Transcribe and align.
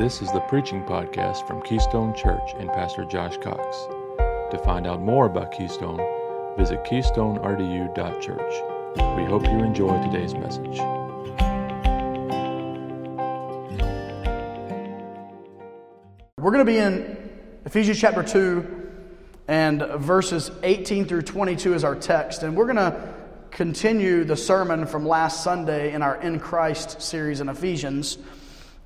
This 0.00 0.22
is 0.22 0.32
the 0.32 0.40
preaching 0.40 0.82
podcast 0.82 1.46
from 1.46 1.60
Keystone 1.60 2.14
Church 2.14 2.54
and 2.58 2.70
Pastor 2.70 3.04
Josh 3.04 3.36
Cox. 3.36 3.86
To 4.50 4.58
find 4.64 4.86
out 4.86 5.02
more 5.02 5.26
about 5.26 5.52
Keystone, 5.52 5.98
visit 6.56 6.82
keystonerdu.church. 6.84 8.52
We 9.18 9.24
hope 9.26 9.44
you 9.44 9.58
enjoy 9.62 10.02
today's 10.02 10.32
message. 10.32 10.78
We're 16.38 16.50
going 16.50 16.64
to 16.64 16.72
be 16.72 16.78
in 16.78 17.30
Ephesians 17.66 18.00
chapter 18.00 18.22
2 18.22 18.88
and 19.48 19.82
verses 19.82 20.50
18 20.62 21.04
through 21.04 21.22
22 21.24 21.74
is 21.74 21.84
our 21.84 21.94
text. 21.94 22.42
And 22.42 22.56
we're 22.56 22.72
going 22.72 22.76
to 22.76 23.14
continue 23.50 24.24
the 24.24 24.38
sermon 24.38 24.86
from 24.86 25.06
last 25.06 25.44
Sunday 25.44 25.92
in 25.92 26.00
our 26.00 26.16
In 26.22 26.40
Christ 26.40 27.02
series 27.02 27.42
in 27.42 27.50
Ephesians 27.50 28.16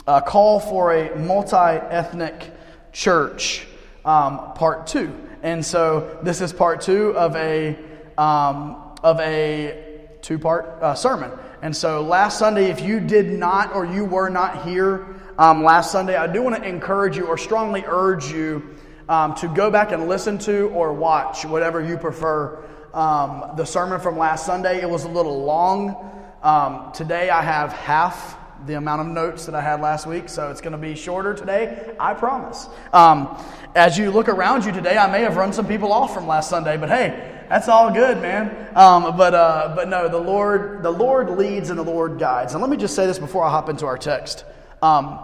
a 0.06 0.20
call 0.20 0.60
for 0.60 0.92
a 0.92 1.16
multi 1.18 1.56
ethnic 1.56 2.50
church, 2.92 3.66
um, 4.04 4.52
part 4.54 4.86
two. 4.86 5.12
And 5.42 5.64
so 5.64 6.18
this 6.22 6.40
is 6.40 6.52
part 6.52 6.80
two 6.80 7.16
of 7.16 7.34
a, 7.36 7.76
um, 8.18 8.76
of 9.02 9.20
a 9.20 10.08
two 10.22 10.38
part 10.38 10.66
uh, 10.82 10.94
sermon. 10.94 11.30
And 11.62 11.74
so 11.74 12.02
last 12.02 12.38
Sunday, 12.38 12.70
if 12.70 12.80
you 12.80 13.00
did 13.00 13.30
not 13.30 13.74
or 13.74 13.86
you 13.86 14.04
were 14.04 14.28
not 14.28 14.66
here 14.66 15.06
um, 15.38 15.64
last 15.64 15.90
Sunday, 15.90 16.16
I 16.16 16.26
do 16.26 16.42
want 16.42 16.56
to 16.56 16.68
encourage 16.68 17.16
you 17.16 17.26
or 17.26 17.38
strongly 17.38 17.84
urge 17.86 18.30
you 18.30 18.76
um, 19.08 19.34
to 19.36 19.48
go 19.48 19.70
back 19.70 19.92
and 19.92 20.08
listen 20.08 20.38
to 20.38 20.68
or 20.68 20.92
watch, 20.92 21.44
whatever 21.44 21.82
you 21.82 21.96
prefer, 21.96 22.62
um, 22.92 23.52
the 23.56 23.64
sermon 23.64 24.00
from 24.00 24.18
last 24.18 24.46
Sunday. 24.46 24.80
It 24.80 24.88
was 24.88 25.04
a 25.04 25.08
little 25.08 25.44
long. 25.44 26.10
Um, 26.42 26.92
today 26.92 27.30
I 27.30 27.42
have 27.42 27.72
half 27.72 28.38
the 28.66 28.74
amount 28.74 29.00
of 29.00 29.06
notes 29.06 29.46
that 29.46 29.54
I 29.54 29.60
had 29.60 29.80
last 29.80 30.06
week, 30.06 30.28
so 30.28 30.50
it's 30.50 30.60
going 30.60 30.72
to 30.72 30.78
be 30.78 30.94
shorter 30.94 31.34
today, 31.34 31.94
I 31.98 32.14
promise. 32.14 32.68
Um, 32.92 33.36
as 33.74 33.98
you 33.98 34.10
look 34.10 34.28
around 34.28 34.64
you 34.64 34.72
today, 34.72 34.96
I 34.96 35.10
may 35.10 35.20
have 35.20 35.36
run 35.36 35.52
some 35.52 35.66
people 35.66 35.92
off 35.92 36.14
from 36.14 36.26
last 36.26 36.48
Sunday, 36.48 36.76
but 36.76 36.88
hey, 36.88 37.44
that's 37.48 37.68
all 37.68 37.92
good, 37.92 38.20
man. 38.22 38.76
Um, 38.76 39.16
but 39.16 39.34
uh, 39.34 39.72
but 39.76 39.88
no, 39.88 40.08
the 40.08 40.18
Lord 40.18 40.82
the 40.82 40.90
Lord 40.90 41.30
leads 41.30 41.70
and 41.70 41.78
the 41.78 41.84
Lord 41.84 42.18
guides. 42.18 42.54
And 42.54 42.62
let 42.62 42.70
me 42.70 42.76
just 42.76 42.94
say 42.94 43.06
this 43.06 43.18
before 43.18 43.44
I 43.44 43.50
hop 43.50 43.68
into 43.68 43.86
our 43.86 43.98
text. 43.98 44.44
Um, 44.82 45.18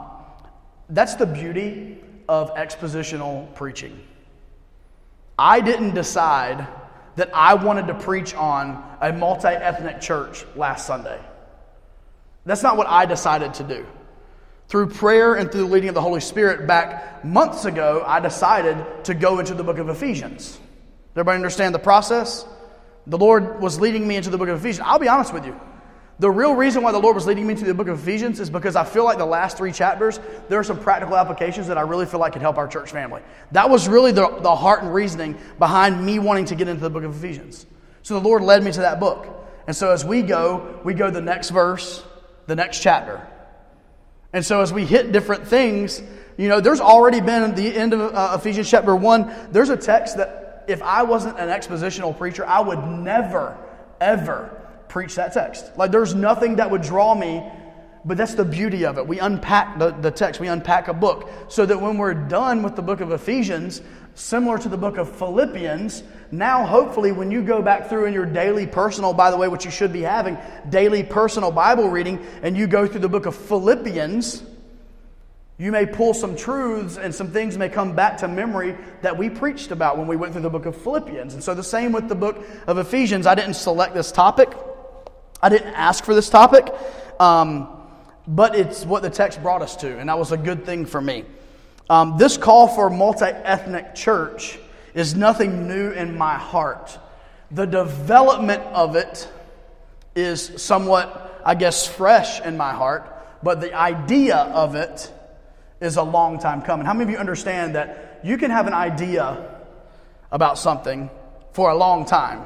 that's 0.89 1.15
the 1.15 1.27
beauty 1.27 1.99
of 2.29 2.55
expositional 2.55 3.53
preaching. 3.55 3.99
I 5.39 5.61
didn't 5.61 5.95
decide 5.95 6.67
that 7.17 7.31
I 7.35 7.55
wanted 7.55 7.87
to 7.87 7.95
preach 7.95 8.35
on 8.35 8.85
a 9.01 9.13
multi 9.13 9.49
ethnic 9.49 10.01
church 10.01 10.45
last 10.55 10.87
Sunday. 10.87 11.21
That's 12.45 12.63
not 12.63 12.77
what 12.77 12.87
I 12.87 13.07
decided 13.07 13.55
to 13.55 13.65
do. 13.65 13.87
Through 14.69 14.91
prayer 14.91 15.35
and 15.35 15.51
through 15.51 15.63
the 15.63 15.73
leading 15.73 15.89
of 15.89 15.95
the 15.95 16.01
Holy 16.01 16.21
Spirit, 16.21 16.67
back 16.67 17.25
months 17.25 17.65
ago, 17.65 18.05
I 18.07 18.21
decided 18.21 19.05
to 19.05 19.15
go 19.15 19.41
into 19.41 19.55
the 19.55 19.65
book 19.65 19.79
of 19.79 19.89
Ephesians. 19.89 20.59
Everybody 21.15 21.37
understand 21.37 21.75
the 21.75 21.81
process? 21.81 22.47
The 23.07 23.19
Lord 23.19 23.61
was 23.61 23.81
leading 23.81 24.07
me 24.07 24.17
into 24.17 24.31
the 24.31 24.39
book 24.39 24.49
of 24.49 24.59
Ephesians. 24.59 24.87
I'll 24.87 24.99
be 24.99 25.09
honest 25.09 25.33
with 25.33 25.45
you. 25.45 25.59
The 26.21 26.31
real 26.31 26.55
reason 26.55 26.83
why 26.83 26.93
the 26.93 26.99
Lord 26.99 27.15
was 27.15 27.27
leading 27.27 27.47
me 27.47 27.55
to 27.55 27.65
the 27.65 27.73
book 27.73 27.89
of 27.89 27.99
Ephesians 27.99 28.41
is 28.41 28.51
because 28.51 28.77
I 28.77 28.85
feel 28.85 29.05
like 29.05 29.17
the 29.17 29.25
last 29.25 29.57
three 29.57 29.73
chapters, 29.73 30.21
there 30.51 30.59
are 30.59 30.65
some 30.65 30.79
practical 30.79 31.17
applications 31.17 31.67
that 31.69 31.79
I 31.79 31.81
really 31.81 32.05
feel 32.05 32.21
like 32.21 32.35
could 32.35 32.43
help 32.43 32.59
our 32.59 32.69
church 32.69 32.93
family. 32.93 33.23
That 33.53 33.71
was 33.71 33.89
really 33.89 34.13
the, 34.13 34.29
the 34.29 34.55
heart 34.55 34.83
and 34.83 34.93
reasoning 34.93 35.39
behind 35.59 36.05
me 36.05 36.19
wanting 36.19 36.45
to 36.45 36.55
get 36.55 36.69
into 36.69 36.83
the 36.83 36.91
book 36.91 37.05
of 37.05 37.17
Ephesians. 37.17 37.65
So 38.03 38.21
the 38.21 38.21
Lord 38.21 38.43
led 38.43 38.63
me 38.63 38.71
to 38.71 38.81
that 38.81 39.01
book. 39.01 39.27
And 39.67 39.75
so 39.75 39.93
as 39.93 40.05
we 40.05 40.21
go, 40.21 40.81
we 40.85 40.93
go 40.93 41.11
the 41.11 41.23
next 41.23 41.51
verse, 41.51 42.05
the 42.51 42.57
next 42.57 42.81
chapter. 42.81 43.25
And 44.33 44.45
so 44.45 44.61
as 44.61 44.73
we 44.73 44.85
hit 44.85 45.13
different 45.13 45.47
things, 45.47 46.03
you 46.37 46.49
know, 46.49 46.61
there's 46.61 46.81
already 46.81 47.21
been 47.21 47.55
the 47.55 47.77
end 47.77 47.93
of 47.95 48.01
uh, 48.13 48.37
Ephesians 48.39 48.69
chapter 48.69 48.95
1, 48.95 49.51
there's 49.53 49.71
a 49.71 49.77
text 49.77 50.17
that 50.17 50.65
if 50.67 50.83
I 50.83 51.05
wasn't 51.05 51.39
an 51.39 51.49
expositional 51.49 52.17
preacher, 52.17 52.45
I 52.45 52.59
would 52.59 52.85
never, 52.85 53.57
ever 54.01 54.61
preach 54.89 55.15
that 55.15 55.33
text. 55.33 55.77
Like 55.77 55.93
there's 55.93 56.13
nothing 56.13 56.57
that 56.57 56.69
would 56.69 56.83
draw 56.83 57.15
me, 57.15 57.41
but 58.05 58.17
that's 58.17 58.35
the 58.35 58.45
beauty 58.45 58.85
of 58.85 58.99
it. 58.99 59.07
We 59.07 59.21
unpack 59.21 59.79
the, 59.79 59.93
the 59.93 60.11
text, 60.11 60.41
we 60.41 60.49
unpack 60.49 60.89
a 60.89 60.95
book, 60.95 61.31
so 61.49 61.65
that 61.67 61.81
when 61.81 61.99
we're 61.99 62.15
done 62.15 62.65
with 62.65 62.75
the 62.75 62.83
book 62.83 63.01
of 63.01 63.13
Ephesians, 63.13 63.81
similar 64.15 64.59
to 64.59 64.69
the 64.69 64.77
book 64.77 64.97
of 64.97 65.15
Philippians, 65.17 66.03
now 66.31 66.65
hopefully 66.65 67.13
when 67.13 67.31
you 67.31 67.43
go 67.43 67.61
back 67.63 67.89
through 67.89 68.07
in 68.07 68.15
your 68.15 68.27
daily 68.27 68.67
personal, 68.67 69.13
by 69.13 69.31
the 69.31 69.37
way, 69.37 69.49
what 69.49 69.65
you 69.65 69.71
should 69.71 69.93
be 69.93 70.03
having, 70.03 70.39
daily 70.69 71.03
personal 71.03 71.51
Bible 71.51 71.89
reading, 71.89 72.25
and 72.43 72.57
you 72.57 72.67
go 72.67 72.87
through 72.87 73.01
the 73.01 73.09
book 73.09 73.27
of 73.27 73.35
Philippians, 73.35 74.43
you 75.59 75.73
may 75.73 75.85
pull 75.85 76.15
some 76.15 76.37
truths 76.37 76.97
and 76.97 77.15
some 77.15 77.33
things 77.33 77.59
may 77.59 77.69
come 77.69 77.95
back 77.95 78.17
to 78.19 78.29
memory 78.29 78.77
that 79.03 79.19
we 79.19 79.29
preached 79.29 79.73
about 79.73 79.99
when 79.99 80.07
we 80.07 80.17
went 80.17 80.33
through 80.33 80.43
the 80.43 80.51
book 80.51 80.65
of 80.65 80.75
Philippians. 80.75 81.35
And 81.35 81.45
so 81.45 81.55
the 81.55 81.63
same 81.63 81.93
with 81.93 82.09
the 82.09 82.15
book 82.15 82.43
of 82.67 82.79
Ephesians. 82.79 83.27
I 83.27 83.35
didn't 83.35 83.55
select 83.55 83.93
this 83.93 84.11
topic. 84.11 84.51
I 85.43 85.51
didn't 85.51 85.75
ask 85.75 86.05
for 86.05 86.15
this 86.15 86.31
topic. 86.31 86.73
Um, 87.19 87.69
but 88.27 88.55
it's 88.55 88.87
what 88.87 89.03
the 89.03 89.11
text 89.11 89.43
brought 89.43 89.61
us 89.61 89.77
to, 89.77 89.99
and 89.99 90.09
that 90.09 90.19
was 90.19 90.33
a 90.33 90.37
good 90.37 90.65
thing 90.65 90.87
for 90.87 91.01
me. 91.01 91.25
Um, 91.91 92.17
this 92.17 92.37
call 92.37 92.69
for 92.69 92.89
multi 92.89 93.27
ethnic 93.27 93.95
church 93.95 94.59
is 94.95 95.15
nothing 95.15 95.69
new 95.69 95.91
in 95.91 96.17
my 96.17 96.35
heart. 96.35 96.99
The 97.51 97.67
development 97.67 98.63
of 98.63 98.97
it 98.97 99.29
is 100.15 100.63
somewhat, 100.63 101.41
I 101.45 101.55
guess, 101.55 101.87
fresh 101.87 102.41
in 102.41 102.57
my 102.57 102.73
heart, 102.73 103.07
but 103.43 103.61
the 103.61 103.75
idea 103.75 104.37
of 104.37 104.75
it 104.75 105.13
is 105.81 105.97
a 105.97 106.03
long 106.03 106.39
time 106.39 106.63
coming. 106.63 106.87
How 106.87 106.93
many 106.93 107.05
of 107.05 107.11
you 107.11 107.19
understand 107.19 107.75
that 107.75 108.21
you 108.23 108.37
can 108.37 108.51
have 108.51 108.67
an 108.67 108.75
idea 108.75 109.59
about 110.31 110.59
something 110.59 111.11
for 111.53 111.71
a 111.71 111.77
long 111.77 112.05
time, 112.05 112.45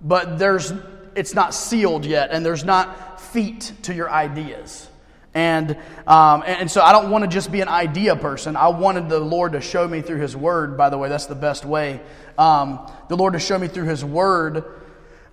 but 0.00 0.38
there's 0.38 0.72
it's 1.14 1.34
not 1.34 1.54
sealed 1.54 2.06
yet, 2.06 2.30
and 2.30 2.44
there's 2.44 2.64
not 2.64 3.20
feet 3.20 3.72
to 3.82 3.94
your 3.94 4.10
ideas. 4.10 4.88
And, 5.34 5.78
um, 6.06 6.42
and 6.46 6.70
so 6.70 6.82
I 6.82 6.92
don't 6.92 7.10
want 7.10 7.24
to 7.24 7.28
just 7.28 7.50
be 7.50 7.62
an 7.62 7.68
idea 7.68 8.16
person. 8.16 8.54
I 8.54 8.68
wanted 8.68 9.08
the 9.08 9.18
Lord 9.18 9.52
to 9.52 9.60
show 9.60 9.88
me 9.88 10.02
through 10.02 10.18
His 10.20 10.36
Word, 10.36 10.76
by 10.76 10.90
the 10.90 10.98
way, 10.98 11.08
that's 11.08 11.26
the 11.26 11.34
best 11.34 11.64
way. 11.64 12.00
Um, 12.36 12.90
the 13.08 13.16
Lord 13.16 13.32
to 13.32 13.38
show 13.38 13.58
me 13.58 13.68
through 13.68 13.86
His 13.86 14.04
Word 14.04 14.64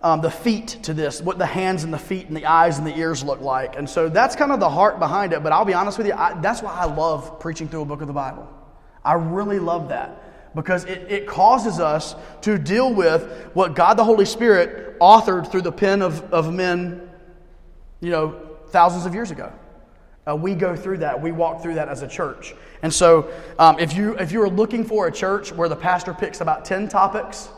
um, 0.02 0.22
the 0.22 0.32
feet 0.32 0.68
to 0.84 0.94
this, 0.94 1.22
what 1.22 1.38
the 1.38 1.46
hands 1.46 1.84
and 1.84 1.94
the 1.94 2.00
feet 2.00 2.28
and 2.28 2.38
the 2.38 2.46
eyes 2.46 2.78
and 2.78 2.88
the 2.88 2.98
ears 2.98 3.24
look 3.24 3.42
like. 3.42 3.76
And 3.76 3.90
so 3.90 4.08
that's 4.08 4.36
kind 4.36 4.52
of 4.52 4.60
the 4.60 4.70
heart 4.70 5.00
behind 5.00 5.34
it. 5.34 5.44
But 5.44 5.52
I'll 5.52 5.66
be 5.66 5.74
honest 5.74 5.98
with 5.98 6.08
you, 6.08 6.14
I, 6.14 6.40
that's 6.40 6.62
why 6.62 6.74
I 6.74 6.86
love 6.86 7.40
preaching 7.40 7.68
through 7.68 7.82
a 7.82 7.86
book 7.86 8.02
of 8.02 8.08
the 8.08 8.14
Bible. 8.14 8.48
I 9.04 9.14
really 9.14 9.60
love 9.60 9.90
that 9.90 10.56
because 10.56 10.86
it, 10.86 11.08
it 11.10 11.28
causes 11.28 11.80
us 11.80 12.16
to 12.42 12.58
deal 12.58 12.94
with 12.94 13.50
what 13.54 13.76
God 13.76 13.96
the 13.96 14.04
Holy 14.04 14.26
Spirit 14.26 14.98
authored 15.00 15.52
through 15.52 15.62
the 15.62 15.72
pen 15.72 16.02
of, 16.02 16.34
of 16.34 16.54
men, 16.54 17.10
you 18.00 18.10
know, 18.10 18.42
thousands 18.68 19.06
of 19.06 19.14
years 19.14 19.32
ago. 19.32 19.52
Uh, 20.30 20.36
we 20.36 20.54
go 20.54 20.76
through 20.76 20.98
that. 20.98 21.20
We 21.20 21.32
walk 21.32 21.62
through 21.62 21.76
that 21.76 21.88
as 21.88 22.04
a 22.04 22.08
church. 22.08 22.54
And 22.84 22.94
so, 22.94 23.32
um, 23.58 23.80
if, 23.80 23.96
you, 23.96 24.16
if 24.18 24.32
you 24.32 24.42
are 24.44 24.50
looking 24.50 24.84
for 24.84 25.08
a 25.08 25.12
church 25.12 25.52
where 25.52 25.68
the 25.68 25.76
pastor 25.76 26.14
picks 26.14 26.42
about 26.42 26.66
10 26.66 26.88
topics 26.88 27.50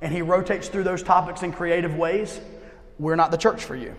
and 0.00 0.12
he 0.12 0.22
rotates 0.22 0.68
through 0.68 0.82
those 0.82 1.02
topics 1.02 1.42
in 1.42 1.52
creative 1.52 1.96
ways, 1.96 2.40
we're 2.98 3.14
not 3.14 3.30
the 3.30 3.36
church 3.36 3.62
for 3.64 3.76
you. 3.76 3.94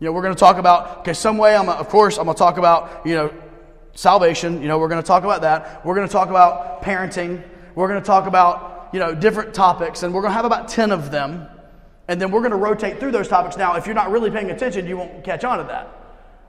You 0.00 0.06
know, 0.06 0.12
we're 0.12 0.22
going 0.22 0.34
to 0.34 0.38
talk 0.38 0.58
about, 0.58 0.98
okay, 0.98 1.14
some 1.14 1.38
way, 1.38 1.56
I'm, 1.56 1.70
of 1.70 1.88
course, 1.88 2.18
I'm 2.18 2.26
going 2.26 2.34
to 2.34 2.38
talk 2.38 2.58
about, 2.58 3.06
you 3.06 3.14
know, 3.14 3.32
salvation. 3.94 4.60
You 4.60 4.68
know, 4.68 4.78
we're 4.78 4.88
going 4.88 5.02
to 5.02 5.06
talk 5.06 5.24
about 5.24 5.40
that. 5.40 5.84
We're 5.86 5.94
going 5.94 6.06
to 6.06 6.12
talk 6.12 6.28
about 6.28 6.82
parenting. 6.82 7.42
We're 7.74 7.88
going 7.88 8.00
to 8.02 8.06
talk 8.06 8.26
about, 8.26 8.90
you 8.92 9.00
know, 9.00 9.14
different 9.14 9.54
topics, 9.54 10.02
and 10.02 10.12
we're 10.12 10.20
going 10.20 10.32
to 10.32 10.36
have 10.36 10.44
about 10.44 10.68
10 10.68 10.92
of 10.92 11.10
them. 11.10 11.48
And 12.08 12.20
then 12.20 12.30
we're 12.30 12.40
going 12.40 12.50
to 12.50 12.58
rotate 12.58 13.00
through 13.00 13.12
those 13.12 13.28
topics. 13.28 13.56
Now, 13.56 13.76
if 13.76 13.86
you're 13.86 13.94
not 13.94 14.10
really 14.10 14.30
paying 14.30 14.50
attention, 14.50 14.86
you 14.86 14.98
won't 14.98 15.24
catch 15.24 15.42
on 15.42 15.58
to 15.58 15.64
that. 15.64 16.05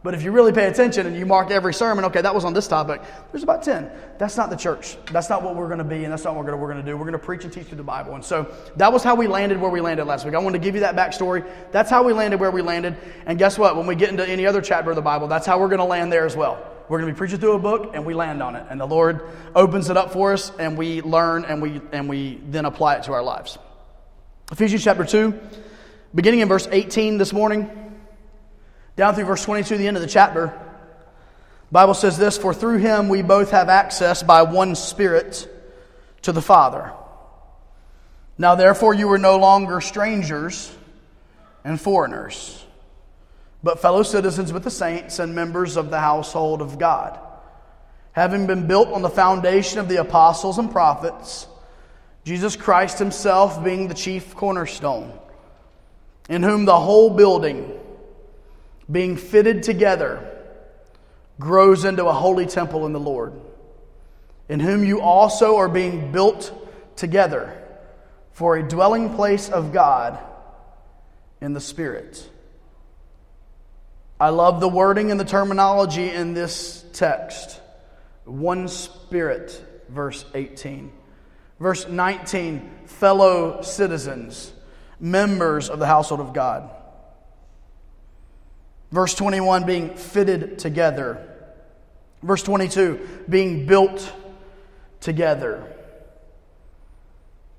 But 0.08 0.14
if 0.14 0.24
you 0.24 0.32
really 0.32 0.54
pay 0.54 0.68
attention 0.68 1.06
and 1.06 1.18
you 1.18 1.26
mark 1.26 1.52
every 1.52 1.74
sermon, 1.74 2.06
okay, 2.06 2.22
that 2.22 2.34
was 2.34 2.46
on 2.46 2.54
this 2.54 2.66
topic, 2.66 3.02
there's 3.34 3.44
about 3.44 3.62
10. 3.62 3.92
That's 4.18 4.38
not 4.38 4.50
the 4.50 4.56
church. 4.56 4.96
That's 5.12 5.30
not 5.30 5.44
what 5.44 5.58
we're 5.58 5.68
going 5.68 5.80
to 5.80 5.84
be, 5.84 6.06
and 6.06 6.14
that's 6.14 6.24
not 6.24 6.34
what 6.34 6.46
we're 6.46 6.72
going 6.72 6.78
to 6.78 6.82
do. 6.82 6.96
We're 6.96 7.04
going 7.04 7.12
to 7.12 7.20
preach 7.20 7.44
and 7.44 7.52
teach 7.52 7.68
through 7.68 7.76
the 7.76 7.84
Bible. 7.84 8.16
And 8.16 8.24
so 8.24 8.56
that 8.78 8.94
was 8.94 9.04
how 9.04 9.16
we 9.16 9.28
landed 9.28 9.60
where 9.60 9.70
we 9.70 9.82
landed 9.82 10.06
last 10.06 10.24
week. 10.24 10.34
I 10.34 10.38
wanted 10.38 10.60
to 10.60 10.64
give 10.64 10.76
you 10.76 10.80
that 10.80 10.96
backstory. 10.96 11.46
That's 11.74 11.90
how 11.90 12.04
we 12.04 12.14
landed 12.14 12.40
where 12.40 12.52
we 12.52 12.62
landed. 12.62 12.96
And 13.26 13.38
guess 13.38 13.60
what? 13.60 13.76
When 13.76 13.86
we 13.86 13.96
get 13.96 14.10
into 14.10 14.26
any 14.26 14.46
other 14.46 14.62
chapter 14.62 14.92
of 14.92 14.96
the 14.96 15.02
Bible, 15.02 15.28
that's 15.28 15.46
how 15.46 15.60
we're 15.60 15.68
going 15.68 15.80
to 15.80 15.84
land 15.84 16.10
there 16.10 16.26
as 16.26 16.38
well. 16.38 16.66
We're 16.88 17.00
going 17.00 17.10
to 17.10 17.14
be 17.14 17.18
preaching 17.18 17.42
through 17.42 17.56
a 17.56 17.60
book, 17.60 17.92
and 17.94 18.06
we 18.06 18.14
land 18.14 18.42
on 18.42 18.56
it. 18.56 18.66
And 18.70 18.80
the 18.80 18.88
Lord 18.88 19.28
opens 19.56 19.90
it 19.90 19.98
up 19.98 20.14
for 20.14 20.32
us, 20.32 20.54
and 20.58 20.78
we 20.78 21.02
learn, 21.02 21.44
and 21.44 21.62
we, 21.62 21.82
and 21.92 22.08
we 22.08 22.40
then 22.46 22.64
apply 22.64 22.96
it 22.96 23.04
to 23.04 23.12
our 23.12 23.24
lives. 23.24 23.58
Ephesians 24.54 24.86
chapter 24.86 25.04
2, 25.04 25.38
beginning 26.16 26.40
in 26.40 26.48
verse 26.48 26.66
18 26.72 27.18
this 27.18 27.34
morning 27.34 27.87
down 28.98 29.16
through 29.16 29.26
verse 29.26 29.46
22, 29.46 29.78
the 29.78 29.88
end 29.88 29.96
of 29.96 30.02
the 30.02 30.10
chapter. 30.10 30.60
Bible 31.72 31.94
says 31.94 32.18
this, 32.18 32.38
for 32.38 32.54
through 32.54 32.80
him 32.80 33.08
we 33.10 33.22
both 33.22 33.52
have 33.52 33.70
access 33.70 34.24
by 34.24 34.42
one 34.42 34.76
spirit 34.76 35.48
to 36.24 36.32
the 36.32 36.42
Father. 36.42 36.92
Now 38.38 38.56
therefore 38.56 38.94
you 38.94 39.10
are 39.12 39.20
no 39.20 39.38
longer 39.38 39.80
strangers 39.82 40.76
and 41.64 41.80
foreigners, 41.80 42.66
but 43.62 43.80
fellow 43.80 44.02
citizens 44.04 44.52
with 44.52 44.64
the 44.64 44.72
saints 44.72 45.20
and 45.20 45.36
members 45.36 45.78
of 45.78 45.90
the 45.92 46.00
household 46.00 46.62
of 46.62 46.80
God, 46.80 47.20
having 48.14 48.48
been 48.48 48.66
built 48.66 48.90
on 48.90 49.04
the 49.04 49.10
foundation 49.10 49.80
of 49.80 49.90
the 49.90 49.98
apostles 49.98 50.58
and 50.58 50.72
prophets, 50.72 51.48
Jesus 52.24 52.56
Christ 52.56 52.98
himself 52.98 53.64
being 53.64 53.90
the 53.90 53.94
chief 53.94 54.36
cornerstone, 54.36 55.18
in 56.30 56.42
whom 56.42 56.66
the 56.66 56.80
whole 56.80 57.10
building, 57.10 57.80
being 58.90 59.18
fitted 59.18 59.64
together, 59.64 60.34
grows 61.40 61.86
into 61.86 62.06
a 62.06 62.14
holy 62.14 62.46
temple 62.46 62.86
in 62.86 62.94
the 62.94 63.00
Lord, 63.00 63.34
in 64.50 64.60
whom 64.60 64.84
you 64.86 65.02
also 65.02 65.58
are 65.58 65.70
being 65.70 66.12
built 66.12 66.54
together 66.96 67.62
for 68.32 68.56
a 68.56 68.68
dwelling 68.68 69.16
place 69.16 69.50
of 69.50 69.74
God 69.74 70.20
in 71.42 71.54
the 71.54 71.62
Spirit. 71.62 72.28
I 74.20 74.30
love 74.30 74.60
the 74.60 74.70
wording 74.70 75.12
and 75.12 75.20
the 75.20 75.26
terminology 75.26 76.10
in 76.10 76.34
this 76.34 76.84
text. 76.94 77.62
One 78.26 78.68
Spirit, 78.68 79.62
verse 79.90 80.26
18. 80.34 80.92
Verse 81.60 81.88
19, 81.88 82.70
fellow 82.86 83.62
citizens, 83.62 84.52
members 85.00 85.70
of 85.70 85.80
the 85.80 85.88
household 85.88 86.22
of 86.22 86.34
God. 86.34 86.70
Verse 88.92 89.14
21, 89.16 89.66
being 89.66 89.96
fitted 89.96 90.60
together. 90.60 91.28
Verse 92.24 92.44
22, 92.44 93.26
being 93.30 93.66
built 93.66 94.12
together. 95.02 95.74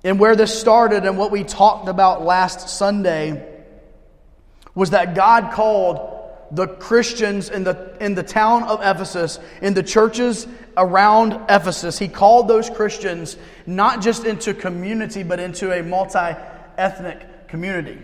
And 0.05 0.19
where 0.19 0.37
this 0.37 0.59
started 0.59 1.05
and 1.05 1.19
what 1.19 1.31
we 1.31 1.45
talked 1.45 1.89
about 1.89 2.25
last 2.25 2.69
Sunday 2.69 3.63
was 4.75 4.91
that 4.91 5.15
God 5.15 5.53
called 5.53 6.15
the 6.51 6.67
Christians 6.67 7.51
in 7.51 7.65
the, 7.65 7.97
in 8.01 8.15
the 8.15 8.23
town 8.23 8.63
of 8.63 8.81
Ephesus, 8.81 9.39
in 9.61 9.75
the 9.75 9.83
churches 9.83 10.47
around 10.77 11.33
Ephesus, 11.49 11.99
he 11.99 12.09
called 12.09 12.49
those 12.49 12.71
Christians 12.71 13.37
not 13.67 14.01
just 14.01 14.25
into 14.25 14.55
community, 14.55 15.23
but 15.23 15.41
into 15.41 15.73
a 15.73 15.83
multi 15.83 16.37
ethnic 16.79 17.49
community. 17.49 17.99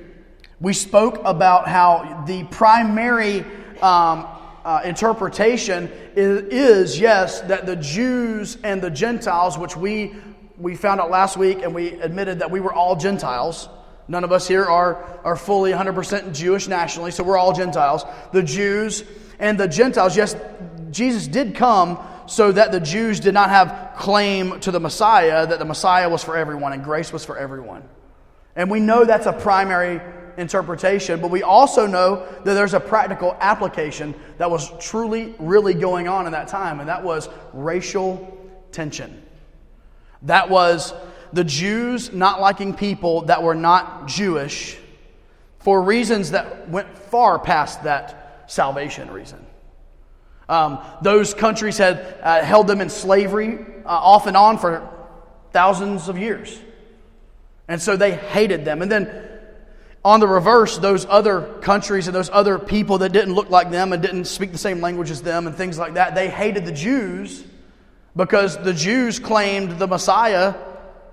We 0.64 0.72
spoke 0.72 1.20
about 1.25 1.69
how 1.69 2.25
the 2.26 2.43
primary 2.44 3.44
um, 3.81 4.26
uh, 4.64 4.81
interpretation 4.84 5.88
is, 6.16 6.43
is, 6.50 7.00
yes, 7.00 7.40
that 7.43 7.66
the 7.66 7.76
Jews 7.76 8.58
and 8.64 8.82
the 8.82 8.90
Gentiles, 8.90 9.56
which 9.56 9.76
we, 9.76 10.16
we 10.58 10.75
found 10.75 11.00
out 11.00 11.11
last 11.11 11.37
week 11.37 11.62
and 11.62 11.72
we 11.72 11.93
admitted 12.00 12.40
that 12.40 12.50
we 12.50 12.58
were 12.58 12.72
all 12.72 12.96
Gentiles 12.96 13.69
None 14.06 14.25
of 14.25 14.32
us 14.32 14.46
here 14.46 14.64
are, 14.64 15.02
are 15.25 15.37
fully 15.37 15.72
100% 15.72 16.34
Jewish 16.34 16.69
nationally, 16.69 17.11
so 17.11 17.25
we're 17.25 17.38
all 17.38 17.52
Gentiles. 17.55 18.05
The 18.32 18.43
Jews 18.43 19.02
and 19.38 19.58
the 19.58 19.66
Gentiles, 19.66 20.16
yes, 20.16 20.37
Jesus 20.90 21.26
did 21.26 21.55
come 21.55 21.99
so 22.26 22.52
that 22.52 22.72
the 22.72 22.81
Jews 22.81 23.20
did 23.20 23.34
not 23.34 23.50
have 23.50 23.94
claim 23.99 24.61
to 24.61 24.70
the 24.70 24.81
Messiah, 24.81 25.46
that 25.46 25.58
the 25.58 25.64
Messiah 25.64 26.08
was 26.08 26.22
for 26.22 26.37
everyone 26.37 26.72
and 26.72 26.84
grace 26.84 27.12
was 27.12 27.25
for 27.25 27.38
everyone. 27.38 27.82
And 28.56 28.70
we 28.70 28.81
know 28.81 29.05
that's 29.05 29.26
a 29.26 29.32
primary 29.32 30.00
interpretation, 30.37 31.21
but 31.21 31.31
we 31.31 31.43
also 31.43 31.87
know 31.87 32.27
that 32.45 32.55
there's 32.55 32.75
a 32.75 32.81
practical 32.81 33.37
application 33.41 34.15
that 34.39 34.51
was 34.51 34.71
truly, 34.79 35.35
really 35.39 35.75
going 35.75 36.09
on 36.09 36.27
in 36.27 36.33
that 36.33 36.49
time, 36.49 36.81
and 36.81 36.89
that 36.89 37.03
was 37.03 37.29
racial 37.53 38.39
tension. 38.73 39.23
That 40.23 40.51
was 40.51 40.95
the 41.33 41.45
Jews 41.45 42.13
not 42.13 42.41
liking 42.41 42.75
people 42.75 43.23
that 43.23 43.43
were 43.43 43.55
not 43.55 44.07
Jewish 44.07 44.79
for 45.59 45.83
reasons 45.83 46.33
that 46.33 46.69
went 46.69 46.97
far 46.97 47.39
past 47.39 47.85
that 47.85 48.45
salvation 48.47 49.11
reason. 49.11 49.45
Um, 50.49 50.79
those 51.03 51.33
countries 51.33 51.79
had 51.79 52.19
uh, 52.23 52.43
held 52.45 52.67
them 52.67 52.81
in 52.81 52.91
slavery 52.91 53.59
uh, 53.85 53.89
off 53.89 54.27
and 54.27 54.37
on 54.37 54.59
for 54.59 54.89
thousands 55.53 56.09
of 56.09 56.19
years. 56.19 56.59
And 57.67 57.81
so 57.81 57.97
they 57.97 58.13
hated 58.13 58.65
them. 58.65 58.83
And 58.83 58.93
then 58.93 59.34
on 60.05 60.21
the 60.21 60.29
reverse, 60.29 60.77
those 60.77 61.06
other 61.09 61.41
countries 61.62 62.06
and 62.06 62.15
those 62.15 62.29
other 62.31 62.59
people 62.59 62.99
that 62.99 63.11
didn't 63.11 63.35
look 63.35 63.49
like 63.49 63.71
them 63.71 63.93
and 63.93 64.03
didn't 64.03 64.27
speak 64.27 64.53
the 64.53 64.59
same 64.59 64.81
language 64.81 65.11
as 65.11 65.23
them 65.23 65.47
and 65.47 65.56
things 65.56 65.79
like 65.79 65.95
that, 65.95 66.15
they 66.15 66.29
hated 66.29 66.67
the 66.67 66.73
Jews 66.73 67.43
because 68.15 68.56
the 68.62 68.75
Jews 68.75 69.19
claimed 69.19 69.79
the 69.79 69.87
Messiah 69.87 70.55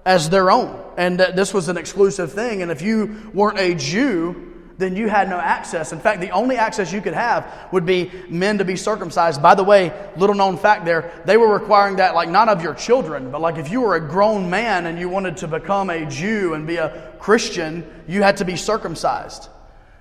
as 0.05 0.29
their 0.29 0.51
own, 0.51 0.83
and 0.97 1.19
that 1.19 1.35
this 1.35 1.53
was 1.53 1.69
an 1.69 1.77
exclusive 1.77 2.33
thing. 2.33 2.61
And 2.61 2.71
if 2.71 2.81
you 2.81 3.31
weren't 3.33 3.59
a 3.59 3.75
Jew, 3.75 4.50
then 4.77 4.95
you 4.95 5.07
had 5.07 5.29
no 5.29 5.37
access. 5.37 5.91
In 5.93 5.99
fact, 5.99 6.21
the 6.21 6.31
only 6.31 6.57
access 6.57 6.91
you 6.91 7.01
could 7.01 7.13
have 7.13 7.69
would 7.71 7.85
be 7.85 8.11
men 8.29 8.57
to 8.57 8.65
be 8.65 8.75
circumcised. 8.75 9.41
By 9.41 9.55
the 9.55 9.63
way, 9.63 9.93
little 10.17 10.35
known 10.35 10.57
fact 10.57 10.85
there, 10.85 11.11
they 11.25 11.37
were 11.37 11.53
requiring 11.53 11.97
that, 11.97 12.15
like, 12.15 12.29
not 12.29 12.49
of 12.49 12.61
your 12.61 12.73
children, 12.73 13.31
but 13.31 13.41
like 13.41 13.57
if 13.57 13.71
you 13.71 13.81
were 13.81 13.95
a 13.95 14.01
grown 14.01 14.49
man 14.49 14.85
and 14.85 14.99
you 14.99 15.09
wanted 15.09 15.37
to 15.37 15.47
become 15.47 15.89
a 15.89 16.05
Jew 16.05 16.53
and 16.53 16.65
be 16.65 16.77
a 16.77 17.13
Christian, 17.19 17.85
you 18.07 18.23
had 18.23 18.37
to 18.37 18.45
be 18.45 18.55
circumcised. 18.55 19.49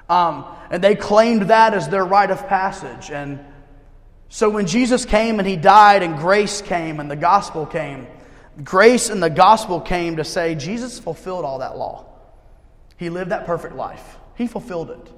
Um, 0.08 0.44
and 0.70 0.82
they 0.82 0.94
claimed 0.94 1.42
that 1.42 1.74
as 1.74 1.88
their 1.88 2.04
rite 2.04 2.30
of 2.30 2.46
passage. 2.48 3.10
And 3.10 3.38
so 4.28 4.50
when 4.50 4.66
Jesus 4.66 5.04
came 5.04 5.38
and 5.38 5.46
he 5.46 5.56
died 5.56 6.02
and 6.02 6.18
grace 6.18 6.62
came 6.62 7.00
and 7.00 7.10
the 7.10 7.16
gospel 7.16 7.66
came, 7.66 8.06
Grace 8.64 9.08
and 9.08 9.22
the 9.22 9.30
gospel 9.30 9.80
came 9.80 10.16
to 10.16 10.24
say 10.24 10.54
Jesus 10.54 10.98
fulfilled 10.98 11.44
all 11.44 11.58
that 11.60 11.78
law. 11.78 12.06
He 12.96 13.08
lived 13.08 13.30
that 13.30 13.46
perfect 13.46 13.74
life, 13.74 14.18
He 14.36 14.46
fulfilled 14.46 14.90
it. 14.90 15.12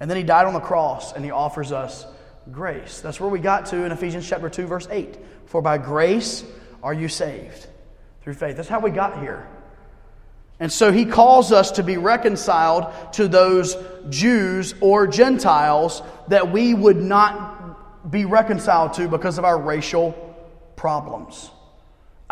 And 0.00 0.10
then 0.10 0.16
He 0.16 0.22
died 0.22 0.46
on 0.46 0.54
the 0.54 0.60
cross 0.60 1.12
and 1.12 1.24
He 1.24 1.30
offers 1.30 1.72
us 1.72 2.06
grace. 2.50 3.00
That's 3.00 3.20
where 3.20 3.30
we 3.30 3.38
got 3.38 3.66
to 3.66 3.84
in 3.84 3.92
Ephesians 3.92 4.28
chapter 4.28 4.48
2, 4.48 4.66
verse 4.66 4.88
8. 4.90 5.18
For 5.46 5.62
by 5.62 5.78
grace 5.78 6.44
are 6.82 6.94
you 6.94 7.08
saved 7.08 7.66
through 8.22 8.34
faith. 8.34 8.56
That's 8.56 8.68
how 8.68 8.80
we 8.80 8.90
got 8.90 9.20
here. 9.20 9.46
And 10.60 10.70
so 10.70 10.92
he 10.92 11.04
calls 11.04 11.50
us 11.50 11.72
to 11.72 11.82
be 11.82 11.96
reconciled 11.96 13.12
to 13.14 13.26
those 13.26 13.76
Jews 14.10 14.74
or 14.80 15.08
Gentiles 15.08 16.02
that 16.28 16.52
we 16.52 16.72
would 16.72 16.98
not 17.02 18.10
be 18.10 18.24
reconciled 18.24 18.94
to 18.94 19.08
because 19.08 19.38
of 19.38 19.44
our 19.44 19.60
racial 19.60 20.12
problems. 20.76 21.50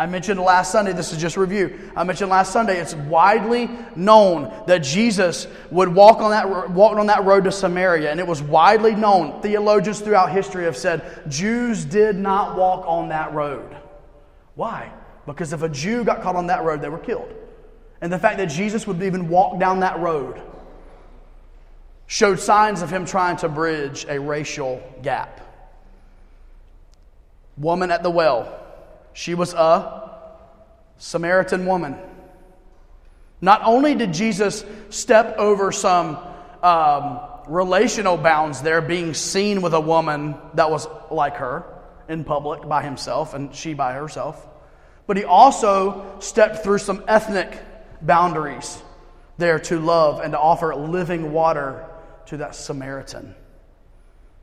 I 0.00 0.06
mentioned 0.06 0.40
last 0.40 0.72
Sunday, 0.72 0.94
this 0.94 1.12
is 1.12 1.18
just 1.18 1.36
review. 1.36 1.78
I 1.94 2.04
mentioned 2.04 2.30
last 2.30 2.54
Sunday, 2.54 2.80
it's 2.80 2.94
widely 2.94 3.68
known 3.94 4.50
that 4.66 4.78
Jesus 4.78 5.46
would 5.70 5.94
walk 5.94 6.22
on 6.22 6.30
that, 6.30 6.70
walk 6.70 6.96
on 6.96 7.08
that 7.08 7.26
road 7.26 7.44
to 7.44 7.52
Samaria, 7.52 8.10
and 8.10 8.18
it 8.18 8.26
was 8.26 8.40
widely 8.40 8.94
known. 8.94 9.42
Theologians 9.42 10.00
throughout 10.00 10.32
history 10.32 10.64
have 10.64 10.78
said 10.78 11.24
Jews 11.28 11.84
did 11.84 12.16
not 12.16 12.56
walk 12.56 12.86
on 12.86 13.10
that 13.10 13.34
road. 13.34 13.76
Why? 14.54 14.90
Because 15.26 15.52
if 15.52 15.60
a 15.60 15.68
Jew 15.68 16.02
got 16.02 16.22
caught 16.22 16.34
on 16.34 16.46
that 16.46 16.64
road, 16.64 16.80
they 16.80 16.88
were 16.88 16.98
killed. 16.98 17.30
And 18.00 18.10
the 18.10 18.18
fact 18.18 18.38
that 18.38 18.46
Jesus 18.46 18.86
would 18.86 19.02
even 19.02 19.28
walk 19.28 19.60
down 19.60 19.80
that 19.80 20.00
road 20.00 20.40
showed 22.06 22.40
signs 22.40 22.80
of 22.80 22.88
him 22.88 23.04
trying 23.04 23.36
to 23.36 23.50
bridge 23.50 24.06
a 24.08 24.18
racial 24.18 24.82
gap. 25.02 25.42
Woman 27.58 27.90
at 27.90 28.02
the 28.02 28.10
well 28.10 28.59
she 29.12 29.34
was 29.34 29.54
a 29.54 30.10
Samaritan 30.98 31.66
woman. 31.66 31.96
Not 33.40 33.62
only 33.64 33.94
did 33.94 34.12
Jesus 34.12 34.64
step 34.90 35.36
over 35.38 35.72
some 35.72 36.18
um, 36.62 37.20
relational 37.48 38.16
bounds 38.16 38.62
there, 38.62 38.80
being 38.80 39.14
seen 39.14 39.62
with 39.62 39.72
a 39.72 39.80
woman 39.80 40.36
that 40.54 40.70
was 40.70 40.86
like 41.10 41.36
her 41.36 41.64
in 42.08 42.24
public 42.24 42.68
by 42.68 42.82
himself 42.82 43.34
and 43.34 43.54
she 43.54 43.72
by 43.72 43.94
herself, 43.94 44.46
but 45.06 45.16
he 45.16 45.24
also 45.24 46.18
stepped 46.20 46.58
through 46.58 46.78
some 46.78 47.02
ethnic 47.08 47.58
boundaries 48.02 48.82
there 49.38 49.58
to 49.58 49.80
love 49.80 50.20
and 50.20 50.32
to 50.32 50.38
offer 50.38 50.74
living 50.74 51.32
water 51.32 51.86
to 52.26 52.36
that 52.38 52.54
Samaritan. 52.54 53.34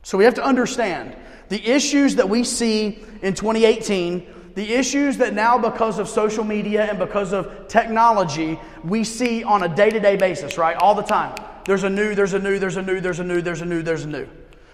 So 0.02 0.18
we 0.18 0.24
have 0.24 0.34
to 0.34 0.44
understand 0.44 1.16
the 1.48 1.64
issues 1.70 2.16
that 2.16 2.28
we 2.28 2.44
see 2.44 2.98
in 3.22 3.34
2018 3.34 4.26
the 4.58 4.74
issues 4.74 5.18
that 5.18 5.34
now, 5.34 5.56
because 5.56 6.00
of 6.00 6.08
social 6.08 6.42
media 6.42 6.82
and 6.82 6.98
because 6.98 7.32
of 7.32 7.68
technology, 7.68 8.58
we 8.82 9.04
see 9.04 9.44
on 9.44 9.62
a 9.62 9.68
day 9.68 9.88
to 9.88 10.00
day 10.00 10.16
basis, 10.16 10.58
right? 10.58 10.76
All 10.78 10.96
the 10.96 11.02
time. 11.02 11.32
There's 11.64 11.84
a 11.84 11.88
new, 11.88 12.16
there's 12.16 12.34
a 12.34 12.40
new, 12.40 12.58
there's 12.58 12.76
a 12.76 12.82
new, 12.82 13.00
there's 13.00 13.20
a 13.20 13.24
new, 13.24 13.40
there's 13.40 13.60
a 13.60 13.64
new, 13.64 13.82
there's 13.82 14.02
a 14.02 14.08
new. 14.08 14.26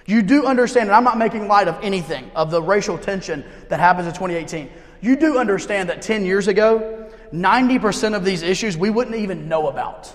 You 0.06 0.22
do 0.22 0.46
understand, 0.46 0.88
and 0.88 0.96
I'm 0.96 1.04
not 1.04 1.18
making 1.18 1.48
light 1.48 1.68
of 1.68 1.78
anything, 1.82 2.30
of 2.34 2.50
the 2.50 2.62
racial 2.62 2.96
tension 2.96 3.44
that 3.68 3.78
happens 3.78 4.06
in 4.06 4.14
2018. 4.14 4.70
You 5.02 5.16
do 5.16 5.36
understand 5.36 5.90
that 5.90 6.00
10 6.00 6.24
years 6.24 6.48
ago, 6.48 7.06
90% 7.34 8.16
of 8.16 8.24
these 8.24 8.40
issues 8.40 8.78
we 8.78 8.88
wouldn't 8.88 9.16
even 9.16 9.50
know 9.50 9.68
about. 9.68 10.10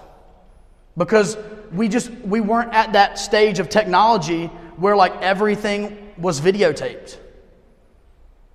Because 0.97 1.38
we 1.71 1.89
just, 1.89 2.09
we 2.09 2.41
weren't 2.41 2.73
at 2.73 2.93
that 2.93 3.19
stage 3.19 3.59
of 3.59 3.69
technology 3.69 4.47
where 4.77 4.95
like 4.95 5.15
everything 5.21 6.11
was 6.17 6.41
videotaped. 6.41 7.19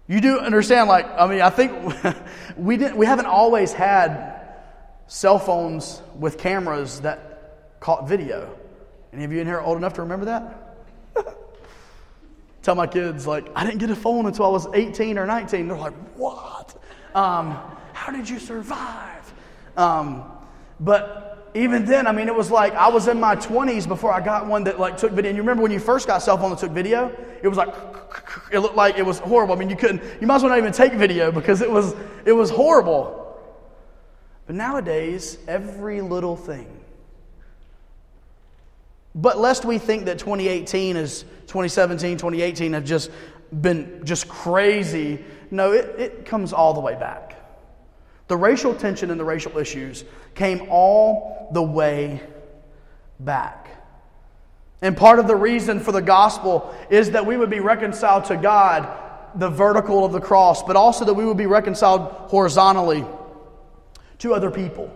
You 0.07 0.21
do 0.21 0.39
understand, 0.39 0.89
like, 0.89 1.07
I 1.19 1.27
mean, 1.27 1.41
I 1.41 1.51
think 1.51 1.73
we, 2.57 2.77
didn't, 2.77 2.97
we 2.97 3.07
haven't 3.07 3.27
always 3.27 3.73
had 3.73 4.43
cell 5.07 5.39
phones 5.39 6.03
with 6.19 6.39
cameras 6.39 7.01
that 7.01 7.81
caught 7.81 8.09
video. 8.09 8.55
Any 9.13 9.25
of 9.25 9.33
you 9.33 9.41
in 9.41 9.47
here 9.47 9.61
old 9.61 9.79
enough 9.79 9.95
to 9.95 10.03
remember 10.03 10.27
that? 10.27 10.77
tell 12.63 12.75
my 12.75 12.87
kids, 12.87 13.27
like, 13.27 13.49
I 13.55 13.65
didn't 13.65 13.79
get 13.79 13.91
a 13.91 13.97
phone 13.97 14.27
until 14.27 14.47
I 14.47 14.49
was 14.49 14.67
18 14.75 15.19
or 15.19 15.27
19. 15.27 15.69
They're 15.69 15.77
like, 15.77 15.95
what? 16.17 16.75
Um, 17.15 17.59
how 17.93 18.11
did 18.11 18.29
you 18.29 18.39
survive? 18.39 19.33
Um, 19.77 20.25
but 20.81 21.34
even 21.55 21.85
then, 21.85 22.09
I 22.09 22.13
mean, 22.13 22.27
it 22.27 22.35
was 22.35 22.51
like 22.51 22.75
I 22.75 22.89
was 22.89 23.07
in 23.07 23.21
my 23.21 23.37
20s 23.37 23.87
before 23.87 24.13
I 24.13 24.21
got 24.21 24.47
one 24.47 24.65
that 24.65 24.81
like 24.81 24.97
took 24.97 25.13
video. 25.13 25.31
And 25.31 25.37
you 25.37 25.43
remember 25.43 25.63
when 25.63 25.71
you 25.71 25.79
first 25.79 26.09
got 26.09 26.19
cell 26.19 26.37
phone 26.37 26.51
that 26.51 26.59
took 26.59 26.73
video? 26.73 27.17
It 27.43 27.49
was 27.49 27.57
like 27.57 27.73
it 28.53 28.59
looked 28.59 28.75
like 28.75 28.99
it 28.99 29.07
was 29.07 29.21
horrible. 29.21 29.55
I 29.55 29.59
mean, 29.59 29.71
you 29.71 29.77
couldn't. 29.77 30.03
You 30.21 30.27
might 30.27 30.37
as 30.37 30.43
well 30.43 30.51
not 30.51 30.59
even 30.59 30.73
take 30.73 30.95
video 30.95 31.31
because 31.31 31.61
it 31.61 31.71
was 31.71 31.95
it 32.25 32.33
was 32.33 32.51
horrible. 32.51 33.21
But 34.47 34.57
nowadays, 34.57 35.39
every 35.47 36.01
little 36.01 36.37
thing. 36.37 36.67
But 39.15 39.39
lest 39.39 39.65
we 39.65 39.79
think 39.79 40.07
that 40.07 40.19
2018 40.19 40.97
is 40.97 41.23
2017, 41.47 42.19
2018 42.19 42.73
have 42.73 42.85
just 42.85 43.13
been 43.61 44.05
just 44.05 44.29
crazy. 44.29 45.25
No, 45.53 45.73
it, 45.73 45.95
it 45.99 46.27
comes 46.27 46.53
all 46.53 46.75
the 46.75 46.81
way 46.81 46.95
back. 46.95 47.34
The 48.29 48.37
racial 48.37 48.75
tension 48.75 49.11
and 49.11 49.21
the 49.21 49.25
racial 49.25 49.59
issues 49.59 50.05
came 50.35 50.69
all 50.71 51.49
the 51.53 51.63
way 51.63 52.21
back. 53.21 53.69
And 54.81 54.97
part 54.97 55.19
of 55.19 55.27
the 55.27 55.37
reason 55.37 55.81
for 55.81 55.93
the 55.93 56.03
gospel 56.03 56.75
is 56.91 57.13
that 57.13 57.25
we 57.25 57.37
would 57.37 57.51
be 57.51 57.61
reconciled 57.61 58.27
to 58.27 58.37
God, 58.37 58.89
the 59.35 59.49
vertical 59.49 60.05
of 60.05 60.13
the 60.13 60.21
cross, 60.21 60.63
but 60.63 60.77
also 60.77 61.05
that 61.05 61.15
we 61.15 61.25
would 61.25 61.37
be 61.37 61.47
reconciled 61.47 62.01
horizontally 62.29 63.05
to 64.19 64.35
other 64.35 64.51
people. 64.51 64.95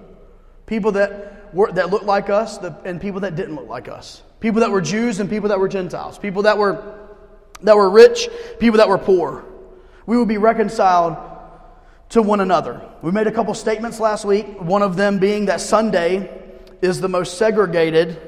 People 0.66 0.92
that, 0.92 1.54
were, 1.54 1.72
that 1.72 1.90
looked 1.90 2.04
like 2.04 2.30
us 2.30 2.58
and 2.84 3.00
people 3.00 3.20
that 3.20 3.34
didn't 3.34 3.56
look 3.56 3.68
like 3.68 3.88
us. 3.88 4.22
People 4.40 4.60
that 4.60 4.70
were 4.70 4.80
Jews 4.80 5.20
and 5.20 5.28
people 5.28 5.48
that 5.48 5.58
were 5.58 5.68
Gentiles. 5.68 6.18
People 6.18 6.42
that 6.42 6.58
were, 6.58 6.98
that 7.62 7.76
were 7.76 7.90
rich, 7.90 8.28
people 8.58 8.78
that 8.78 8.88
were 8.88 8.98
poor. 8.98 9.44
We 10.06 10.16
would 10.16 10.28
be 10.28 10.38
reconciled 10.38 11.16
to 12.10 12.22
one 12.22 12.40
another. 12.40 12.80
We 13.02 13.12
made 13.12 13.26
a 13.26 13.32
couple 13.32 13.54
statements 13.54 14.00
last 14.00 14.24
week, 14.24 14.60
one 14.60 14.82
of 14.82 14.96
them 14.96 15.18
being 15.18 15.46
that 15.46 15.60
Sunday 15.60 16.30
is 16.80 17.00
the 17.00 17.08
most 17.08 17.38
segregated 17.38 18.20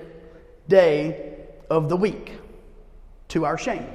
day 0.69 1.37
of 1.71 1.89
the 1.89 1.97
week, 1.97 2.33
to 3.29 3.47
our 3.47 3.57
shame. 3.57 3.87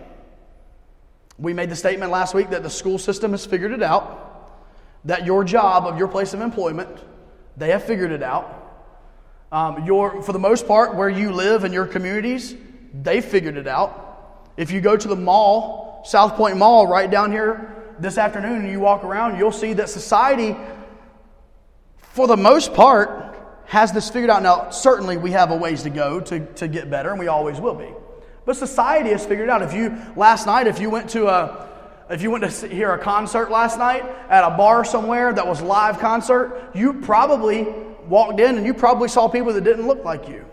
We 1.38 1.54
made 1.54 1.70
the 1.70 1.76
statement 1.76 2.12
last 2.12 2.34
week 2.34 2.50
that 2.50 2.64
the 2.64 2.70
school 2.70 2.98
system 2.98 3.32
has 3.32 3.46
figured 3.46 3.72
it 3.72 3.84
out, 3.84 4.64
that 5.06 5.26
your 5.26 5.44
job 5.44 5.86
of 5.86 5.98
your 5.98 6.08
place 6.08 6.34
of 6.34 6.42
employment, 6.42 6.90
they 7.58 7.70
have 7.70 7.84
figured 7.84 8.12
it 8.12 8.24
out. 8.24 8.62
Um, 9.52 9.86
your, 9.86 10.24
for 10.24 10.34
the 10.34 10.40
most 10.40 10.68
part, 10.68 10.96
where 10.96 11.10
you 11.10 11.32
live 11.32 11.64
in 11.64 11.72
your 11.72 11.86
communities, 11.86 12.56
they 12.94 13.22
figured 13.22 13.58
it 13.58 13.68
out. 13.68 14.50
If 14.58 14.72
you 14.72 14.82
go 14.82 14.98
to 14.98 15.08
the 15.08 15.16
mall, 15.16 16.04
South 16.06 16.36
Point 16.36 16.58
Mall, 16.58 16.88
right 16.88 17.12
down 17.12 17.32
here 17.32 17.76
this 18.00 18.18
afternoon 18.18 18.62
and 18.62 18.70
you 18.70 18.80
walk 18.80 19.04
around, 19.04 19.38
you'll 19.38 19.52
see 19.52 19.74
that 19.74 19.90
society, 19.90 20.56
for 22.00 22.28
the 22.28 22.38
most 22.38 22.74
part, 22.74 23.36
has 23.66 23.92
this 23.92 24.10
figured 24.10 24.30
out. 24.30 24.44
Now, 24.44 24.70
certainly 24.70 25.18
we 25.18 25.32
have 25.32 25.52
a 25.52 25.56
ways 25.56 25.84
to 25.84 25.90
go 25.90 26.20
to, 26.22 26.40
to 26.56 26.68
get 26.68 26.90
better, 26.90 27.10
and 27.10 27.20
we 27.20 27.28
always 27.28 27.60
will 27.60 27.76
be. 27.76 27.90
But 28.46 28.56
society 28.56 29.10
has 29.10 29.26
figured 29.26 29.50
out. 29.50 29.62
If 29.62 29.74
you, 29.74 29.98
last 30.16 30.46
night, 30.46 30.68
if 30.68 30.80
you 30.80 30.90
went 30.90 31.10
to 31.12 31.28
a, 31.28 31.68
if 32.10 32.22
you 32.22 32.30
went 32.30 32.44
to 32.44 32.68
hear 32.68 32.94
a 32.94 33.00
concert 33.00 33.50
last 33.50 33.80
night 33.80 34.04
at 34.30 34.44
a 34.44 34.56
bar 34.56 34.86
somewhere 34.86 35.34
that 35.34 35.48
was 35.48 35.62
live 35.62 36.00
concert, 36.00 36.72
you 36.76 36.94
probably 37.02 37.68
walked 38.08 38.40
in 38.40 38.58
and 38.58 38.66
you 38.66 38.74
probably 38.74 39.08
saw 39.08 39.28
people 39.28 39.54
that 39.54 39.64
didn't 39.64 39.88
look 39.88 40.06
like 40.06 40.30
you. 40.30 40.46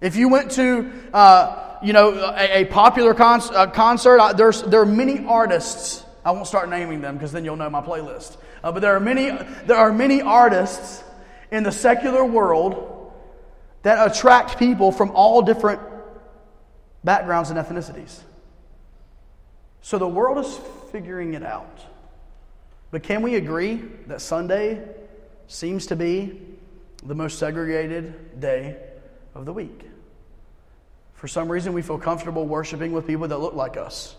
If 0.00 0.14
you 0.14 0.28
went 0.28 0.52
to, 0.52 0.92
uh, 1.12 1.71
you 1.82 1.92
know, 1.92 2.32
a, 2.36 2.62
a 2.62 2.64
popular 2.66 3.14
con- 3.14 3.42
uh, 3.54 3.66
concert, 3.66 4.18
uh, 4.18 4.32
there's, 4.32 4.62
there 4.62 4.80
are 4.80 4.86
many 4.86 5.24
artists. 5.24 6.04
I 6.24 6.30
won't 6.30 6.46
start 6.46 6.68
naming 6.68 7.00
them 7.00 7.16
because 7.16 7.32
then 7.32 7.44
you'll 7.44 7.56
know 7.56 7.70
my 7.70 7.80
playlist. 7.80 8.36
Uh, 8.62 8.70
but 8.70 8.80
there 8.80 8.94
are 8.94 9.00
many, 9.00 9.30
there 9.66 9.76
are 9.76 9.92
many 9.92 10.22
artists 10.22 11.02
in 11.50 11.64
the 11.64 11.72
secular 11.72 12.24
world 12.24 13.12
that 13.82 14.10
attract 14.10 14.58
people 14.58 14.92
from 14.92 15.10
all 15.10 15.42
different 15.42 15.80
backgrounds 17.02 17.50
and 17.50 17.58
ethnicities. 17.58 18.20
So 19.80 19.98
the 19.98 20.06
world 20.08 20.44
is 20.44 20.60
figuring 20.92 21.34
it 21.34 21.42
out. 21.42 21.80
But 22.92 23.02
can 23.02 23.22
we 23.22 23.34
agree 23.34 23.82
that 24.06 24.20
Sunday 24.20 24.86
seems 25.48 25.86
to 25.86 25.96
be 25.96 26.40
the 27.02 27.14
most 27.14 27.38
segregated 27.38 28.38
day 28.40 28.76
of 29.34 29.44
the 29.44 29.52
week? 29.52 29.91
For 31.22 31.28
some 31.28 31.52
reason, 31.52 31.72
we 31.72 31.82
feel 31.82 31.98
comfortable 31.98 32.48
worshiping 32.48 32.90
with 32.90 33.06
people 33.06 33.28
that 33.28 33.38
look 33.38 33.54
like 33.54 33.76
us. 33.76 34.16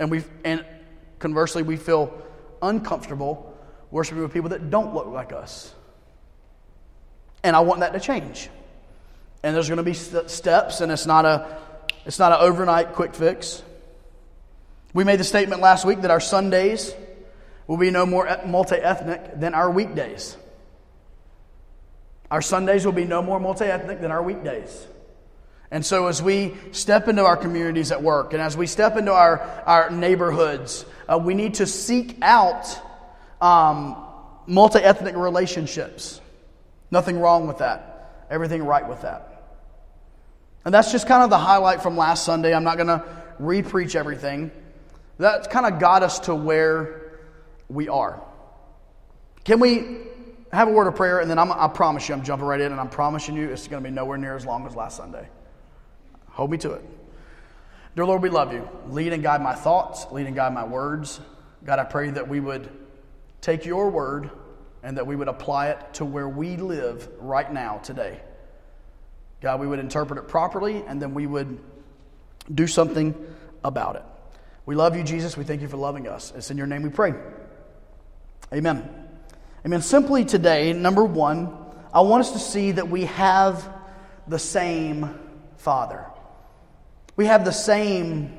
And, 0.00 0.10
we 0.10 0.24
and 0.44 0.66
conversely, 1.20 1.62
we 1.62 1.76
feel 1.76 2.12
uncomfortable 2.60 3.56
worshiping 3.92 4.24
with 4.24 4.32
people 4.32 4.48
that 4.48 4.70
don't 4.70 4.92
look 4.92 5.06
like 5.06 5.32
us. 5.32 5.72
And 7.44 7.54
I 7.54 7.60
want 7.60 7.78
that 7.78 7.92
to 7.92 8.00
change. 8.00 8.50
And 9.44 9.54
there's 9.54 9.68
going 9.68 9.76
to 9.76 9.84
be 9.84 9.94
steps, 9.94 10.80
and 10.80 10.90
it's 10.90 11.06
not 11.06 11.26
a 11.26 11.58
it's 12.04 12.18
not 12.18 12.32
an 12.32 12.38
overnight 12.40 12.94
quick 12.94 13.14
fix. 13.14 13.62
We 14.92 15.04
made 15.04 15.20
the 15.20 15.24
statement 15.24 15.60
last 15.60 15.84
week 15.84 16.00
that 16.00 16.10
our 16.10 16.18
Sundays 16.18 16.92
will 17.68 17.76
be 17.76 17.92
no 17.92 18.04
more 18.04 18.28
multi 18.46 18.74
ethnic 18.74 19.38
than 19.38 19.54
our 19.54 19.70
weekdays. 19.70 20.36
Our 22.32 22.42
Sundays 22.42 22.84
will 22.84 22.94
be 22.94 23.04
no 23.04 23.22
more 23.22 23.38
multi 23.38 23.66
ethnic 23.66 24.00
than 24.00 24.10
our 24.10 24.24
weekdays. 24.24 24.88
And 25.70 25.86
so, 25.86 26.08
as 26.08 26.20
we 26.20 26.56
step 26.72 27.06
into 27.06 27.24
our 27.24 27.36
communities 27.36 27.92
at 27.92 28.02
work 28.02 28.32
and 28.32 28.42
as 28.42 28.56
we 28.56 28.66
step 28.66 28.96
into 28.96 29.12
our, 29.12 29.40
our 29.66 29.90
neighborhoods, 29.90 30.84
uh, 31.08 31.18
we 31.18 31.34
need 31.34 31.54
to 31.54 31.66
seek 31.66 32.16
out 32.22 32.66
um, 33.40 33.96
multi 34.46 34.80
ethnic 34.80 35.14
relationships. 35.16 36.20
Nothing 36.90 37.20
wrong 37.20 37.46
with 37.46 37.58
that. 37.58 38.26
Everything 38.30 38.64
right 38.64 38.88
with 38.88 39.02
that. 39.02 39.30
And 40.64 40.74
that's 40.74 40.90
just 40.90 41.06
kind 41.06 41.22
of 41.22 41.30
the 41.30 41.38
highlight 41.38 41.82
from 41.82 41.96
last 41.96 42.24
Sunday. 42.24 42.52
I'm 42.52 42.64
not 42.64 42.76
going 42.76 42.88
to 42.88 43.04
re 43.38 43.62
preach 43.62 43.94
everything. 43.94 44.50
That 45.18 45.50
kind 45.50 45.66
of 45.66 45.78
got 45.78 46.02
us 46.02 46.18
to 46.20 46.34
where 46.34 47.20
we 47.68 47.88
are. 47.88 48.20
Can 49.44 49.60
we 49.60 49.98
have 50.52 50.68
a 50.68 50.72
word 50.72 50.88
of 50.88 50.96
prayer? 50.96 51.20
And 51.20 51.30
then 51.30 51.38
I'm, 51.38 51.52
I 51.52 51.68
promise 51.68 52.08
you, 52.08 52.14
I'm 52.14 52.24
jumping 52.24 52.46
right 52.46 52.60
in, 52.60 52.72
and 52.72 52.80
I'm 52.80 52.90
promising 52.90 53.36
you 53.36 53.48
it's 53.48 53.68
going 53.68 53.82
to 53.82 53.88
be 53.88 53.94
nowhere 53.94 54.18
near 54.18 54.34
as 54.36 54.44
long 54.44 54.66
as 54.66 54.74
last 54.74 54.96
Sunday. 54.96 55.28
Hold 56.30 56.50
me 56.50 56.58
to 56.58 56.72
it. 56.72 56.84
Dear 57.96 58.06
Lord, 58.06 58.22
we 58.22 58.28
love 58.28 58.52
you. 58.52 58.68
Lead 58.88 59.12
and 59.12 59.22
guide 59.22 59.42
my 59.42 59.54
thoughts, 59.54 60.06
lead 60.10 60.26
and 60.26 60.36
guide 60.36 60.54
my 60.54 60.64
words. 60.64 61.20
God, 61.64 61.78
I 61.78 61.84
pray 61.84 62.10
that 62.10 62.28
we 62.28 62.40
would 62.40 62.68
take 63.40 63.66
your 63.66 63.90
word 63.90 64.30
and 64.82 64.96
that 64.96 65.06
we 65.06 65.16
would 65.16 65.28
apply 65.28 65.68
it 65.68 65.94
to 65.94 66.04
where 66.04 66.28
we 66.28 66.56
live 66.56 67.08
right 67.18 67.52
now, 67.52 67.78
today. 67.78 68.20
God, 69.40 69.60
we 69.60 69.66
would 69.66 69.78
interpret 69.78 70.18
it 70.18 70.28
properly 70.28 70.84
and 70.86 71.00
then 71.00 71.14
we 71.14 71.26
would 71.26 71.58
do 72.52 72.66
something 72.66 73.14
about 73.64 73.96
it. 73.96 74.04
We 74.66 74.74
love 74.74 74.96
you, 74.96 75.02
Jesus. 75.02 75.36
We 75.36 75.44
thank 75.44 75.62
you 75.62 75.68
for 75.68 75.76
loving 75.76 76.06
us. 76.06 76.32
It's 76.36 76.50
in 76.50 76.56
your 76.56 76.66
name 76.66 76.82
we 76.82 76.90
pray. 76.90 77.14
Amen. 78.52 78.88
Amen. 79.64 79.82
Simply 79.82 80.24
today, 80.24 80.72
number 80.72 81.04
one, 81.04 81.54
I 81.92 82.00
want 82.02 82.20
us 82.20 82.32
to 82.32 82.38
see 82.38 82.72
that 82.72 82.88
we 82.88 83.06
have 83.06 83.68
the 84.26 84.38
same 84.38 85.18
Father. 85.56 86.06
We 87.20 87.26
have 87.26 87.44
the 87.44 87.52
same 87.52 88.32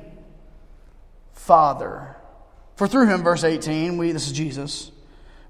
Father. 1.34 2.16
For 2.74 2.88
through 2.88 3.06
him, 3.06 3.22
verse 3.22 3.44
18, 3.44 3.96
we, 3.96 4.10
this 4.10 4.26
is 4.26 4.32
Jesus, 4.32 4.90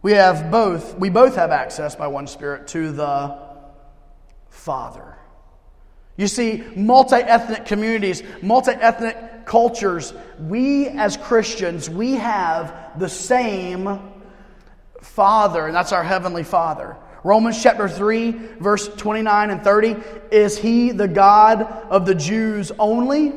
we 0.02 0.12
have 0.12 0.50
both, 0.50 0.98
we 0.98 1.08
both 1.08 1.36
have 1.36 1.50
access 1.50 1.96
by 1.96 2.08
one 2.08 2.26
Spirit 2.26 2.66
to 2.68 2.92
the 2.92 3.38
Father. 4.50 5.16
You 6.18 6.28
see, 6.28 6.62
multi 6.76 7.16
ethnic 7.16 7.64
communities, 7.64 8.22
multi 8.42 8.72
ethnic 8.72 9.46
cultures, 9.46 10.12
we 10.38 10.88
as 10.88 11.16
Christians, 11.16 11.88
we 11.88 12.16
have 12.16 12.98
the 12.98 13.08
same 13.08 13.98
Father, 15.00 15.68
and 15.68 15.74
that's 15.74 15.92
our 15.92 16.04
Heavenly 16.04 16.44
Father. 16.44 16.98
Romans 17.24 17.62
chapter 17.62 17.88
3, 17.88 18.32
verse 18.58 18.88
29 18.88 19.50
and 19.50 19.62
30. 19.62 19.96
Is 20.30 20.58
he 20.58 20.90
the 20.90 21.08
God 21.08 21.62
of 21.62 22.04
the 22.04 22.14
Jews 22.14 22.72
only? 22.78 23.32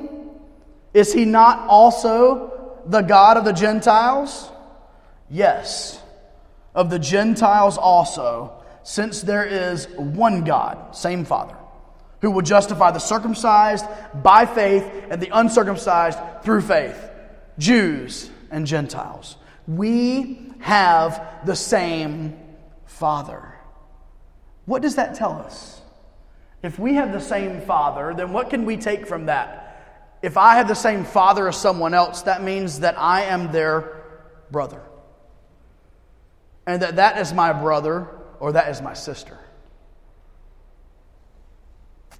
Is 0.93 1.13
he 1.13 1.25
not 1.25 1.67
also 1.67 2.81
the 2.85 3.01
God 3.01 3.37
of 3.37 3.45
the 3.45 3.53
Gentiles? 3.53 4.49
Yes, 5.29 6.01
of 6.73 6.89
the 6.89 6.99
Gentiles 6.99 7.77
also, 7.77 8.53
since 8.83 9.21
there 9.21 9.45
is 9.45 9.87
one 9.97 10.43
God, 10.43 10.95
same 10.95 11.25
Father, 11.25 11.55
who 12.21 12.31
will 12.31 12.41
justify 12.41 12.91
the 12.91 12.99
circumcised 12.99 13.85
by 14.13 14.45
faith 14.45 14.89
and 15.09 15.21
the 15.21 15.29
uncircumcised 15.33 16.19
through 16.43 16.61
faith, 16.61 17.09
Jews 17.57 18.29
and 18.51 18.65
Gentiles. 18.65 19.37
We 19.67 20.53
have 20.59 21.45
the 21.45 21.55
same 21.55 22.39
Father. 22.85 23.54
What 24.65 24.81
does 24.81 24.95
that 24.95 25.15
tell 25.15 25.33
us? 25.33 25.81
If 26.63 26.79
we 26.79 26.95
have 26.95 27.11
the 27.11 27.19
same 27.19 27.61
Father, 27.61 28.13
then 28.15 28.33
what 28.33 28.49
can 28.49 28.65
we 28.65 28.77
take 28.77 29.05
from 29.05 29.27
that? 29.27 29.65
if 30.25 30.37
I 30.37 30.55
have 30.55 30.67
the 30.67 30.73
same 30.73 31.03
father 31.05 31.47
as 31.47 31.55
someone 31.55 31.93
else, 31.93 32.23
that 32.23 32.41
means 32.41 32.79
that 32.79 32.97
I 32.97 33.25
am 33.25 33.51
their 33.51 34.03
brother. 34.49 34.81
And 36.65 36.81
that 36.81 36.95
that 36.95 37.19
is 37.19 37.31
my 37.31 37.53
brother 37.53 38.07
or 38.39 38.53
that 38.53 38.69
is 38.69 38.81
my 38.81 38.95
sister. 38.95 39.37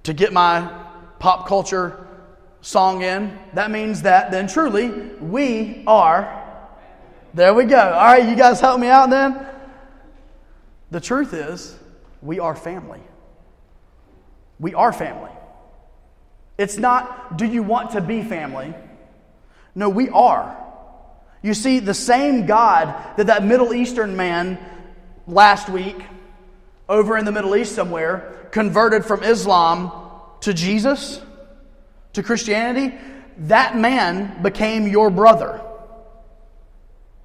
To 0.04 0.14
get 0.14 0.32
my 0.32 0.84
pop 1.18 1.48
culture 1.48 2.06
song 2.60 3.02
in, 3.02 3.36
that 3.54 3.72
means 3.72 4.02
that 4.02 4.30
then 4.30 4.46
truly 4.46 4.88
we 4.88 5.82
are. 5.88 6.44
There 7.34 7.54
we 7.54 7.64
go. 7.64 7.76
All 7.76 8.04
right, 8.04 8.28
you 8.28 8.36
guys 8.36 8.60
help 8.60 8.78
me 8.78 8.86
out 8.86 9.10
then? 9.10 9.46
The 10.92 11.00
truth 11.00 11.34
is, 11.34 11.76
we 12.22 12.40
are 12.40 12.56
family. 12.56 13.00
We 14.58 14.74
are 14.74 14.92
family. 14.92 15.30
It's 16.58 16.78
not, 16.78 17.36
do 17.36 17.44
you 17.44 17.62
want 17.62 17.90
to 17.92 18.00
be 18.00 18.22
family? 18.22 18.74
No, 19.74 19.88
we 19.88 20.08
are. 20.08 20.56
You 21.42 21.54
see, 21.54 21.80
the 21.80 21.94
same 21.94 22.46
God 22.46 23.16
that 23.16 23.26
that 23.26 23.44
Middle 23.44 23.74
Eastern 23.74 24.16
man 24.16 24.58
last 25.26 25.68
week, 25.68 25.96
over 26.88 27.18
in 27.18 27.24
the 27.24 27.32
Middle 27.32 27.54
East 27.54 27.74
somewhere, 27.74 28.48
converted 28.50 29.04
from 29.04 29.22
Islam 29.22 29.92
to 30.40 30.54
Jesus, 30.54 31.20
to 32.14 32.22
Christianity, 32.22 32.96
that 33.38 33.76
man 33.76 34.42
became 34.42 34.86
your 34.86 35.10
brother. 35.10 35.60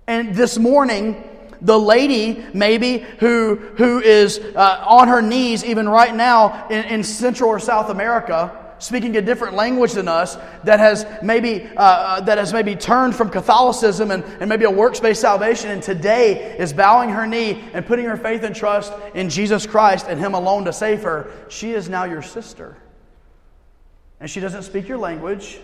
And 0.08 0.36
this 0.36 0.58
morning, 0.58 1.24
the 1.62 1.80
lady 1.80 2.44
maybe 2.54 3.00
who, 3.20 3.56
who 3.56 4.00
is 4.00 4.40
uh, 4.56 4.84
on 4.88 5.08
her 5.08 5.22
knees 5.22 5.64
even 5.64 5.88
right 5.88 6.14
now 6.16 6.68
in, 6.70 6.84
in 6.86 7.04
Central 7.04 7.50
or 7.50 7.60
South 7.60 7.90
America, 7.90 8.58
speaking 8.80 9.16
a 9.18 9.22
different 9.22 9.56
language 9.56 9.94
than 9.94 10.08
us 10.08 10.38
that 10.64 10.80
has 10.80 11.06
maybe 11.22 11.68
uh, 11.78 11.82
uh, 11.82 12.22
that 12.22 12.40
has 12.40 12.52
maybe 12.52 12.76
turned 12.76 13.16
from 13.16 13.30
Catholicism 13.30 14.10
and, 14.10 14.24
and 14.40 14.50
maybe 14.50 14.66
a 14.66 14.72
works-based 14.72 15.22
salvation 15.22 15.70
and 15.70 15.84
today 15.84 16.58
is 16.58 16.74
bowing 16.74 17.10
her 17.10 17.28
knee 17.28 17.64
and 17.74 17.86
putting 17.86 18.06
her 18.06 18.18
faith 18.18 18.44
and 18.44 18.56
trust 18.56 18.92
in 19.14 19.30
Jesus 19.30 19.68
Christ 19.68 20.08
and 20.10 20.20
Him 20.20 20.34
alone 20.34 20.66
to 20.66 20.74
save 20.74 21.04
her, 21.04 21.32
she 21.48 21.74
is 21.74 21.90
now 21.90 22.06
your 22.06 22.24
sister. 22.24 22.76
And 24.20 24.30
she 24.30 24.40
doesn't 24.40 24.64
speak 24.64 24.88
your 24.88 24.98
language. 24.98 25.60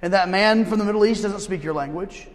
And 0.00 0.12
that 0.12 0.28
man 0.28 0.64
from 0.64 0.78
the 0.78 0.84
Middle 0.84 1.04
East 1.04 1.22
doesn't 1.22 1.40
speak 1.40 1.64
your 1.64 1.74
language. 1.74 2.28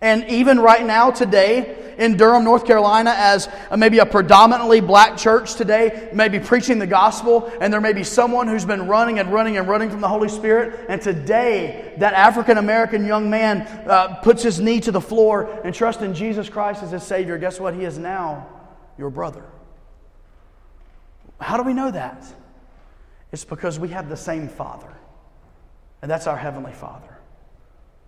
And 0.00 0.24
even 0.28 0.60
right 0.60 0.84
now, 0.84 1.10
today, 1.10 1.76
in 2.00 2.16
Durham, 2.16 2.44
North 2.44 2.64
Carolina, 2.64 3.12
as 3.14 3.46
maybe 3.76 3.98
a 3.98 4.06
predominantly 4.06 4.80
black 4.80 5.18
church 5.18 5.54
today, 5.54 6.08
maybe 6.14 6.40
preaching 6.40 6.78
the 6.78 6.86
gospel, 6.86 7.52
and 7.60 7.70
there 7.70 7.80
may 7.82 7.92
be 7.92 8.04
someone 8.04 8.48
who's 8.48 8.64
been 8.64 8.88
running 8.88 9.18
and 9.18 9.30
running 9.30 9.58
and 9.58 9.68
running 9.68 9.90
from 9.90 10.00
the 10.00 10.08
Holy 10.08 10.30
Spirit, 10.30 10.86
and 10.88 11.02
today, 11.02 11.92
that 11.98 12.14
African 12.14 12.56
American 12.56 13.04
young 13.04 13.28
man 13.28 13.60
uh, 13.86 14.14
puts 14.22 14.42
his 14.42 14.58
knee 14.60 14.80
to 14.80 14.90
the 14.90 15.00
floor 15.00 15.60
and 15.62 15.74
trusts 15.74 16.02
in 16.02 16.14
Jesus 16.14 16.48
Christ 16.48 16.82
as 16.82 16.90
his 16.92 17.02
Savior. 17.02 17.36
Guess 17.36 17.60
what? 17.60 17.74
He 17.74 17.84
is 17.84 17.98
now 17.98 18.48
your 18.96 19.10
brother. 19.10 19.44
How 21.38 21.58
do 21.58 21.62
we 21.64 21.74
know 21.74 21.90
that? 21.90 22.24
It's 23.30 23.44
because 23.44 23.78
we 23.78 23.88
have 23.88 24.08
the 24.08 24.16
same 24.16 24.48
Father, 24.48 24.96
and 26.00 26.10
that's 26.10 26.26
our 26.26 26.36
Heavenly 26.36 26.72
Father. 26.72 27.18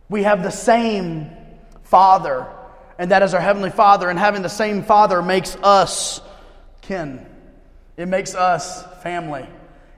We 0.09 0.23
have 0.23 0.43
the 0.43 0.51
same 0.51 1.31
Father, 1.93 2.47
and 2.97 3.11
that 3.11 3.23
is 3.23 3.35
our 3.35 3.41
Heavenly 3.43 3.69
Father, 3.69 4.09
and 4.09 4.19
having 4.19 4.41
the 4.41 4.49
same 4.49 4.83
Father 4.83 5.21
makes 5.21 5.57
us 5.57 6.23
kin. 6.81 7.27
It 7.99 8.07
makes 8.07 8.35
us 8.35 8.83
family. 9.03 9.47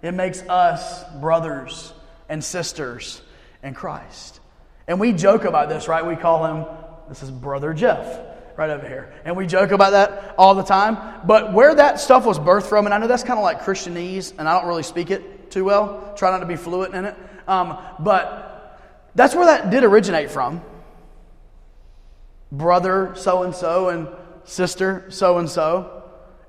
It 0.02 0.10
makes 0.10 0.42
us 0.42 1.04
brothers 1.20 1.92
and 2.28 2.42
sisters 2.42 3.22
in 3.62 3.74
Christ. 3.74 4.40
And 4.88 4.98
we 4.98 5.12
joke 5.12 5.44
about 5.44 5.68
this, 5.68 5.86
right? 5.86 6.04
We 6.04 6.16
call 6.16 6.44
him, 6.44 6.66
this 7.08 7.22
is 7.22 7.30
Brother 7.30 7.72
Jeff, 7.72 8.18
right 8.56 8.70
over 8.70 8.88
here. 8.88 9.14
And 9.24 9.36
we 9.36 9.46
joke 9.46 9.70
about 9.70 9.92
that 9.92 10.34
all 10.36 10.56
the 10.56 10.64
time. 10.64 10.98
But 11.24 11.52
where 11.52 11.76
that 11.76 12.00
stuff 12.00 12.26
was 12.26 12.40
birthed 12.40 12.68
from, 12.68 12.86
and 12.86 12.92
I 12.92 12.98
know 12.98 13.06
that's 13.06 13.22
kind 13.22 13.38
of 13.38 13.44
like 13.44 13.60
Christianese, 13.60 14.36
and 14.36 14.48
I 14.48 14.58
don't 14.58 14.66
really 14.66 14.82
speak 14.82 15.12
it 15.12 15.52
too 15.52 15.64
well, 15.64 16.12
try 16.16 16.32
not 16.32 16.40
to 16.40 16.46
be 16.46 16.56
fluent 16.56 16.92
in 16.92 17.04
it. 17.04 17.14
Um, 17.46 17.78
but 18.00 18.80
that's 19.14 19.36
where 19.36 19.46
that 19.46 19.70
did 19.70 19.84
originate 19.84 20.32
from 20.32 20.60
brother 22.56 23.14
so 23.16 23.42
and 23.42 23.54
so 23.54 23.88
and 23.88 24.08
sister 24.44 25.06
so 25.10 25.38
and 25.38 25.48
so. 25.48 26.02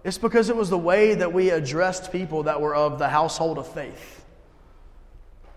It's 0.04 0.18
because 0.18 0.50
it 0.50 0.56
was 0.56 0.70
the 0.70 0.78
way 0.78 1.16
that 1.16 1.34
we 1.34 1.50
addressed 1.50 2.12
people 2.12 2.44
that 2.44 2.62
were 2.62 2.76
of 2.76 3.00
the 3.00 3.10
household 3.10 3.58
of 3.58 3.68
faith, 3.68 4.24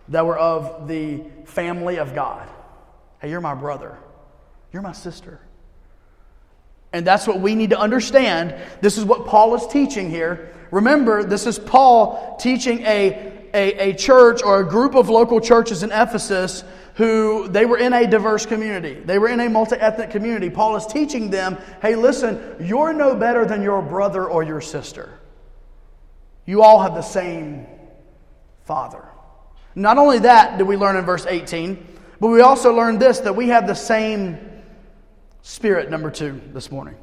that 0.08 0.24
were 0.24 0.38
of 0.38 0.88
the 0.88 1.22
family 1.44 1.98
of 1.98 2.14
God. 2.14 2.48
Hey, 3.20 3.30
you're 3.30 3.42
my 3.42 3.54
brother. 3.54 3.98
You're 4.72 4.82
my 4.82 4.92
sister. 4.92 5.40
And 6.92 7.06
that's 7.06 7.26
what 7.26 7.40
we 7.40 7.54
need 7.54 7.70
to 7.70 7.78
understand. 7.78 8.54
This 8.80 8.96
is 8.96 9.04
what 9.04 9.26
Paul 9.26 9.54
is 9.54 9.66
teaching 9.66 10.08
here. 10.08 10.54
Remember, 10.70 11.24
this 11.24 11.46
is 11.46 11.58
Paul 11.58 12.36
teaching 12.40 12.80
a, 12.80 13.48
a, 13.52 13.90
a 13.90 13.92
church 13.94 14.42
or 14.42 14.60
a 14.60 14.64
group 14.66 14.94
of 14.94 15.10
local 15.10 15.40
churches 15.40 15.82
in 15.82 15.92
Ephesus 15.92 16.64
who 16.98 17.46
they 17.46 17.64
were 17.64 17.78
in 17.78 17.92
a 17.92 18.08
diverse 18.08 18.44
community. 18.44 18.94
They 18.94 19.20
were 19.20 19.28
in 19.28 19.38
a 19.38 19.48
multi 19.48 19.76
ethnic 19.76 20.10
community. 20.10 20.50
Paul 20.50 20.74
is 20.74 20.84
teaching 20.84 21.30
them 21.30 21.56
hey, 21.80 21.94
listen, 21.94 22.56
you're 22.60 22.92
no 22.92 23.14
better 23.14 23.46
than 23.46 23.62
your 23.62 23.80
brother 23.80 24.26
or 24.26 24.42
your 24.42 24.60
sister. 24.60 25.18
You 26.44 26.62
all 26.62 26.82
have 26.82 26.94
the 26.94 27.02
same 27.02 27.66
father. 28.64 29.04
Not 29.76 29.96
only 29.96 30.18
that 30.20 30.58
did 30.58 30.66
we 30.66 30.76
learn 30.76 30.96
in 30.96 31.04
verse 31.04 31.24
18, 31.24 31.86
but 32.18 32.28
we 32.28 32.40
also 32.40 32.74
learned 32.74 32.98
this 32.98 33.20
that 33.20 33.36
we 33.36 33.48
have 33.48 33.68
the 33.68 33.74
same 33.74 34.36
spirit, 35.42 35.90
number 35.90 36.10
two, 36.10 36.40
this 36.52 36.72
morning. 36.72 36.96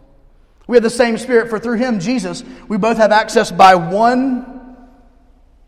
We 0.68 0.76
have 0.76 0.84
the 0.84 0.90
same 0.90 1.18
spirit, 1.18 1.50
for 1.50 1.58
through 1.58 1.78
him, 1.78 2.02
Jesus, 2.02 2.44
we 2.68 2.78
both 2.78 2.98
have 2.98 3.14
access 3.14 3.50
by 3.50 3.76
one 3.76 4.76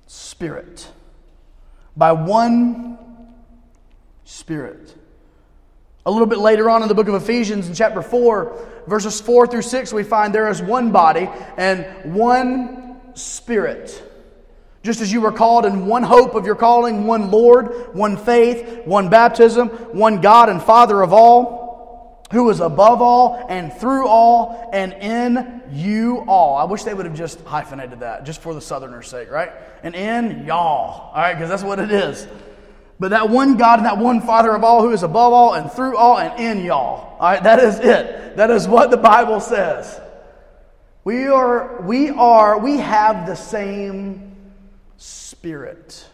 spirit. 0.07 0.85
By 1.95 2.11
one 2.11 2.96
Spirit. 4.27 4.93
A 6.05 6.11
little 6.11 6.27
bit 6.27 6.39
later 6.39 6.69
on 6.69 6.81
in 6.81 6.89
the 6.89 6.93
book 6.93 7.07
of 7.07 7.15
Ephesians, 7.15 7.69
in 7.69 7.73
chapter 7.73 8.01
4, 8.01 8.83
verses 8.85 9.21
4 9.21 9.47
through 9.47 9.61
6, 9.61 9.93
we 9.93 10.03
find 10.03 10.35
there 10.35 10.49
is 10.49 10.61
one 10.61 10.91
body 10.91 11.29
and 11.55 12.13
one 12.13 12.97
Spirit. 13.13 14.03
Just 14.83 14.99
as 14.99 15.13
you 15.13 15.21
were 15.21 15.31
called 15.31 15.65
in 15.65 15.85
one 15.85 16.03
hope 16.03 16.35
of 16.35 16.45
your 16.45 16.55
calling, 16.55 17.07
one 17.07 17.31
Lord, 17.31 17.95
one 17.95 18.17
faith, 18.17 18.85
one 18.85 19.09
baptism, 19.09 19.69
one 19.69 20.19
God 20.19 20.49
and 20.49 20.61
Father 20.61 21.01
of 21.01 21.13
all, 21.13 22.25
who 22.31 22.49
is 22.49 22.59
above 22.59 23.01
all 23.01 23.45
and 23.47 23.71
through 23.71 24.07
all 24.07 24.69
and 24.73 24.91
in 24.91 25.61
you 25.71 26.25
all. 26.27 26.57
I 26.57 26.65
wish 26.65 26.83
they 26.83 26.93
would 26.93 27.05
have 27.05 27.15
just 27.15 27.39
hyphenated 27.45 28.01
that, 28.01 28.25
just 28.25 28.41
for 28.41 28.53
the 28.53 28.61
Southerners' 28.61 29.07
sake, 29.07 29.31
right? 29.31 29.53
And 29.83 29.95
in 29.95 30.45
y'all, 30.45 31.11
all 31.13 31.13
right, 31.15 31.33
because 31.33 31.49
that's 31.49 31.63
what 31.63 31.79
it 31.79 31.91
is. 31.91 32.27
But 32.99 33.11
that 33.11 33.29
one 33.29 33.57
God 33.57 33.79
and 33.79 33.85
that 33.85 33.97
one 33.97 34.21
Father 34.21 34.55
of 34.55 34.63
all 34.63 34.81
who 34.81 34.91
is 34.91 35.03
above 35.03 35.33
all 35.33 35.53
and 35.53 35.71
through 35.71 35.97
all 35.97 36.17
and 36.17 36.39
in 36.39 36.65
y'all. 36.65 37.17
All 37.19 37.31
right, 37.31 37.43
that 37.43 37.59
is 37.59 37.79
it. 37.79 38.35
That 38.37 38.49
is 38.49 38.67
what 38.67 38.89
the 38.91 38.97
Bible 38.97 39.39
says. 39.39 39.99
We 41.03 41.27
are, 41.27 41.81
we 41.81 42.09
are, 42.09 42.59
we 42.59 42.77
have 42.77 43.27
the 43.27 43.35
same 43.35 44.35
spirit. 44.97 46.05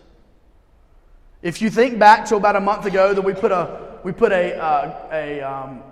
If 1.42 1.62
you 1.62 1.70
think 1.70 2.00
back 2.00 2.26
to 2.26 2.36
about 2.36 2.56
a 2.56 2.62
month 2.62 2.86
ago 2.86 3.14
that 3.14 3.22
we 3.22 3.34
put 3.34 3.52
a, 3.52 4.00
we 4.04 4.12
put 4.12 4.32
a, 4.32 4.56
uh, 4.56 5.10
a 5.12 5.42
um, 5.42 5.84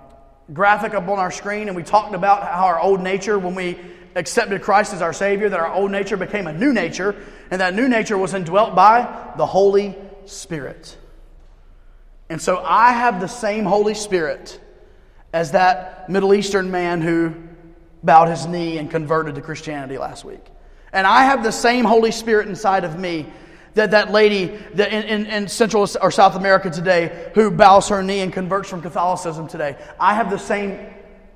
graphic 0.54 0.94
up 0.94 1.08
on 1.08 1.20
our 1.20 1.32
screen 1.32 1.68
and 1.68 1.76
we 1.76 1.84
talked 1.84 2.14
about 2.14 2.44
how 2.44 2.66
our 2.66 2.80
old 2.80 3.02
nature, 3.02 3.40
when 3.40 3.56
we 3.56 3.78
accepted 4.16 4.62
Christ 4.62 4.94
as 4.94 5.02
our 5.02 5.14
Savior, 5.14 5.50
that 5.50 5.60
our 5.60 5.74
old 5.74 5.92
nature 5.92 6.18
became 6.18 6.48
a 6.48 6.54
new 6.54 6.74
nature, 6.74 7.16
and 7.50 7.62
that 7.62 7.74
new 7.74 7.88
nature 7.88 8.18
was 8.18 8.34
indwelt 8.34 8.76
by 8.76 9.34
the 9.38 9.46
Holy. 9.46 9.96
And 12.30 12.42
so 12.42 12.64
I 12.64 12.94
have 12.94 13.20
the 13.20 13.28
same 13.28 13.66
Holy 13.66 13.94
Spirit 13.94 14.60
as 15.34 15.52
that 15.52 16.10
Middle 16.10 16.34
Eastern 16.34 16.72
man 16.72 17.02
who 17.02 17.34
bowed 18.04 18.30
his 18.30 18.46
knee 18.46 18.78
and 18.78 18.90
converted 18.90 19.36
to 19.36 19.42
Christianity 19.42 19.98
last 19.98 20.26
week. 20.26 20.44
And 20.94 21.06
I 21.06 21.26
have 21.26 21.44
the 21.44 21.52
same 21.52 21.86
Holy 21.86 22.12
Spirit 22.12 22.48
inside 22.48 22.84
of 22.84 23.00
me 23.00 23.28
that 23.74 23.92
that 23.92 24.12
lady 24.12 24.48
that 24.74 24.92
in, 24.92 25.04
in, 25.04 25.26
in, 25.28 25.48
Central 25.48 25.88
or 26.02 26.12
South 26.12 26.36
America 26.36 26.70
today 26.70 27.32
who 27.36 27.52
bows 27.52 27.88
her 27.88 28.04
knee 28.04 28.20
and 28.20 28.34
converts 28.34 28.70
from 28.70 28.82
Catholicism 28.82 29.48
today. 29.48 29.78
I 30.00 30.14
have 30.14 30.30
the 30.30 30.38
same 30.38 30.78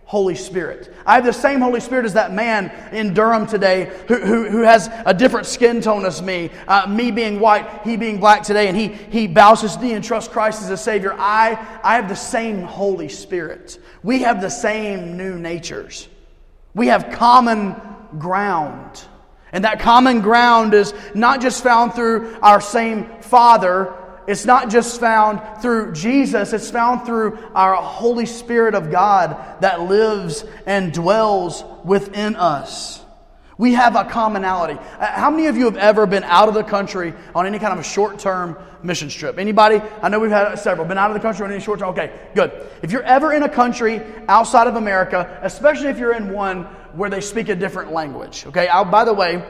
Holy 0.05 0.35
Spirit. 0.35 0.93
I 1.05 1.15
have 1.15 1.25
the 1.25 1.33
same 1.33 1.61
Holy 1.61 1.79
Spirit 1.79 2.05
as 2.05 2.13
that 2.13 2.31
man 2.31 2.71
in 2.93 3.13
Durham 3.15 3.47
today 3.47 3.91
who, 4.07 4.15
who, 4.15 4.49
who 4.49 4.61
has 4.61 4.89
a 5.05 5.13
different 5.13 5.47
skin 5.47 5.81
tone 5.81 6.05
as 6.05 6.21
me. 6.21 6.51
Uh, 6.67 6.85
me 6.87 7.09
being 7.09 7.39
white, 7.39 7.81
he 7.83 7.97
being 7.97 8.19
black 8.19 8.43
today, 8.43 8.67
and 8.67 8.77
he, 8.77 8.89
he 8.89 9.27
bows 9.27 9.61
his 9.61 9.77
knee 9.77 9.93
and 9.93 10.03
trusts 10.03 10.31
Christ 10.31 10.61
as 10.61 10.69
a 10.69 10.77
Savior. 10.77 11.15
I, 11.17 11.53
I 11.83 11.95
have 11.95 12.07
the 12.07 12.15
same 12.15 12.61
Holy 12.61 13.09
Spirit. 13.09 13.79
We 14.03 14.19
have 14.19 14.41
the 14.41 14.49
same 14.49 15.17
new 15.17 15.39
natures. 15.39 16.07
We 16.75 16.87
have 16.87 17.09
common 17.11 17.75
ground. 18.19 19.03
And 19.51 19.63
that 19.63 19.79
common 19.79 20.21
ground 20.21 20.73
is 20.75 20.93
not 21.15 21.41
just 21.41 21.63
found 21.63 21.93
through 21.93 22.37
our 22.41 22.61
same 22.61 23.21
Father 23.21 23.93
it's 24.27 24.45
not 24.45 24.69
just 24.69 24.99
found 24.99 25.61
through 25.61 25.93
Jesus, 25.93 26.53
it's 26.53 26.69
found 26.69 27.05
through 27.05 27.37
our 27.53 27.75
Holy 27.75 28.25
Spirit 28.25 28.75
of 28.75 28.91
God 28.91 29.61
that 29.61 29.81
lives 29.81 30.43
and 30.65 30.91
dwells 30.93 31.63
within 31.83 32.35
us. 32.35 33.01
We 33.57 33.73
have 33.73 33.95
a 33.95 34.03
commonality. 34.03 34.73
Uh, 34.73 35.05
how 35.05 35.31
many 35.31 35.47
of 35.47 35.55
you 35.55 35.65
have 35.65 35.77
ever 35.77 36.05
been 36.05 36.25
out 36.25 36.49
of 36.49 36.55
the 36.55 36.63
country 36.63 37.13
on 37.33 37.45
any 37.45 37.57
kind 37.57 37.71
of 37.71 37.79
a 37.79 37.83
short-term 37.83 38.57
mission 38.83 39.07
trip? 39.07 39.37
Anybody? 39.37 39.81
I 40.01 40.09
know 40.09 40.19
we've 40.19 40.29
had 40.29 40.55
several. 40.55 40.85
Been 40.85 40.97
out 40.97 41.09
of 41.09 41.13
the 41.13 41.21
country 41.21 41.45
on 41.45 41.51
any 41.51 41.61
short 41.61 41.79
term? 41.79 41.89
Okay, 41.89 42.11
good. 42.35 42.51
If 42.81 42.91
you're 42.91 43.03
ever 43.03 43.31
in 43.31 43.43
a 43.43 43.49
country 43.49 44.01
outside 44.27 44.67
of 44.67 44.75
America, 44.75 45.39
especially 45.41 45.87
if 45.87 45.97
you're 45.97 46.13
in 46.13 46.33
one 46.33 46.63
where 46.95 47.09
they 47.09 47.21
speak 47.21 47.47
a 47.47 47.55
different 47.55 47.93
language, 47.93 48.45
okay? 48.47 48.67
I'll, 48.67 48.83
by 48.83 49.05
the 49.05 49.13
way, 49.13 49.41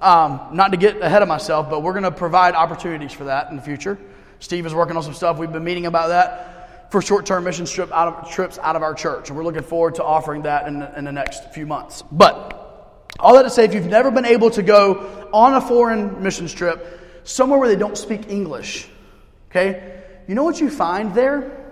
um, 0.00 0.40
not 0.52 0.70
to 0.70 0.76
get 0.76 1.00
ahead 1.02 1.22
of 1.22 1.28
myself, 1.28 1.68
but 1.68 1.82
we're 1.82 1.92
going 1.92 2.04
to 2.04 2.12
provide 2.12 2.54
opportunities 2.54 3.12
for 3.12 3.24
that 3.24 3.50
in 3.50 3.56
the 3.56 3.62
future. 3.62 3.98
Steve 4.40 4.66
is 4.66 4.74
working 4.74 4.96
on 4.96 5.02
some 5.02 5.14
stuff. 5.14 5.38
We've 5.38 5.52
been 5.52 5.64
meeting 5.64 5.86
about 5.86 6.08
that 6.08 6.90
for 6.90 7.02
short-term 7.02 7.44
mission 7.44 7.66
trip 7.66 7.92
out 7.92 8.08
of, 8.08 8.30
trips 8.30 8.58
out 8.58 8.76
of 8.76 8.82
our 8.82 8.94
church, 8.94 9.28
and 9.28 9.36
we're 9.36 9.44
looking 9.44 9.62
forward 9.62 9.96
to 9.96 10.04
offering 10.04 10.42
that 10.42 10.66
in 10.66 10.78
the, 10.78 10.98
in 10.98 11.04
the 11.04 11.12
next 11.12 11.52
few 11.52 11.66
months. 11.66 12.02
But 12.10 13.08
all 13.20 13.34
that 13.34 13.42
to 13.42 13.50
say, 13.50 13.64
if 13.64 13.74
you've 13.74 13.86
never 13.86 14.10
been 14.10 14.24
able 14.24 14.50
to 14.50 14.62
go 14.62 15.28
on 15.32 15.54
a 15.54 15.60
foreign 15.60 16.22
missions 16.22 16.52
trip, 16.54 17.22
somewhere 17.24 17.58
where 17.58 17.68
they 17.68 17.76
don't 17.76 17.98
speak 17.98 18.30
English, 18.30 18.88
okay, 19.50 20.02
you 20.26 20.34
know 20.34 20.44
what 20.44 20.60
you 20.60 20.70
find 20.70 21.14
there? 21.14 21.66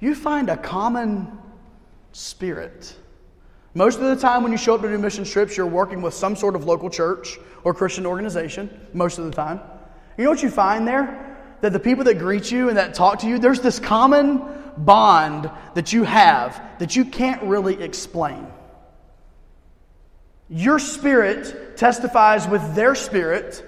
You 0.00 0.14
find 0.14 0.48
a 0.48 0.56
common 0.56 1.38
spirit. 2.12 2.94
Most 3.74 3.98
of 3.98 4.04
the 4.04 4.16
time, 4.16 4.42
when 4.42 4.52
you 4.52 4.58
show 4.58 4.74
up 4.74 4.82
to 4.82 4.88
do 4.88 4.98
mission 4.98 5.24
trips, 5.24 5.56
you're 5.56 5.66
working 5.66 6.02
with 6.02 6.14
some 6.14 6.36
sort 6.36 6.54
of 6.54 6.64
local 6.64 6.90
church 6.90 7.38
or 7.64 7.72
Christian 7.74 8.06
organization, 8.06 8.88
most 8.92 9.18
of 9.18 9.24
the 9.24 9.30
time. 9.30 9.60
You 10.16 10.24
know 10.24 10.30
what 10.30 10.42
you 10.42 10.50
find 10.50 10.86
there? 10.86 11.31
That 11.62 11.72
the 11.72 11.80
people 11.80 12.04
that 12.04 12.18
greet 12.18 12.50
you 12.50 12.68
and 12.68 12.76
that 12.76 12.94
talk 12.94 13.20
to 13.20 13.26
you, 13.26 13.38
there's 13.38 13.60
this 13.60 13.78
common 13.78 14.42
bond 14.76 15.50
that 15.74 15.92
you 15.92 16.04
have 16.04 16.60
that 16.78 16.96
you 16.96 17.04
can't 17.04 17.42
really 17.44 17.82
explain. 17.82 18.46
Your 20.50 20.78
spirit 20.78 21.76
testifies 21.78 22.46
with 22.46 22.74
their 22.74 22.94
spirit, 22.94 23.64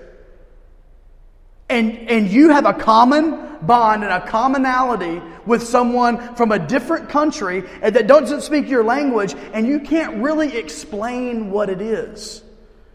and, 1.69 1.93
and 2.11 2.29
you 2.29 2.51
have 2.51 2.67
a 2.67 2.75
common 2.75 3.59
bond 3.63 4.03
and 4.05 4.13
a 4.13 4.27
commonality 4.27 5.23
with 5.47 5.63
someone 5.63 6.35
from 6.35 6.53
a 6.53 6.59
different 6.59 7.09
country 7.09 7.63
that 7.81 8.07
doesn't 8.07 8.43
speak 8.43 8.69
your 8.69 8.85
language, 8.85 9.35
and 9.53 9.67
you 9.67 9.81
can't 9.81 10.23
really 10.23 10.57
explain 10.57 11.51
what 11.51 11.71
it 11.71 11.81
is. 11.81 12.43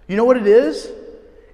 You 0.08 0.18
know 0.18 0.26
what 0.26 0.38
it 0.38 0.48
is? 0.48 0.88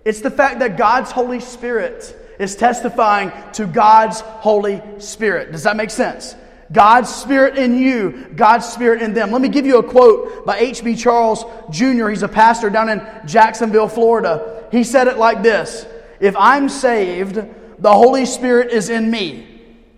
It's 0.03 0.21
the 0.21 0.31
fact 0.31 0.59
that 0.59 0.77
God's 0.77 1.11
Holy 1.11 1.39
Spirit 1.39 2.23
is 2.39 2.55
testifying 2.55 3.31
to 3.53 3.65
God's 3.65 4.21
Holy 4.21 4.81
Spirit. 4.99 5.51
Does 5.51 5.63
that 5.63 5.77
make 5.77 5.89
sense? 5.89 6.35
God's 6.71 7.13
Spirit 7.13 7.57
in 7.57 7.77
you, 7.77 8.31
God's 8.35 8.67
Spirit 8.67 9.01
in 9.01 9.13
them. 9.13 9.31
Let 9.31 9.41
me 9.41 9.49
give 9.49 9.65
you 9.65 9.77
a 9.77 9.83
quote 9.83 10.45
by 10.45 10.57
H.B. 10.57 10.95
Charles 10.95 11.45
Jr. 11.69 12.09
He's 12.09 12.23
a 12.23 12.27
pastor 12.27 12.69
down 12.69 12.89
in 12.89 13.05
Jacksonville, 13.25 13.87
Florida. 13.87 14.67
He 14.71 14.83
said 14.83 15.07
it 15.07 15.17
like 15.17 15.43
this 15.43 15.85
If 16.19 16.35
I'm 16.37 16.69
saved, 16.69 17.35
the 17.77 17.93
Holy 17.93 18.25
Spirit 18.25 18.71
is 18.71 18.89
in 18.89 19.09
me. 19.09 19.47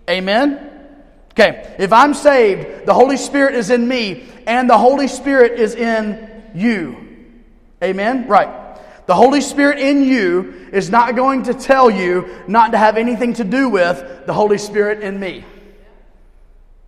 Amen? 0.08 0.64
Okay, 1.32 1.76
if 1.78 1.92
I'm 1.92 2.14
saved, 2.14 2.86
the 2.86 2.94
Holy 2.94 3.16
Spirit 3.16 3.54
is 3.54 3.70
in 3.70 3.86
me, 3.86 4.28
and 4.46 4.68
the 4.68 4.78
Holy 4.78 5.08
Spirit 5.08 5.58
is 5.58 5.74
in 5.74 6.42
you. 6.54 6.96
Amen? 7.82 8.26
Right. 8.26 8.67
The 9.08 9.14
Holy 9.14 9.40
Spirit 9.40 9.78
in 9.78 10.04
you 10.04 10.68
is 10.70 10.90
not 10.90 11.16
going 11.16 11.44
to 11.44 11.54
tell 11.54 11.90
you 11.90 12.44
not 12.46 12.72
to 12.72 12.78
have 12.78 12.98
anything 12.98 13.32
to 13.34 13.44
do 13.44 13.70
with 13.70 14.26
the 14.26 14.34
Holy 14.34 14.58
Spirit 14.58 15.02
in 15.02 15.18
me. 15.18 15.46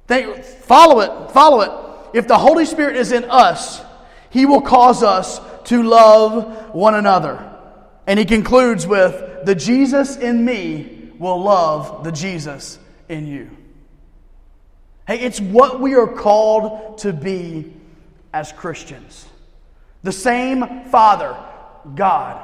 Think, 0.06 0.44
follow 0.44 1.00
it, 1.00 1.30
follow 1.30 1.60
it. 1.62 2.16
If 2.18 2.28
the 2.28 2.36
Holy 2.36 2.66
Spirit 2.66 2.96
is 2.96 3.10
in 3.10 3.24
us, 3.24 3.80
He 4.28 4.44
will 4.44 4.60
cause 4.60 5.02
us 5.02 5.40
to 5.64 5.82
love 5.82 6.74
one 6.74 6.94
another. 6.94 7.56
And 8.06 8.18
he 8.18 8.26
concludes 8.26 8.86
with, 8.86 9.46
The 9.46 9.54
Jesus 9.54 10.16
in 10.16 10.44
me 10.44 11.12
will 11.18 11.40
love 11.40 12.04
the 12.04 12.12
Jesus 12.12 12.78
in 13.08 13.28
you. 13.28 13.50
Hey, 15.06 15.20
it's 15.20 15.40
what 15.40 15.80
we 15.80 15.94
are 15.94 16.06
called 16.06 16.98
to 16.98 17.14
be 17.14 17.72
as 18.34 18.52
Christians. 18.52 19.24
The 20.02 20.12
same 20.12 20.84
Father, 20.90 21.36
God. 21.94 22.40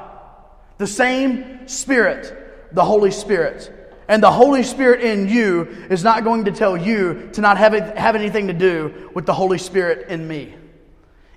The 0.77 0.87
same 0.87 1.67
Spirit, 1.67 2.73
the 2.73 2.83
Holy 2.83 3.11
Spirit. 3.11 3.73
And 4.07 4.23
the 4.23 4.31
Holy 4.31 4.63
Spirit 4.63 5.01
in 5.01 5.27
you 5.27 5.63
is 5.89 6.03
not 6.03 6.23
going 6.23 6.45
to 6.45 6.51
tell 6.51 6.77
you 6.77 7.29
to 7.33 7.41
not 7.41 7.57
have, 7.57 7.73
it, 7.73 7.97
have 7.97 8.15
anything 8.15 8.47
to 8.47 8.53
do 8.53 9.11
with 9.13 9.25
the 9.25 9.33
Holy 9.33 9.57
Spirit 9.57 10.07
in 10.07 10.27
me. 10.27 10.53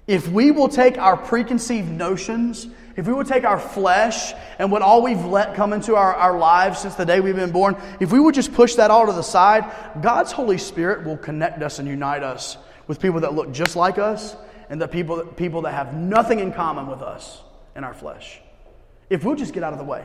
If 0.06 0.28
we 0.28 0.50
will 0.50 0.68
take 0.68 0.98
our 0.98 1.16
preconceived 1.16 1.90
notions, 1.90 2.68
if 2.96 3.06
we 3.06 3.12
will 3.12 3.24
take 3.24 3.44
our 3.44 3.58
flesh 3.58 4.34
and 4.58 4.70
what 4.70 4.82
all 4.82 5.02
we've 5.02 5.24
let 5.24 5.54
come 5.54 5.72
into 5.72 5.96
our, 5.96 6.14
our 6.14 6.38
lives 6.38 6.80
since 6.80 6.94
the 6.94 7.06
day 7.06 7.20
we've 7.20 7.36
been 7.36 7.52
born, 7.52 7.76
if 7.98 8.12
we 8.12 8.20
would 8.20 8.34
just 8.34 8.52
push 8.52 8.74
that 8.76 8.90
all 8.90 9.06
to 9.06 9.12
the 9.12 9.22
side, 9.22 9.64
God's 10.00 10.32
Holy 10.32 10.58
Spirit 10.58 11.04
will 11.04 11.16
connect 11.16 11.62
us 11.62 11.78
and 11.78 11.88
unite 11.88 12.22
us 12.22 12.56
with 12.86 13.00
people 13.00 13.20
that 13.20 13.34
look 13.34 13.52
just 13.52 13.74
like 13.74 13.98
us 13.98 14.36
and 14.68 14.80
the 14.80 14.88
people, 14.88 15.24
people 15.24 15.62
that 15.62 15.74
have 15.74 15.94
nothing 15.94 16.40
in 16.40 16.52
common 16.52 16.86
with 16.86 17.02
us 17.02 17.42
in 17.76 17.85
our 17.85 17.94
flesh. 17.94 18.40
If 19.09 19.24
we'll 19.24 19.37
just 19.37 19.52
get 19.52 19.62
out 19.62 19.72
of 19.72 19.78
the 19.78 19.85
way, 19.85 20.04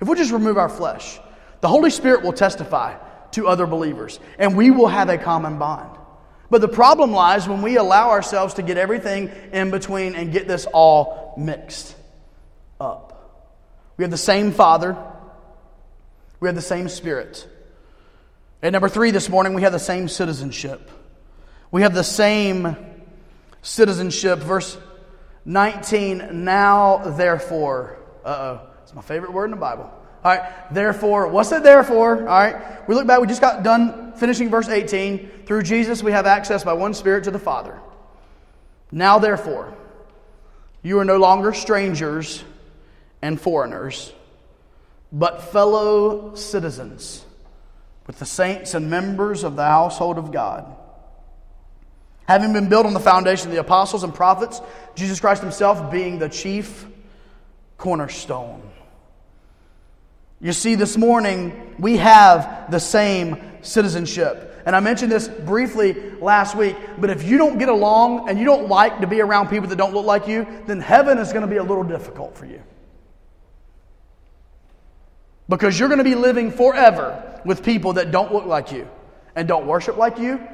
if 0.00 0.06
we'll 0.06 0.16
just 0.16 0.32
remove 0.32 0.58
our 0.58 0.68
flesh, 0.68 1.18
the 1.60 1.68
Holy 1.68 1.90
Spirit 1.90 2.22
will 2.22 2.32
testify 2.32 2.96
to 3.32 3.48
other 3.48 3.66
believers, 3.66 4.20
and 4.38 4.56
we 4.56 4.70
will 4.70 4.88
have 4.88 5.08
a 5.08 5.18
common 5.18 5.58
bond. 5.58 5.98
But 6.50 6.60
the 6.60 6.68
problem 6.68 7.12
lies 7.12 7.46
when 7.46 7.62
we 7.62 7.76
allow 7.76 8.10
ourselves 8.10 8.54
to 8.54 8.62
get 8.62 8.78
everything 8.78 9.30
in 9.52 9.70
between 9.70 10.14
and 10.14 10.32
get 10.32 10.48
this 10.48 10.66
all 10.66 11.34
mixed 11.36 11.94
up. 12.80 13.14
We 13.96 14.04
have 14.04 14.10
the 14.10 14.16
same 14.16 14.52
Father, 14.52 14.96
we 16.40 16.48
have 16.48 16.54
the 16.54 16.62
same 16.62 16.88
Spirit. 16.88 17.46
And 18.62 18.72
number 18.72 18.88
three 18.88 19.10
this 19.10 19.28
morning, 19.28 19.54
we 19.54 19.62
have 19.62 19.72
the 19.72 19.78
same 19.78 20.08
citizenship. 20.08 20.90
We 21.70 21.82
have 21.82 21.94
the 21.94 22.04
same 22.04 22.76
citizenship. 23.62 24.38
Verse 24.38 24.78
19, 25.48 26.44
now 26.44 26.98
therefore. 27.16 27.96
Uh 28.22 28.28
oh, 28.28 28.60
it's 28.82 28.94
my 28.94 29.00
favorite 29.00 29.32
word 29.32 29.46
in 29.46 29.52
the 29.52 29.56
Bible. 29.56 29.84
All 30.22 30.36
right, 30.36 30.52
therefore, 30.70 31.28
what's 31.28 31.50
it 31.52 31.62
there 31.62 31.82
for? 31.82 32.18
All 32.18 32.24
right, 32.26 32.86
we 32.86 32.94
look 32.94 33.06
back, 33.06 33.18
we 33.18 33.26
just 33.26 33.40
got 33.40 33.62
done 33.62 34.12
finishing 34.12 34.50
verse 34.50 34.68
18. 34.68 35.44
Through 35.46 35.62
Jesus, 35.62 36.02
we 36.02 36.12
have 36.12 36.26
access 36.26 36.64
by 36.64 36.74
one 36.74 36.92
Spirit 36.92 37.24
to 37.24 37.30
the 37.30 37.38
Father. 37.38 37.80
Now, 38.92 39.18
therefore, 39.18 39.74
you 40.82 40.98
are 40.98 41.04
no 41.04 41.16
longer 41.16 41.54
strangers 41.54 42.44
and 43.22 43.40
foreigners, 43.40 44.12
but 45.10 45.44
fellow 45.44 46.34
citizens 46.34 47.24
with 48.06 48.18
the 48.18 48.26
saints 48.26 48.74
and 48.74 48.90
members 48.90 49.44
of 49.44 49.56
the 49.56 49.64
household 49.64 50.18
of 50.18 50.30
God. 50.30 50.77
Having 52.28 52.52
been 52.52 52.68
built 52.68 52.84
on 52.84 52.92
the 52.92 53.00
foundation 53.00 53.48
of 53.48 53.54
the 53.54 53.60
apostles 53.60 54.04
and 54.04 54.14
prophets, 54.14 54.60
Jesus 54.94 55.18
Christ 55.18 55.40
Himself 55.40 55.90
being 55.90 56.18
the 56.18 56.28
chief 56.28 56.86
cornerstone. 57.78 58.60
You 60.38 60.52
see, 60.52 60.74
this 60.74 60.98
morning 60.98 61.74
we 61.78 61.96
have 61.96 62.70
the 62.70 62.80
same 62.80 63.40
citizenship. 63.62 64.60
And 64.66 64.76
I 64.76 64.80
mentioned 64.80 65.10
this 65.10 65.26
briefly 65.26 65.94
last 66.20 66.54
week, 66.54 66.76
but 66.98 67.08
if 67.08 67.24
you 67.24 67.38
don't 67.38 67.56
get 67.56 67.70
along 67.70 68.28
and 68.28 68.38
you 68.38 68.44
don't 68.44 68.68
like 68.68 69.00
to 69.00 69.06
be 69.06 69.22
around 69.22 69.48
people 69.48 69.70
that 69.70 69.76
don't 69.76 69.94
look 69.94 70.04
like 70.04 70.28
you, 70.28 70.46
then 70.66 70.80
heaven 70.82 71.16
is 71.16 71.32
going 71.32 71.46
to 71.46 71.48
be 71.48 71.56
a 71.56 71.64
little 71.64 71.82
difficult 71.82 72.36
for 72.36 72.44
you. 72.44 72.62
Because 75.48 75.78
you're 75.80 75.88
going 75.88 75.96
to 75.96 76.04
be 76.04 76.14
living 76.14 76.50
forever 76.50 77.40
with 77.46 77.64
people 77.64 77.94
that 77.94 78.10
don't 78.10 78.34
look 78.34 78.44
like 78.44 78.70
you 78.70 78.86
and 79.34 79.48
don't 79.48 79.66
worship 79.66 79.96
like 79.96 80.18
you 80.18 80.46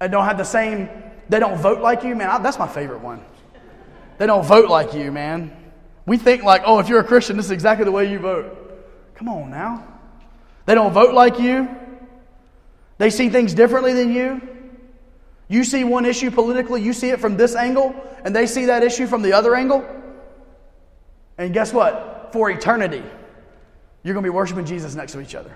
and 0.00 0.10
don't 0.10 0.24
have 0.24 0.38
the 0.38 0.44
same, 0.44 0.88
they 1.28 1.38
don't 1.38 1.58
vote 1.58 1.80
like 1.80 2.02
you. 2.04 2.14
Man, 2.14 2.28
I, 2.28 2.38
that's 2.38 2.58
my 2.58 2.68
favorite 2.68 3.00
one. 3.00 3.22
They 4.18 4.26
don't 4.26 4.44
vote 4.44 4.68
like 4.68 4.94
you, 4.94 5.12
man. 5.12 5.56
We 6.06 6.16
think 6.16 6.42
like, 6.42 6.62
oh, 6.64 6.78
if 6.78 6.88
you're 6.88 7.00
a 7.00 7.04
Christian, 7.04 7.36
this 7.36 7.46
is 7.46 7.52
exactly 7.52 7.84
the 7.84 7.92
way 7.92 8.10
you 8.10 8.18
vote. 8.18 8.56
Come 9.14 9.28
on 9.28 9.50
now. 9.50 9.86
They 10.66 10.74
don't 10.74 10.92
vote 10.92 11.14
like 11.14 11.38
you. 11.38 11.68
They 12.98 13.10
see 13.10 13.28
things 13.28 13.54
differently 13.54 13.92
than 13.92 14.12
you. 14.12 14.40
You 15.48 15.64
see 15.64 15.84
one 15.84 16.04
issue 16.04 16.30
politically, 16.30 16.82
you 16.82 16.92
see 16.92 17.10
it 17.10 17.20
from 17.20 17.36
this 17.36 17.56
angle, 17.56 17.94
and 18.24 18.34
they 18.34 18.46
see 18.46 18.66
that 18.66 18.84
issue 18.84 19.06
from 19.06 19.22
the 19.22 19.32
other 19.32 19.54
angle. 19.54 19.84
And 21.38 21.52
guess 21.52 21.72
what? 21.72 22.30
For 22.32 22.50
eternity, 22.50 23.02
you're 24.02 24.14
going 24.14 24.22
to 24.22 24.30
be 24.30 24.34
worshiping 24.34 24.64
Jesus 24.64 24.94
next 24.94 25.12
to 25.12 25.20
each 25.20 25.34
other. 25.34 25.54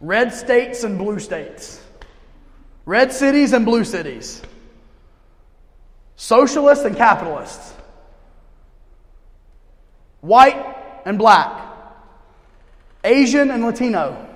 Red 0.00 0.34
states 0.34 0.84
and 0.84 0.98
blue 0.98 1.18
states, 1.18 1.81
red 2.84 3.12
cities 3.12 3.52
and 3.52 3.64
blue 3.64 3.84
cities, 3.84 4.42
socialists 6.16 6.84
and 6.84 6.96
capitalists, 6.96 7.74
white 10.20 10.76
and 11.04 11.18
black. 11.18 11.70
Asian 13.04 13.50
and 13.50 13.64
Latino. 13.64 14.28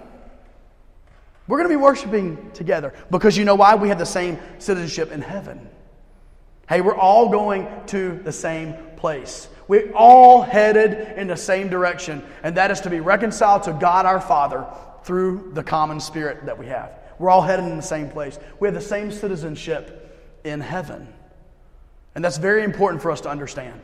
We're 1.46 1.58
going 1.58 1.68
to 1.68 1.76
be 1.76 1.80
worshiping 1.80 2.50
together 2.52 2.92
because 3.10 3.36
you 3.36 3.44
know 3.44 3.54
why? 3.54 3.76
We 3.76 3.88
have 3.88 3.98
the 3.98 4.06
same 4.06 4.38
citizenship 4.58 5.12
in 5.12 5.22
heaven. 5.22 5.68
Hey, 6.68 6.80
we're 6.80 6.96
all 6.96 7.28
going 7.28 7.68
to 7.86 8.20
the 8.24 8.32
same 8.32 8.74
place. 8.96 9.48
We're 9.68 9.92
all 9.92 10.42
headed 10.42 11.16
in 11.16 11.28
the 11.28 11.36
same 11.36 11.68
direction, 11.68 12.24
and 12.42 12.56
that 12.56 12.72
is 12.72 12.80
to 12.80 12.90
be 12.90 12.98
reconciled 12.98 13.62
to 13.64 13.72
God 13.72 14.06
our 14.06 14.20
Father 14.20 14.66
through 15.04 15.52
the 15.54 15.62
common 15.62 16.00
spirit 16.00 16.46
that 16.46 16.58
we 16.58 16.66
have. 16.66 16.90
We're 17.18 17.30
all 17.30 17.42
headed 17.42 17.66
in 17.66 17.76
the 17.76 17.82
same 17.82 18.10
place. 18.10 18.38
We 18.60 18.68
have 18.68 18.74
the 18.74 18.80
same 18.80 19.10
citizenship 19.10 20.40
in 20.44 20.60
heaven. 20.60 21.08
And 22.14 22.24
that's 22.24 22.38
very 22.38 22.64
important 22.64 23.02
for 23.02 23.10
us 23.10 23.20
to 23.22 23.28
understand. 23.28 23.80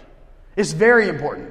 It's 0.56 0.72
very 0.72 1.08
important. 1.08 1.50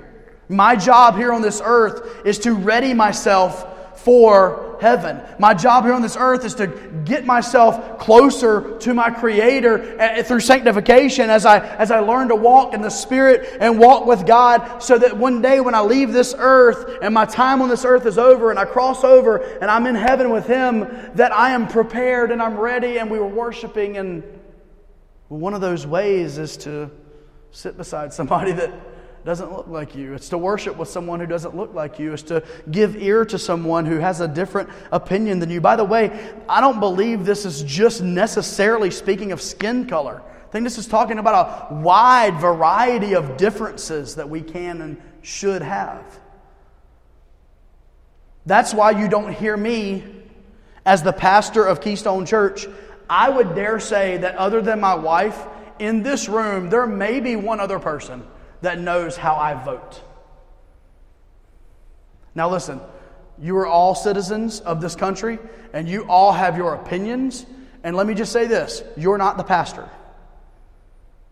My 0.49 0.75
job 0.75 1.15
here 1.15 1.31
on 1.31 1.41
this 1.41 1.61
earth 1.63 2.25
is 2.25 2.39
to 2.39 2.53
ready 2.53 2.93
myself 2.93 3.65
for 4.03 4.77
heaven. 4.81 5.21
My 5.37 5.53
job 5.53 5.83
here 5.83 5.93
on 5.93 6.01
this 6.01 6.17
earth 6.17 6.43
is 6.43 6.55
to 6.55 6.67
get 7.05 7.23
myself 7.23 7.99
closer 7.99 8.77
to 8.79 8.93
my 8.95 9.11
Creator 9.11 9.99
eh, 9.99 10.23
through 10.23 10.39
sanctification 10.39 11.29
as 11.29 11.45
I, 11.45 11.59
as 11.75 11.91
I 11.91 11.99
learn 11.99 12.29
to 12.29 12.35
walk 12.35 12.73
in 12.73 12.81
the 12.81 12.89
Spirit 12.89 13.57
and 13.59 13.77
walk 13.77 14.07
with 14.07 14.25
God 14.25 14.81
so 14.81 14.97
that 14.97 15.15
one 15.15 15.41
day 15.41 15.61
when 15.61 15.75
I 15.75 15.81
leave 15.81 16.11
this 16.13 16.33
earth 16.35 16.97
and 17.03 17.13
my 17.13 17.25
time 17.25 17.61
on 17.61 17.69
this 17.69 17.85
earth 17.85 18.07
is 18.07 18.17
over 18.17 18.49
and 18.49 18.57
I 18.57 18.65
cross 18.65 19.03
over 19.03 19.37
and 19.37 19.69
I'm 19.69 19.85
in 19.85 19.95
heaven 19.95 20.31
with 20.31 20.47
Him, 20.47 20.87
that 21.15 21.31
I 21.31 21.51
am 21.51 21.67
prepared 21.67 22.31
and 22.31 22.41
I'm 22.41 22.57
ready 22.57 22.97
and 22.97 23.11
we 23.11 23.19
were 23.19 23.27
worshiping. 23.27 23.97
And 23.97 24.23
one 25.27 25.53
of 25.53 25.61
those 25.61 25.85
ways 25.85 26.39
is 26.39 26.57
to 26.57 26.89
sit 27.51 27.77
beside 27.77 28.13
somebody 28.13 28.51
that 28.53 28.71
doesn't 29.23 29.51
look 29.51 29.67
like 29.67 29.95
you. 29.95 30.13
It's 30.13 30.29
to 30.29 30.37
worship 30.37 30.77
with 30.77 30.89
someone 30.89 31.19
who 31.19 31.27
doesn't 31.27 31.55
look 31.55 31.73
like 31.73 31.99
you. 31.99 32.13
It's 32.13 32.23
to 32.23 32.43
give 32.71 32.95
ear 32.95 33.23
to 33.25 33.37
someone 33.37 33.85
who 33.85 33.97
has 33.97 34.19
a 34.19 34.27
different 34.27 34.69
opinion 34.91 35.39
than 35.39 35.49
you. 35.49 35.61
By 35.61 35.75
the 35.75 35.83
way, 35.83 36.33
I 36.49 36.59
don't 36.59 36.79
believe 36.79 37.23
this 37.23 37.45
is 37.45 37.61
just 37.63 38.01
necessarily 38.01 38.89
speaking 38.89 39.31
of 39.31 39.41
skin 39.41 39.85
color. 39.85 40.23
I 40.25 40.51
think 40.51 40.63
this 40.63 40.77
is 40.77 40.87
talking 40.87 41.19
about 41.19 41.71
a 41.71 41.75
wide 41.75 42.39
variety 42.39 43.13
of 43.13 43.37
differences 43.37 44.15
that 44.15 44.27
we 44.27 44.41
can 44.41 44.81
and 44.81 45.01
should 45.21 45.61
have. 45.61 46.03
That's 48.45 48.73
why 48.73 48.91
you 48.91 49.07
don't 49.07 49.31
hear 49.31 49.55
me 49.55 50.03
as 50.83 51.03
the 51.03 51.13
pastor 51.13 51.63
of 51.63 51.79
Keystone 51.79 52.25
Church. 52.25 52.67
I 53.07 53.29
would 53.29 53.53
dare 53.53 53.79
say 53.79 54.17
that 54.17 54.35
other 54.35 54.61
than 54.61 54.79
my 54.79 54.95
wife, 54.95 55.45
in 55.77 56.01
this 56.01 56.27
room, 56.27 56.69
there 56.69 56.87
may 56.87 57.19
be 57.19 57.35
one 57.35 57.59
other 57.59 57.79
person 57.79 58.23
that 58.61 58.79
knows 58.79 59.17
how 59.17 59.35
I 59.35 59.53
vote. 59.63 60.01
Now, 62.33 62.49
listen, 62.49 62.79
you 63.39 63.57
are 63.57 63.67
all 63.67 63.95
citizens 63.95 64.59
of 64.61 64.81
this 64.81 64.95
country 64.95 65.39
and 65.73 65.89
you 65.89 66.05
all 66.07 66.31
have 66.31 66.57
your 66.57 66.75
opinions. 66.75 67.45
And 67.83 67.95
let 67.95 68.07
me 68.07 68.13
just 68.13 68.31
say 68.31 68.47
this 68.47 68.83
you're 68.95 69.17
not 69.17 69.37
the 69.37 69.43
pastor. 69.43 69.89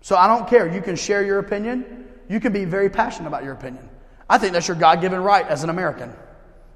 So 0.02 0.15
I 0.15 0.28
don't 0.28 0.48
care. 0.48 0.68
You 0.68 0.82
can 0.82 0.96
share 0.96 1.24
your 1.24 1.39
opinion, 1.39 2.08
you 2.30 2.39
can 2.39 2.54
be 2.54 2.65
very 2.65 2.89
passionate 2.89 3.28
about 3.28 3.44
your 3.44 3.54
opinion. 3.54 3.88
I 4.30 4.38
think 4.38 4.54
that's 4.54 4.68
your 4.68 4.78
God 4.78 5.02
given 5.02 5.22
right 5.22 5.46
as 5.46 5.63
an 5.63 5.70
American. 5.70 6.13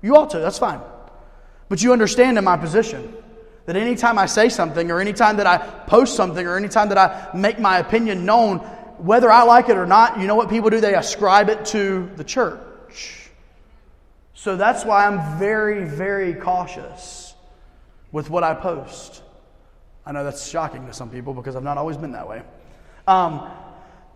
You 0.02 0.16
ought 0.18 0.32
to, 0.32 0.40
that's 0.40 0.60
fine. 0.60 0.82
But 1.70 1.82
you 1.82 1.94
understand 1.94 2.38
in 2.38 2.44
my 2.44 2.58
position 2.58 3.16
that 3.66 3.76
anytime 3.76 4.20
I 4.20 4.26
say 4.26 4.50
something, 4.50 4.92
or 4.92 5.00
anytime 5.00 5.38
that 5.38 5.48
I 5.48 5.58
post 5.58 6.16
something, 6.16 6.46
or 6.46 6.58
anytime 6.58 6.90
that 6.90 6.98
I 6.98 7.30
make 7.38 7.60
my 7.60 7.78
opinion 7.78 8.26
known, 8.26 8.68
whether 9.04 9.30
I 9.30 9.44
like 9.44 9.68
it 9.68 9.76
or 9.76 9.86
not, 9.86 10.20
you 10.20 10.28
know 10.28 10.36
what 10.36 10.50
people 10.50 10.70
do? 10.70 10.80
They 10.80 10.96
ascribe 10.96 11.50
it 11.50 11.66
to 11.66 12.10
the 12.16 12.24
church. 12.24 13.30
So 14.34 14.56
that's 14.56 14.86
why 14.86 15.06
I'm 15.06 15.38
very, 15.38 15.84
very 15.84 16.34
cautious 16.34 17.36
with 18.14 18.30
what 18.30 18.44
I 18.44 18.54
post. 18.54 19.22
I 20.06 20.14
know 20.14 20.24
that's 20.24 20.48
shocking 20.48 20.88
to 20.88 20.94
some 20.94 21.10
people 21.10 21.34
because 21.34 21.58
I've 21.58 21.64
not 21.64 21.78
always 21.78 21.98
been 21.98 22.14
that 22.14 22.30
way. 22.30 22.44
Um, 23.06 23.50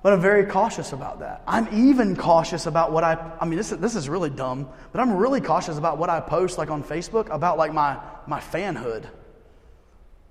but 0.03 0.13
I'm 0.13 0.21
very 0.21 0.45
cautious 0.45 0.93
about 0.93 1.19
that. 1.19 1.41
I'm 1.45 1.67
even 1.73 2.15
cautious 2.15 2.65
about 2.65 2.93
what 2.93 3.03
I, 3.03 3.17
I 3.41 3.45
mean, 3.45 3.57
this 3.57 3.73
is, 3.73 3.79
this 3.79 3.95
is 3.95 4.07
really 4.07 4.29
dumb, 4.29 4.69
but 4.93 5.01
I'm 5.01 5.17
really 5.17 5.41
cautious 5.41 5.77
about 5.77 5.97
what 5.97 6.09
I 6.09 6.21
post 6.21 6.57
like 6.57 6.69
on 6.69 6.81
Facebook 6.81 7.29
about 7.29 7.57
like 7.57 7.73
my, 7.73 7.99
my 8.25 8.39
fanhood. 8.39 9.03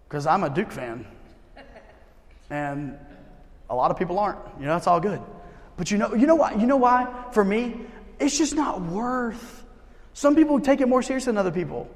Because 0.08 0.26
I'm 0.26 0.44
a 0.44 0.50
Duke 0.50 0.72
fan. 0.72 1.06
And 2.48 2.96
a 3.68 3.74
lot 3.74 3.90
of 3.90 3.98
people 3.98 4.18
aren't. 4.18 4.38
You 4.58 4.66
know, 4.66 4.76
it's 4.76 4.86
all 4.86 5.00
good. 5.00 5.20
But 5.76 5.90
you 5.90 5.98
know, 5.98 6.14
you 6.14 6.26
know 6.26 6.36
why? 6.36 6.54
You 6.54 6.66
know 6.66 6.76
why? 6.76 7.26
For 7.32 7.44
me, 7.44 7.80
it's 8.18 8.38
just 8.38 8.54
not 8.54 8.80
worth. 8.80 9.64
Some 10.14 10.34
people 10.34 10.60
take 10.60 10.80
it 10.80 10.88
more 10.88 11.02
serious 11.02 11.26
than 11.26 11.36
other 11.36 11.50
people. 11.50 11.90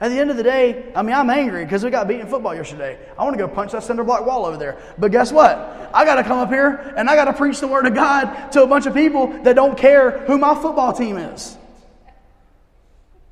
At 0.00 0.08
the 0.08 0.18
end 0.18 0.30
of 0.30 0.38
the 0.38 0.42
day, 0.42 0.90
I 0.96 1.02
mean, 1.02 1.14
I'm 1.14 1.28
angry 1.28 1.62
because 1.62 1.84
we 1.84 1.90
got 1.90 2.08
beaten 2.08 2.26
football 2.26 2.54
yesterday. 2.54 2.98
I 3.18 3.22
want 3.22 3.36
to 3.36 3.38
go 3.38 3.46
punch 3.46 3.72
that 3.72 3.82
cinder 3.82 4.02
block 4.02 4.24
wall 4.24 4.46
over 4.46 4.56
there. 4.56 4.78
But 4.98 5.12
guess 5.12 5.30
what? 5.30 5.90
I 5.92 6.06
got 6.06 6.14
to 6.14 6.24
come 6.24 6.38
up 6.38 6.48
here 6.48 6.94
and 6.96 7.10
I 7.10 7.14
got 7.14 7.26
to 7.26 7.34
preach 7.34 7.60
the 7.60 7.68
word 7.68 7.86
of 7.86 7.94
God 7.94 8.50
to 8.52 8.62
a 8.62 8.66
bunch 8.66 8.86
of 8.86 8.94
people 8.94 9.26
that 9.42 9.54
don't 9.54 9.76
care 9.76 10.20
who 10.20 10.38
my 10.38 10.54
football 10.54 10.94
team 10.94 11.18
is. 11.18 11.56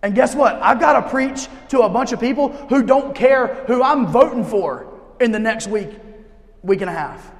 And 0.02 0.14
guess 0.14 0.34
what? 0.34 0.56
I've 0.56 0.78
got 0.78 1.00
to 1.00 1.08
preach 1.08 1.48
to 1.70 1.80
a 1.80 1.88
bunch 1.88 2.12
of 2.12 2.20
people 2.20 2.50
who 2.52 2.82
don't 2.82 3.14
care 3.14 3.64
who 3.66 3.82
I'm 3.82 4.06
voting 4.06 4.44
for 4.44 4.86
in 5.20 5.32
the 5.32 5.38
next 5.38 5.68
week, 5.68 5.90
week 6.62 6.82
and 6.82 6.90
a 6.90 6.92
half. 6.92 7.32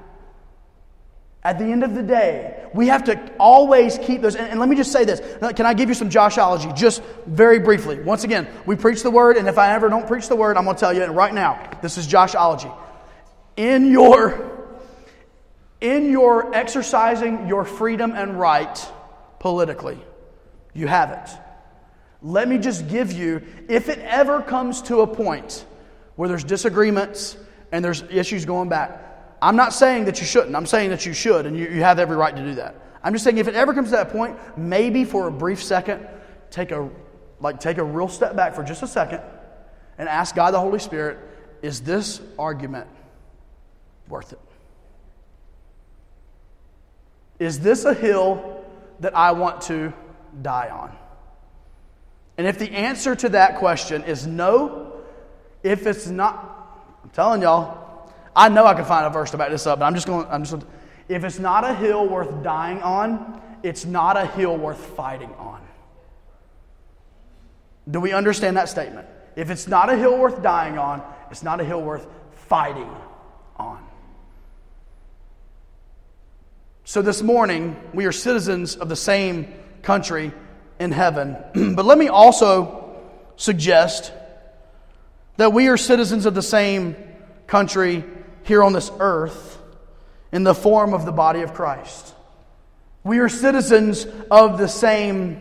At 1.43 1.57
the 1.57 1.65
end 1.65 1.83
of 1.83 1.95
the 1.95 2.03
day, 2.03 2.67
we 2.73 2.87
have 2.87 3.05
to 3.05 3.31
always 3.39 3.97
keep 3.97 4.21
those. 4.21 4.35
And, 4.35 4.47
and, 4.49 4.59
let 4.59 4.67
me 4.67 4.75
just 4.75 4.91
say 4.91 5.05
this. 5.05 5.21
Can 5.55 5.65
I 5.65 5.73
give 5.73 5.87
you 5.87 5.95
some 5.95 6.09
Joshology 6.09 6.75
just 6.75 7.01
very 7.25 7.59
briefly? 7.59 7.99
Once 8.01 8.25
again, 8.25 8.47
we 8.65 8.75
preach 8.75 9.03
the 9.03 9.11
word, 9.11 9.37
and 9.37 9.47
if 9.47 9.57
I 9.57 9.71
ever 9.73 9.87
don't 9.87 10.05
preach 10.05 10.27
the 10.27 10.35
word, 10.35 10.57
I'm 10.57 10.65
going 10.65 10.75
to 10.75 10.79
tell 10.79 10.93
you 10.93 11.05
right 11.05 11.33
now. 11.33 11.77
This 11.81 11.97
is 11.97 12.07
Joshology. 12.07 12.75
In 13.55 13.89
your 13.91 14.59
in 15.81 16.11
your 16.11 16.53
exercising 16.53 17.47
your 17.47 17.63
freedom 17.63 18.11
and 18.11 18.37
right 18.37 18.91
politically, 19.39 19.97
you 20.73 20.87
have 20.87 21.11
it. 21.11 21.29
Let 22.21 22.49
me 22.49 22.57
just 22.57 22.89
give 22.89 23.13
you, 23.13 23.43
if 23.69 23.87
it 23.87 23.99
ever 23.99 24.41
comes 24.41 24.81
to 24.83 25.01
a 25.01 25.07
point 25.07 25.65
where 26.17 26.27
there's 26.27 26.43
disagreements 26.43 27.37
and 27.71 27.83
there's 27.83 28.03
issues 28.09 28.43
going 28.43 28.67
back, 28.67 29.08
I'm 29.41 29.55
not 29.55 29.73
saying 29.73 30.05
that 30.05 30.19
you 30.19 30.25
shouldn't. 30.25 30.55
I'm 30.55 30.65
saying 30.65 30.89
that 30.89 31.05
you 31.05 31.13
should, 31.13 31.45
and 31.45 31.57
you, 31.57 31.67
you 31.69 31.81
have 31.81 31.99
every 31.99 32.15
right 32.17 32.35
to 32.35 32.43
do 32.43 32.55
that. 32.55 32.75
I'm 33.03 33.13
just 33.13 33.23
saying 33.23 33.37
if 33.37 33.47
it 33.47 33.55
ever 33.55 33.73
comes 33.73 33.89
to 33.89 33.95
that 33.95 34.09
point, 34.09 34.37
maybe 34.57 35.05
for 35.05 35.27
a 35.27 35.31
brief 35.31 35.63
second, 35.63 36.05
take 36.51 36.71
a 36.71 36.89
like 37.39 37.59
take 37.59 37.77
a 37.77 37.83
real 37.83 38.09
step 38.09 38.35
back 38.35 38.53
for 38.53 38.63
just 38.63 38.83
a 38.83 38.87
second 38.87 39.21
and 39.97 40.09
ask 40.09 40.35
God 40.35 40.51
the 40.53 40.59
Holy 40.59 40.79
Spirit, 40.79 41.17
is 41.61 41.81
this 41.81 42.21
argument 42.37 42.87
worth 44.07 44.33
it? 44.33 44.39
Is 47.37 47.59
this 47.59 47.85
a 47.85 47.93
hill 47.93 48.65
that 48.99 49.15
I 49.15 49.31
want 49.31 49.61
to 49.63 49.93
die 50.41 50.69
on? 50.69 50.95
And 52.37 52.47
if 52.47 52.59
the 52.59 52.71
answer 52.71 53.15
to 53.15 53.29
that 53.29 53.57
question 53.57 54.03
is 54.03 54.25
no, 54.27 54.93
if 55.63 55.85
it's 55.85 56.07
not, 56.07 56.97
I'm 57.03 57.09
telling 57.09 57.41
y'all, 57.41 57.88
I 58.35 58.49
know 58.49 58.65
I 58.65 58.73
can 58.73 58.85
find 58.85 59.05
a 59.05 59.09
verse 59.09 59.31
to 59.31 59.37
back 59.37 59.49
this 59.49 59.67
up, 59.67 59.79
but 59.79 59.85
I'm 59.85 59.95
just 59.95 60.07
going. 60.07 60.27
I'm 60.29 60.43
just. 60.43 60.53
Going 60.53 60.67
if 61.09 61.23
it's 61.23 61.39
not 61.39 61.63
a 61.63 61.73
hill 61.73 62.07
worth 62.07 62.43
dying 62.43 62.81
on, 62.83 63.41
it's 63.63 63.83
not 63.83 64.15
a 64.15 64.25
hill 64.27 64.55
worth 64.55 64.79
fighting 64.95 65.33
on. 65.33 65.59
Do 67.89 67.99
we 67.99 68.13
understand 68.13 68.57
that 68.57 68.69
statement? 68.69 69.07
If 69.35 69.49
it's 69.49 69.67
not 69.67 69.89
a 69.89 69.97
hill 69.97 70.17
worth 70.17 70.43
dying 70.43 70.77
on, 70.77 71.01
it's 71.31 71.41
not 71.41 71.59
a 71.59 71.63
hill 71.63 71.81
worth 71.81 72.05
fighting 72.47 72.89
on. 73.57 73.83
So 76.83 77.01
this 77.01 77.23
morning, 77.23 77.75
we 77.93 78.05
are 78.05 78.11
citizens 78.11 78.75
of 78.75 78.87
the 78.89 78.95
same 78.95 79.53
country 79.81 80.31
in 80.79 80.91
heaven. 80.91 81.37
but 81.75 81.85
let 81.85 81.97
me 81.97 82.07
also 82.07 83.01
suggest 83.35 84.11
that 85.37 85.53
we 85.53 85.69
are 85.69 85.77
citizens 85.77 86.25
of 86.25 86.35
the 86.35 86.41
same 86.41 86.95
country 87.47 88.03
here 88.49 88.63
on 88.63 88.73
this 88.73 88.91
earth 88.99 89.61
in 90.31 90.43
the 90.43 90.55
form 90.55 90.93
of 90.93 91.05
the 91.05 91.11
body 91.11 91.41
of 91.41 91.53
Christ. 91.53 92.13
We 93.03 93.19
are 93.19 93.29
citizens 93.29 94.07
of 94.29 94.57
the 94.57 94.67
same 94.67 95.39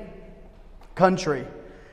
country. 0.94 1.46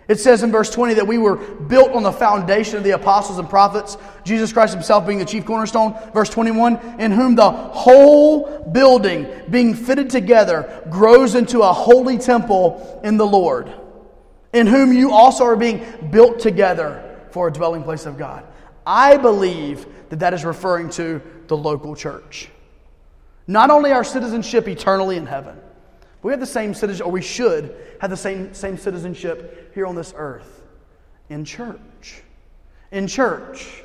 It 0.10 0.20
says 0.20 0.44
in 0.44 0.52
verse 0.52 0.70
20 0.70 0.96
that 0.96 1.08
we 1.08 1.18
were 1.18 1.38
built 1.38 1.94
on 1.94 2.04
the 2.04 2.12
foundation 2.12 2.78
of 2.78 2.84
the 2.84 2.92
apostles 2.92 3.40
and 3.40 3.50
prophets, 3.50 3.98
Jesus 4.26 4.52
Christ 4.52 4.74
himself 4.74 5.08
being 5.08 5.18
the 5.18 5.26
chief 5.26 5.46
cornerstone. 5.46 5.98
Verse 6.14 6.30
21 6.30 7.00
In 7.00 7.12
whom 7.12 7.36
the 7.36 7.50
whole 7.50 8.70
building, 8.72 9.28
being 9.50 9.74
fitted 9.74 10.10
together, 10.10 10.84
grows 10.90 11.34
into 11.34 11.62
a 11.62 11.72
holy 11.72 12.18
temple 12.18 13.00
in 13.06 13.16
the 13.16 13.26
Lord, 13.26 13.74
in 14.54 14.68
whom 14.68 14.92
you 14.92 15.12
also 15.12 15.46
are 15.46 15.56
being 15.56 15.84
built 16.12 16.40
together 16.40 17.02
for 17.32 17.48
a 17.48 17.54
dwelling 17.54 17.84
place 17.84 18.06
of 18.06 18.18
God. 18.18 18.46
I 18.86 19.18
believe 19.18 19.88
that 20.10 20.20
that 20.20 20.34
is 20.34 20.46
referring 20.46 20.90
to 20.92 21.22
the 21.48 21.58
local 21.58 21.96
church. 21.96 22.50
Not 23.48 23.70
only 23.70 23.92
our 23.92 24.04
citizenship 24.04 24.68
eternally 24.68 25.18
in 25.18 25.26
heaven, 25.26 25.58
We 26.26 26.32
have 26.32 26.40
the 26.40 26.48
same 26.48 26.74
citizenship, 26.74 27.06
or 27.06 27.12
we 27.12 27.22
should 27.22 27.76
have 28.02 28.10
the 28.10 28.18
same, 28.18 28.52
same 28.56 28.80
citizenship 28.80 29.72
here 29.76 29.86
on 29.86 29.94
this 29.94 30.12
earth 30.18 30.64
in 31.30 31.46
church. 31.46 32.24
In 32.92 33.06
church. 33.06 33.84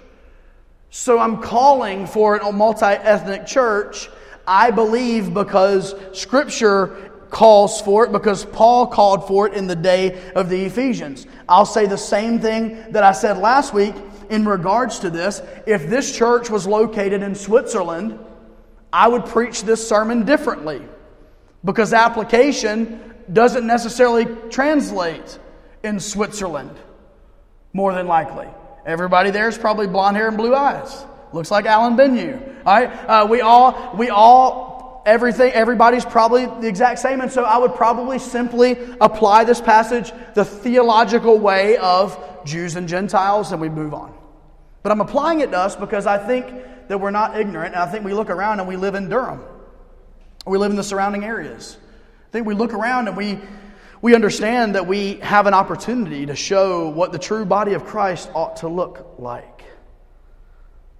So 0.88 1.18
I'm 1.18 1.42
calling 1.42 2.06
for 2.06 2.36
a 2.36 2.50
multi 2.50 2.86
ethnic 2.86 3.44
church, 3.44 4.08
I 4.46 4.70
believe, 4.70 5.34
because 5.34 5.94
Scripture 6.14 7.10
calls 7.28 7.82
for 7.82 8.06
it 8.06 8.12
because 8.12 8.46
Paul 8.46 8.86
called 8.86 9.28
for 9.28 9.46
it 9.46 9.52
in 9.52 9.66
the 9.66 9.76
day 9.76 10.32
of 10.34 10.48
the 10.48 10.64
Ephesians. 10.64 11.26
I'll 11.46 11.66
say 11.66 11.84
the 11.84 11.98
same 11.98 12.40
thing 12.40 12.90
that 12.92 13.02
I 13.02 13.12
said 13.12 13.36
last 13.36 13.74
week 13.74 13.94
in 14.30 14.46
regards 14.46 15.00
to 15.00 15.10
this. 15.10 15.42
If 15.66 15.88
this 15.88 16.16
church 16.16 16.48
was 16.48 16.66
located 16.66 17.22
in 17.22 17.34
Switzerland, 17.34 18.18
I 18.92 19.08
would 19.08 19.26
preach 19.26 19.62
this 19.62 19.86
sermon 19.86 20.24
differently 20.24 20.80
because 21.64 21.92
application 21.92 23.14
doesn't 23.32 23.66
necessarily 23.66 24.26
translate 24.50 25.38
in 25.82 26.00
Switzerland, 26.00 26.76
more 27.72 27.92
than 27.92 28.06
likely. 28.06 28.48
Everybody 28.86 29.30
there 29.30 29.48
is 29.48 29.58
probably 29.58 29.86
blonde 29.86 30.16
hair 30.16 30.28
and 30.28 30.36
blue 30.36 30.54
eyes. 30.54 31.04
Looks 31.32 31.50
like 31.50 31.66
Alan 31.66 31.96
Benyu. 31.96 32.64
All 32.66 32.80
right, 32.80 32.90
uh, 33.08 33.26
we 33.28 33.40
all 33.40 33.94
we 33.96 34.10
all 34.10 35.02
everything 35.06 35.52
everybody's 35.52 36.04
probably 36.04 36.46
the 36.46 36.66
exact 36.66 36.98
same, 36.98 37.20
and 37.20 37.30
so 37.30 37.44
I 37.44 37.58
would 37.58 37.74
probably 37.74 38.18
simply 38.18 38.76
apply 39.00 39.44
this 39.44 39.60
passage 39.60 40.12
the 40.34 40.44
theological 40.44 41.38
way 41.38 41.76
of 41.76 42.18
Jews 42.44 42.76
and 42.76 42.88
Gentiles, 42.88 43.52
and 43.52 43.60
we 43.60 43.68
move 43.68 43.94
on. 43.94 44.12
But 44.82 44.92
I'm 44.92 45.00
applying 45.00 45.40
it 45.40 45.50
to 45.50 45.58
us 45.58 45.76
because 45.76 46.06
I 46.06 46.18
think 46.18 46.46
that 46.88 46.98
we're 46.98 47.10
not 47.10 47.38
ignorant, 47.38 47.74
and 47.74 47.82
I 47.82 47.90
think 47.90 48.04
we 48.04 48.14
look 48.14 48.30
around 48.30 48.60
and 48.60 48.68
we 48.68 48.76
live 48.76 48.94
in 48.94 49.08
Durham. 49.08 49.42
We 50.46 50.58
live 50.58 50.70
in 50.70 50.76
the 50.76 50.82
surrounding 50.82 51.24
areas. 51.24 51.76
I 52.28 52.30
think 52.32 52.46
we 52.46 52.54
look 52.54 52.72
around 52.72 53.08
and 53.08 53.16
we, 53.16 53.38
we 54.00 54.14
understand 54.14 54.74
that 54.74 54.86
we 54.86 55.14
have 55.16 55.46
an 55.46 55.54
opportunity 55.54 56.26
to 56.26 56.34
show 56.34 56.88
what 56.88 57.12
the 57.12 57.18
true 57.18 57.44
body 57.44 57.74
of 57.74 57.84
Christ 57.84 58.30
ought 58.34 58.56
to 58.58 58.68
look 58.68 59.16
like. 59.18 59.64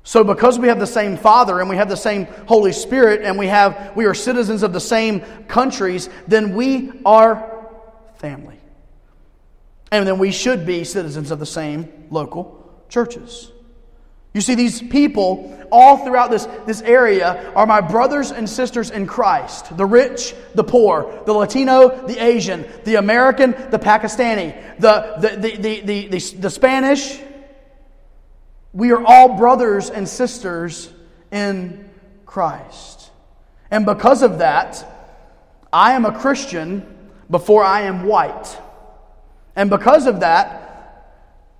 So 0.02 0.24
because 0.24 0.58
we 0.58 0.68
have 0.68 0.78
the 0.78 0.86
same 0.86 1.16
Father 1.16 1.60
and 1.60 1.68
we 1.68 1.76
have 1.76 1.88
the 1.88 1.96
same 1.96 2.26
Holy 2.46 2.72
Spirit 2.72 3.22
and 3.22 3.38
we 3.38 3.46
have 3.46 3.92
we 3.94 4.06
are 4.06 4.14
citizens 4.14 4.62
of 4.62 4.72
the 4.72 4.80
same 4.80 5.20
countries, 5.46 6.08
then 6.26 6.54
we 6.54 6.90
are 7.04 7.68
family. 8.16 8.58
And 9.92 10.06
then 10.06 10.18
we 10.18 10.32
should 10.32 10.66
be 10.66 10.84
citizens 10.84 11.30
of 11.30 11.38
the 11.38 11.46
same 11.46 12.06
local 12.10 12.84
churches. 12.88 13.52
You 14.32 14.40
see, 14.40 14.54
these 14.54 14.80
people 14.80 15.56
all 15.72 15.98
throughout 15.98 16.30
this, 16.30 16.46
this 16.66 16.82
area 16.82 17.52
are 17.54 17.66
my 17.66 17.80
brothers 17.80 18.30
and 18.30 18.48
sisters 18.48 18.90
in 18.90 19.06
Christ 19.06 19.76
the 19.76 19.86
rich, 19.86 20.34
the 20.54 20.64
poor, 20.64 21.22
the 21.26 21.32
Latino, 21.32 22.06
the 22.06 22.22
Asian, 22.22 22.66
the 22.84 22.96
American, 22.96 23.52
the 23.70 23.78
Pakistani, 23.78 24.78
the, 24.78 25.16
the, 25.18 25.36
the, 25.36 25.56
the, 25.56 26.06
the, 26.08 26.18
the, 26.36 26.50
Spanish. 26.50 27.20
We 28.72 28.92
are 28.92 29.04
all 29.04 29.36
brothers 29.36 29.90
and 29.90 30.08
sisters 30.08 30.92
in 31.32 31.90
Christ. 32.24 33.10
And 33.70 33.84
because 33.84 34.22
of 34.22 34.38
that, 34.38 34.84
I 35.72 35.92
am 35.94 36.04
a 36.04 36.16
Christian 36.16 36.86
before 37.28 37.64
I 37.64 37.82
am 37.82 38.04
white. 38.04 38.58
And 39.56 39.70
because 39.70 40.06
of 40.06 40.20
that, 40.20 40.60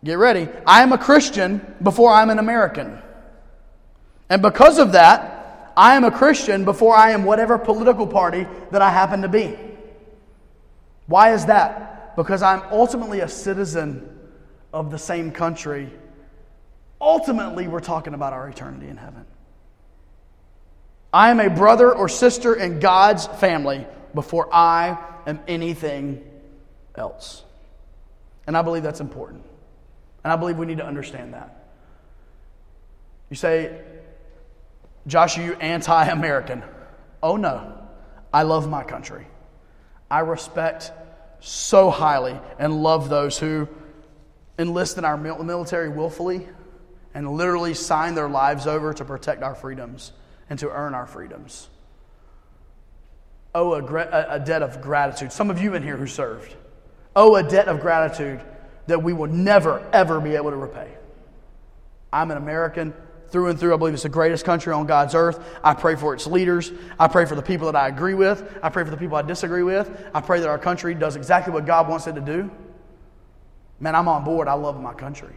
Get 0.03 0.19
ready. 0.19 0.49
I 0.67 0.83
am 0.83 0.93
a 0.93 0.99
Christian 0.99 1.77
before 1.83 2.13
I'm 2.13 2.31
an 2.31 2.39
American. 2.39 2.99
And 4.29 4.41
because 4.41 4.79
of 4.79 4.93
that, 4.93 5.73
I 5.77 5.97
am 5.97 6.05
a 6.05 6.11
Christian 6.11 6.65
before 6.65 6.95
I 6.95 7.11
am 7.11 7.25
whatever 7.25 7.59
political 7.59 8.07
party 8.07 8.47
that 8.71 8.81
I 8.81 8.91
happen 8.91 9.23
to 9.23 9.29
be. 9.29 9.57
Why 11.07 11.35
is 11.35 11.47
that? 11.47 12.17
Because 12.17 12.43
I'm 12.43 12.63
ultimately 12.71 13.21
a 13.21 13.29
citizen 13.29 14.19
of 14.73 14.91
the 14.91 14.99
same 14.99 15.33
country. 15.33 15.91
Ultimately, 17.01 17.67
we're 17.67 17.81
talking 17.81 18.15
about 18.15 18.33
our 18.33 18.49
eternity 18.49 18.89
in 18.89 18.97
heaven. 18.97 19.25
I 21.13 21.31
am 21.31 21.41
a 21.41 21.51
brother 21.51 21.93
or 21.93 22.09
sister 22.09 22.55
in 22.55 22.79
God's 22.79 23.27
family 23.27 23.87
before 24.15 24.49
I 24.53 24.97
am 25.27 25.41
anything 25.49 26.25
else. 26.95 27.43
And 28.47 28.57
I 28.57 28.63
believe 28.63 28.83
that's 28.83 29.01
important. 29.01 29.45
And 30.23 30.33
I 30.33 30.37
believe 30.37 30.59
we 30.59 30.67
need 30.67 30.79
to 30.79 30.87
understand 30.87 31.35
that. 31.35 31.67
You 33.31 33.37
say, 33.37 33.81
Josh, 35.07 35.39
you 35.39 35.55
anti 35.55 36.05
American? 36.05 36.63
Oh, 37.23 37.37
no. 37.37 37.79
I 38.33 38.43
love 38.43 38.69
my 38.69 38.85
country. 38.85 39.27
I 40.11 40.21
respect 40.21 40.93
so 41.41 41.91
highly 41.91 42.39
and 42.59 42.83
love 42.83 43.09
those 43.09 43.39
who 43.39 43.69
enlist 44.59 44.99
in 44.99 45.05
our 45.05 45.17
military 45.17 45.89
willfully 45.89 46.47
and 47.15 47.31
literally 47.31 47.75
sign 47.75 48.15
their 48.15 48.29
lives 48.29 48.67
over 48.67 48.93
to 48.95 49.05
protect 49.05 49.43
our 49.43 49.55
freedoms 49.55 50.13
and 50.49 50.59
to 50.59 50.71
earn 50.71 50.95
our 50.95 51.07
freedoms. 51.07 51.69
Oh, 53.55 53.75
a, 53.75 54.27
a 54.29 54.39
debt 54.39 54.63
of 54.63 54.81
gratitude. 54.81 55.33
Some 55.33 55.51
of 55.51 55.61
you 55.61 55.75
in 55.75 55.83
here 55.83 55.97
who 55.97 56.07
served. 56.07 56.55
Oh, 57.17 57.35
a 57.35 57.43
debt 57.43 57.69
of 57.69 57.81
gratitude 57.81 58.41
that 58.87 59.03
we 59.03 59.13
will 59.13 59.29
never, 59.29 59.87
ever 59.93 60.21
be 60.21 60.35
able 60.37 60.51
to 60.51 60.57
repay. 60.57 60.91
I'm 62.13 62.31
an 62.31 62.37
American 62.37 62.93
through 63.29 63.49
and 63.49 63.59
through. 63.59 63.75
I 63.75 63.77
believe 63.77 63.95
it's 63.95 64.03
the 64.03 64.09
greatest 64.09 64.45
country 64.45 64.73
on 64.73 64.87
God's 64.87 65.15
earth. 65.15 65.39
I 65.63 65.75
pray 65.75 65.97
for 65.97 66.15
its 66.15 66.27
leaders. 66.27 66.73
I 66.99 67.09
pray 67.09 67.25
for 67.25 67.35
the 67.35 67.43
people 67.43 67.67
that 67.67 67.77
I 67.77 67.89
agree 67.89 68.15
with. 68.15 68.59
I 68.63 68.69
pray 68.69 68.85
for 68.85 68.91
the 68.91 68.97
people 68.97 69.17
I 69.17 69.23
disagree 69.23 69.63
with. 69.63 69.91
I 70.15 70.21
pray 70.21 70.41
that 70.41 70.49
our 70.49 70.59
country 70.59 70.95
does 70.95 71.17
exactly 71.17 71.53
what 71.53 71.67
God 71.67 71.89
wants 71.89 72.07
it 72.07 72.15
to 72.15 72.21
do. 72.21 72.51
Man, 73.79 73.95
I'm 73.95 74.09
on 74.09 74.25
board. 74.25 74.49
I 74.49 74.55
love 74.55 74.81
my 74.81 74.93
country. 74.93 75.35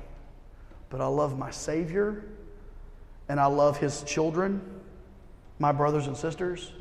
But 0.90 1.02
I 1.02 1.08
love 1.08 1.38
my 1.38 1.52
Savior 1.52 2.24
and 3.30 3.40
I 3.40 3.46
love 3.46 3.78
His 3.78 4.04
children, 4.04 4.62
my 5.60 5.72
brothers 5.72 6.08
and 6.08 6.18
sisters, 6.18 6.72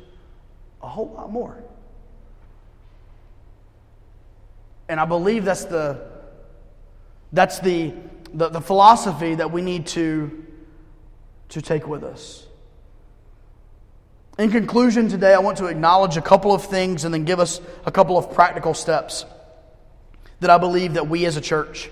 a 0.81 0.87
whole 0.87 1.11
lot 1.15 1.31
more. 1.31 1.63
And 4.89 4.99
I 4.99 5.05
believe 5.05 5.45
that's 5.45 5.65
the 5.65 6.12
that's 7.33 7.59
the, 7.59 7.93
the, 8.33 8.49
the 8.49 8.61
philosophy 8.61 9.35
that 9.35 9.51
we 9.51 9.61
need 9.61 9.87
to, 9.87 10.45
to 11.49 11.61
take 11.61 11.87
with 11.87 12.03
us. 12.03 12.45
In 14.37 14.51
conclusion, 14.51 15.09
today 15.09 15.33
I 15.33 15.39
want 15.39 15.57
to 15.57 15.65
acknowledge 15.65 16.15
a 16.15 16.21
couple 16.21 16.53
of 16.53 16.63
things 16.63 17.05
and 17.05 17.13
then 17.13 17.25
give 17.25 17.39
us 17.39 17.59
a 17.85 17.91
couple 17.91 18.17
of 18.17 18.33
practical 18.33 18.73
steps 18.73 19.25
that 20.39 20.49
I 20.49 20.57
believe 20.57 20.93
that 20.93 21.07
we 21.07 21.25
as 21.25 21.37
a 21.37 21.41
church 21.41 21.89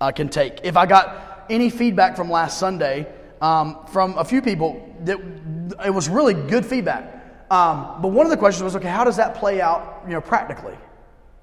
uh, 0.00 0.10
can 0.12 0.28
take. 0.28 0.60
If 0.62 0.76
I 0.76 0.86
got 0.86 1.46
any 1.50 1.70
feedback 1.70 2.16
from 2.16 2.30
last 2.30 2.58
Sunday 2.58 3.06
um, 3.40 3.78
from 3.92 4.16
a 4.18 4.24
few 4.24 4.42
people, 4.42 4.94
that 5.04 5.18
it 5.84 5.90
was 5.90 6.08
really 6.08 6.34
good 6.34 6.64
feedback. 6.64 7.16
Um, 7.50 8.00
but 8.00 8.08
one 8.08 8.26
of 8.26 8.30
the 8.30 8.36
questions 8.36 8.62
was, 8.62 8.76
okay, 8.76 8.88
how 8.88 9.04
does 9.04 9.16
that 9.16 9.34
play 9.34 9.60
out, 9.60 10.02
you 10.06 10.12
know, 10.12 10.20
practically? 10.20 10.76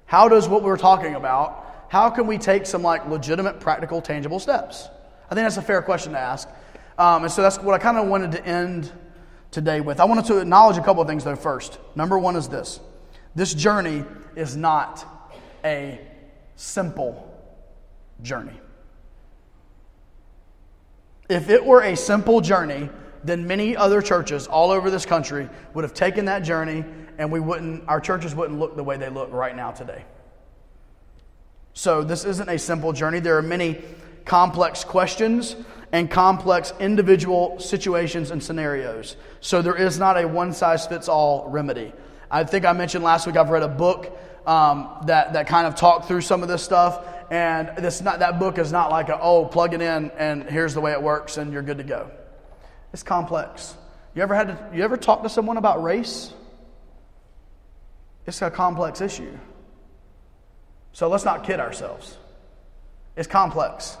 How 0.06 0.28
does 0.28 0.48
what 0.48 0.62
we 0.62 0.68
were 0.68 0.78
talking 0.78 1.16
about 1.16 1.67
how 1.88 2.10
can 2.10 2.26
we 2.26 2.38
take 2.38 2.66
some 2.66 2.82
like 2.82 3.06
legitimate, 3.08 3.60
practical, 3.60 4.00
tangible 4.00 4.38
steps? 4.38 4.88
I 5.30 5.34
think 5.34 5.44
that's 5.44 5.56
a 5.56 5.62
fair 5.62 5.82
question 5.82 6.12
to 6.12 6.18
ask. 6.18 6.48
Um, 6.98 7.24
and 7.24 7.32
so 7.32 7.42
that's 7.42 7.58
what 7.58 7.74
I 7.74 7.78
kind 7.78 7.96
of 7.96 8.08
wanted 8.08 8.32
to 8.32 8.46
end 8.46 8.92
today 9.50 9.80
with. 9.80 10.00
I 10.00 10.04
wanted 10.04 10.26
to 10.26 10.38
acknowledge 10.38 10.76
a 10.76 10.82
couple 10.82 11.02
of 11.02 11.08
things 11.08 11.24
though 11.24 11.36
first. 11.36 11.78
Number 11.94 12.18
one 12.18 12.36
is 12.36 12.48
this 12.48 12.80
this 13.34 13.54
journey 13.54 14.04
is 14.36 14.56
not 14.56 15.06
a 15.64 16.00
simple 16.56 17.24
journey. 18.22 18.60
If 21.28 21.50
it 21.50 21.64
were 21.64 21.82
a 21.82 21.96
simple 21.96 22.40
journey, 22.40 22.88
then 23.22 23.46
many 23.46 23.76
other 23.76 24.00
churches 24.00 24.46
all 24.46 24.70
over 24.70 24.90
this 24.90 25.04
country 25.04 25.48
would 25.74 25.84
have 25.84 25.94
taken 25.94 26.24
that 26.24 26.40
journey 26.40 26.84
and 27.18 27.30
we 27.30 27.40
wouldn't 27.40 27.88
our 27.88 28.00
churches 28.00 28.34
wouldn't 28.34 28.58
look 28.58 28.76
the 28.76 28.84
way 28.84 28.96
they 28.96 29.08
look 29.08 29.32
right 29.32 29.54
now 29.54 29.70
today. 29.70 30.04
So, 31.78 32.02
this 32.02 32.24
isn't 32.24 32.48
a 32.48 32.58
simple 32.58 32.92
journey. 32.92 33.20
There 33.20 33.38
are 33.38 33.42
many 33.42 33.80
complex 34.24 34.82
questions 34.82 35.54
and 35.92 36.10
complex 36.10 36.72
individual 36.80 37.60
situations 37.60 38.32
and 38.32 38.42
scenarios. 38.42 39.14
So, 39.40 39.62
there 39.62 39.76
is 39.76 39.96
not 39.96 40.18
a 40.20 40.26
one 40.26 40.54
size 40.54 40.88
fits 40.88 41.08
all 41.08 41.48
remedy. 41.48 41.92
I 42.32 42.42
think 42.42 42.64
I 42.64 42.72
mentioned 42.72 43.04
last 43.04 43.28
week 43.28 43.36
I've 43.36 43.50
read 43.50 43.62
a 43.62 43.68
book 43.68 44.10
um, 44.44 44.88
that, 45.06 45.34
that 45.34 45.46
kind 45.46 45.68
of 45.68 45.76
talked 45.76 46.08
through 46.08 46.22
some 46.22 46.42
of 46.42 46.48
this 46.48 46.64
stuff. 46.64 47.06
And 47.30 47.70
this 47.78 48.02
not, 48.02 48.18
that 48.18 48.40
book 48.40 48.58
is 48.58 48.72
not 48.72 48.90
like, 48.90 49.08
a, 49.08 49.20
oh, 49.20 49.44
plug 49.44 49.72
it 49.72 49.80
in 49.80 50.10
and 50.18 50.50
here's 50.50 50.74
the 50.74 50.80
way 50.80 50.90
it 50.90 51.00
works 51.00 51.36
and 51.36 51.52
you're 51.52 51.62
good 51.62 51.78
to 51.78 51.84
go. 51.84 52.10
It's 52.92 53.04
complex. 53.04 53.76
You 54.16 54.22
ever, 54.22 54.34
had 54.34 54.48
to, 54.48 54.76
you 54.76 54.82
ever 54.82 54.96
talk 54.96 55.22
to 55.22 55.28
someone 55.28 55.58
about 55.58 55.80
race? 55.80 56.32
It's 58.26 58.42
a 58.42 58.50
complex 58.50 59.00
issue. 59.00 59.38
So 60.98 61.06
let's 61.06 61.24
not 61.24 61.44
kid 61.44 61.60
ourselves. 61.60 62.16
It's 63.16 63.28
complex. 63.28 63.96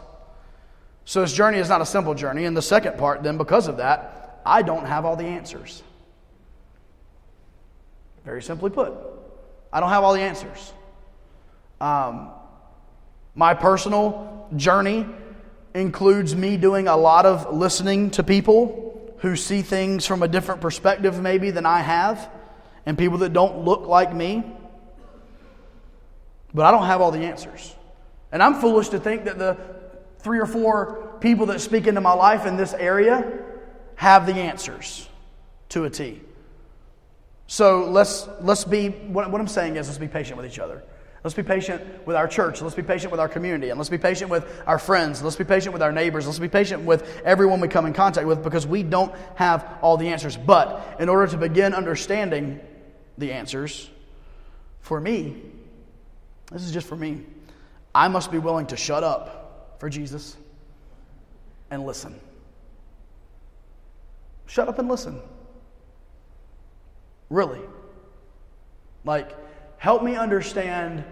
So 1.04 1.20
this 1.20 1.32
journey 1.32 1.58
is 1.58 1.68
not 1.68 1.80
a 1.80 1.86
simple 1.86 2.12
journey. 2.12 2.44
And 2.44 2.56
the 2.56 2.60
second 2.60 2.98
part, 2.98 3.22
then, 3.22 3.38
because 3.38 3.68
of 3.68 3.76
that, 3.76 4.40
I 4.44 4.62
don't 4.62 4.84
have 4.84 5.04
all 5.04 5.14
the 5.14 5.26
answers. 5.26 5.80
Very 8.24 8.42
simply 8.42 8.70
put, 8.70 8.92
I 9.72 9.78
don't 9.78 9.90
have 9.90 10.02
all 10.02 10.12
the 10.12 10.22
answers. 10.22 10.72
Um, 11.80 12.30
my 13.36 13.54
personal 13.54 14.48
journey 14.56 15.06
includes 15.74 16.34
me 16.34 16.56
doing 16.56 16.88
a 16.88 16.96
lot 16.96 17.26
of 17.26 17.54
listening 17.54 18.10
to 18.10 18.24
people 18.24 19.14
who 19.18 19.36
see 19.36 19.62
things 19.62 20.04
from 20.04 20.24
a 20.24 20.28
different 20.28 20.62
perspective, 20.62 21.22
maybe, 21.22 21.52
than 21.52 21.64
I 21.64 21.78
have, 21.78 22.28
and 22.86 22.98
people 22.98 23.18
that 23.18 23.32
don't 23.32 23.64
look 23.64 23.86
like 23.86 24.12
me. 24.12 24.42
But 26.58 26.66
I 26.66 26.72
don't 26.72 26.86
have 26.86 27.00
all 27.00 27.12
the 27.12 27.24
answers. 27.24 27.72
And 28.32 28.42
I'm 28.42 28.54
foolish 28.54 28.88
to 28.88 28.98
think 28.98 29.26
that 29.26 29.38
the 29.38 29.56
three 30.18 30.40
or 30.40 30.46
four 30.46 31.16
people 31.20 31.46
that 31.46 31.60
speak 31.60 31.86
into 31.86 32.00
my 32.00 32.12
life 32.12 32.46
in 32.46 32.56
this 32.56 32.74
area 32.74 33.32
have 33.94 34.26
the 34.26 34.34
answers 34.34 35.08
to 35.68 35.84
a 35.84 35.90
T. 35.90 36.20
So 37.46 37.84
let's, 37.84 38.28
let's 38.40 38.64
be, 38.64 38.88
what, 38.88 39.30
what 39.30 39.40
I'm 39.40 39.46
saying 39.46 39.76
is, 39.76 39.86
let's 39.86 40.00
be 40.00 40.08
patient 40.08 40.36
with 40.36 40.46
each 40.46 40.58
other. 40.58 40.82
Let's 41.22 41.36
be 41.36 41.44
patient 41.44 42.04
with 42.04 42.16
our 42.16 42.26
church. 42.26 42.60
Let's 42.60 42.74
be 42.74 42.82
patient 42.82 43.12
with 43.12 43.20
our 43.20 43.28
community. 43.28 43.68
And 43.68 43.78
let's 43.78 43.88
be 43.88 43.96
patient 43.96 44.28
with 44.28 44.44
our 44.66 44.80
friends. 44.80 45.22
Let's 45.22 45.36
be 45.36 45.44
patient 45.44 45.72
with 45.72 45.82
our 45.82 45.92
neighbors. 45.92 46.26
Let's 46.26 46.40
be 46.40 46.48
patient 46.48 46.82
with 46.82 47.22
everyone 47.24 47.60
we 47.60 47.68
come 47.68 47.86
in 47.86 47.92
contact 47.92 48.26
with 48.26 48.42
because 48.42 48.66
we 48.66 48.82
don't 48.82 49.14
have 49.36 49.78
all 49.80 49.96
the 49.96 50.08
answers. 50.08 50.36
But 50.36 50.96
in 50.98 51.08
order 51.08 51.30
to 51.30 51.36
begin 51.36 51.72
understanding 51.72 52.58
the 53.16 53.30
answers, 53.30 53.88
for 54.80 55.00
me, 55.00 55.36
this 56.50 56.62
is 56.62 56.72
just 56.72 56.86
for 56.86 56.96
me, 56.96 57.24
I 57.94 58.08
must 58.08 58.30
be 58.30 58.38
willing 58.38 58.66
to 58.66 58.76
shut 58.76 59.04
up 59.04 59.76
for 59.78 59.88
Jesus 59.88 60.36
and 61.70 61.84
listen. 61.84 62.18
Shut 64.46 64.68
up 64.68 64.78
and 64.78 64.88
listen. 64.88 65.20
Really. 67.28 67.60
Like, 69.04 69.32
help 69.76 70.02
me 70.02 70.16
understand 70.16 71.04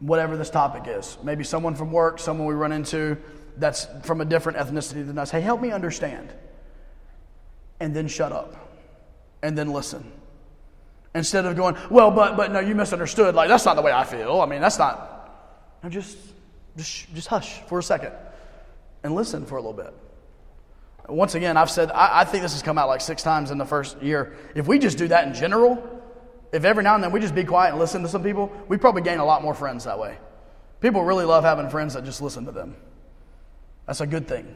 whatever 0.00 0.36
this 0.36 0.50
topic 0.50 0.84
is. 0.86 1.16
Maybe 1.22 1.44
someone 1.44 1.74
from 1.74 1.90
work, 1.90 2.18
someone 2.18 2.46
we 2.46 2.54
run 2.54 2.72
into 2.72 3.16
that's 3.56 3.86
from 4.02 4.20
a 4.20 4.24
different 4.24 4.58
ethnicity 4.58 5.06
than 5.06 5.18
us. 5.18 5.30
Hey, 5.30 5.40
help 5.40 5.60
me 5.60 5.70
understand. 5.70 6.32
And 7.80 7.94
then 7.94 8.08
shut 8.08 8.32
up. 8.32 8.56
And 9.42 9.56
then 9.56 9.72
listen. 9.72 10.10
Instead 11.14 11.46
of 11.46 11.54
going, 11.54 11.76
well, 11.90 12.10
but 12.10 12.36
but 12.36 12.50
no, 12.50 12.60
you 12.60 12.74
misunderstood. 12.74 13.34
Like 13.34 13.48
that's 13.48 13.64
not 13.64 13.76
the 13.76 13.82
way 13.82 13.92
I 13.92 14.04
feel. 14.04 14.40
I 14.40 14.46
mean, 14.46 14.60
that's 14.60 14.78
not. 14.78 15.78
No, 15.82 15.88
just 15.88 16.18
just 16.76 17.14
just 17.14 17.28
hush 17.28 17.60
for 17.68 17.78
a 17.78 17.82
second 17.82 18.12
and 19.04 19.14
listen 19.14 19.46
for 19.46 19.56
a 19.56 19.60
little 19.60 19.72
bit. 19.72 19.94
Once 21.08 21.34
again, 21.34 21.56
I've 21.56 21.70
said 21.70 21.90
I, 21.92 22.20
I 22.20 22.24
think 22.24 22.42
this 22.42 22.52
has 22.52 22.62
come 22.62 22.78
out 22.78 22.88
like 22.88 23.00
six 23.00 23.22
times 23.22 23.50
in 23.50 23.58
the 23.58 23.66
first 23.66 24.02
year. 24.02 24.36
If 24.54 24.66
we 24.66 24.78
just 24.78 24.98
do 24.98 25.06
that 25.08 25.28
in 25.28 25.34
general, 25.34 26.02
if 26.50 26.64
every 26.64 26.82
now 26.82 26.94
and 26.94 27.04
then 27.04 27.12
we 27.12 27.20
just 27.20 27.34
be 27.34 27.44
quiet 27.44 27.70
and 27.70 27.78
listen 27.78 28.02
to 28.02 28.08
some 28.08 28.22
people, 28.22 28.50
we 28.66 28.76
probably 28.76 29.02
gain 29.02 29.18
a 29.18 29.24
lot 29.24 29.42
more 29.42 29.54
friends 29.54 29.84
that 29.84 29.98
way. 29.98 30.18
People 30.80 31.04
really 31.04 31.24
love 31.24 31.44
having 31.44 31.70
friends 31.70 31.94
that 31.94 32.04
just 32.04 32.22
listen 32.22 32.46
to 32.46 32.52
them. 32.52 32.74
That's 33.86 34.00
a 34.00 34.06
good 34.06 34.26
thing. 34.26 34.52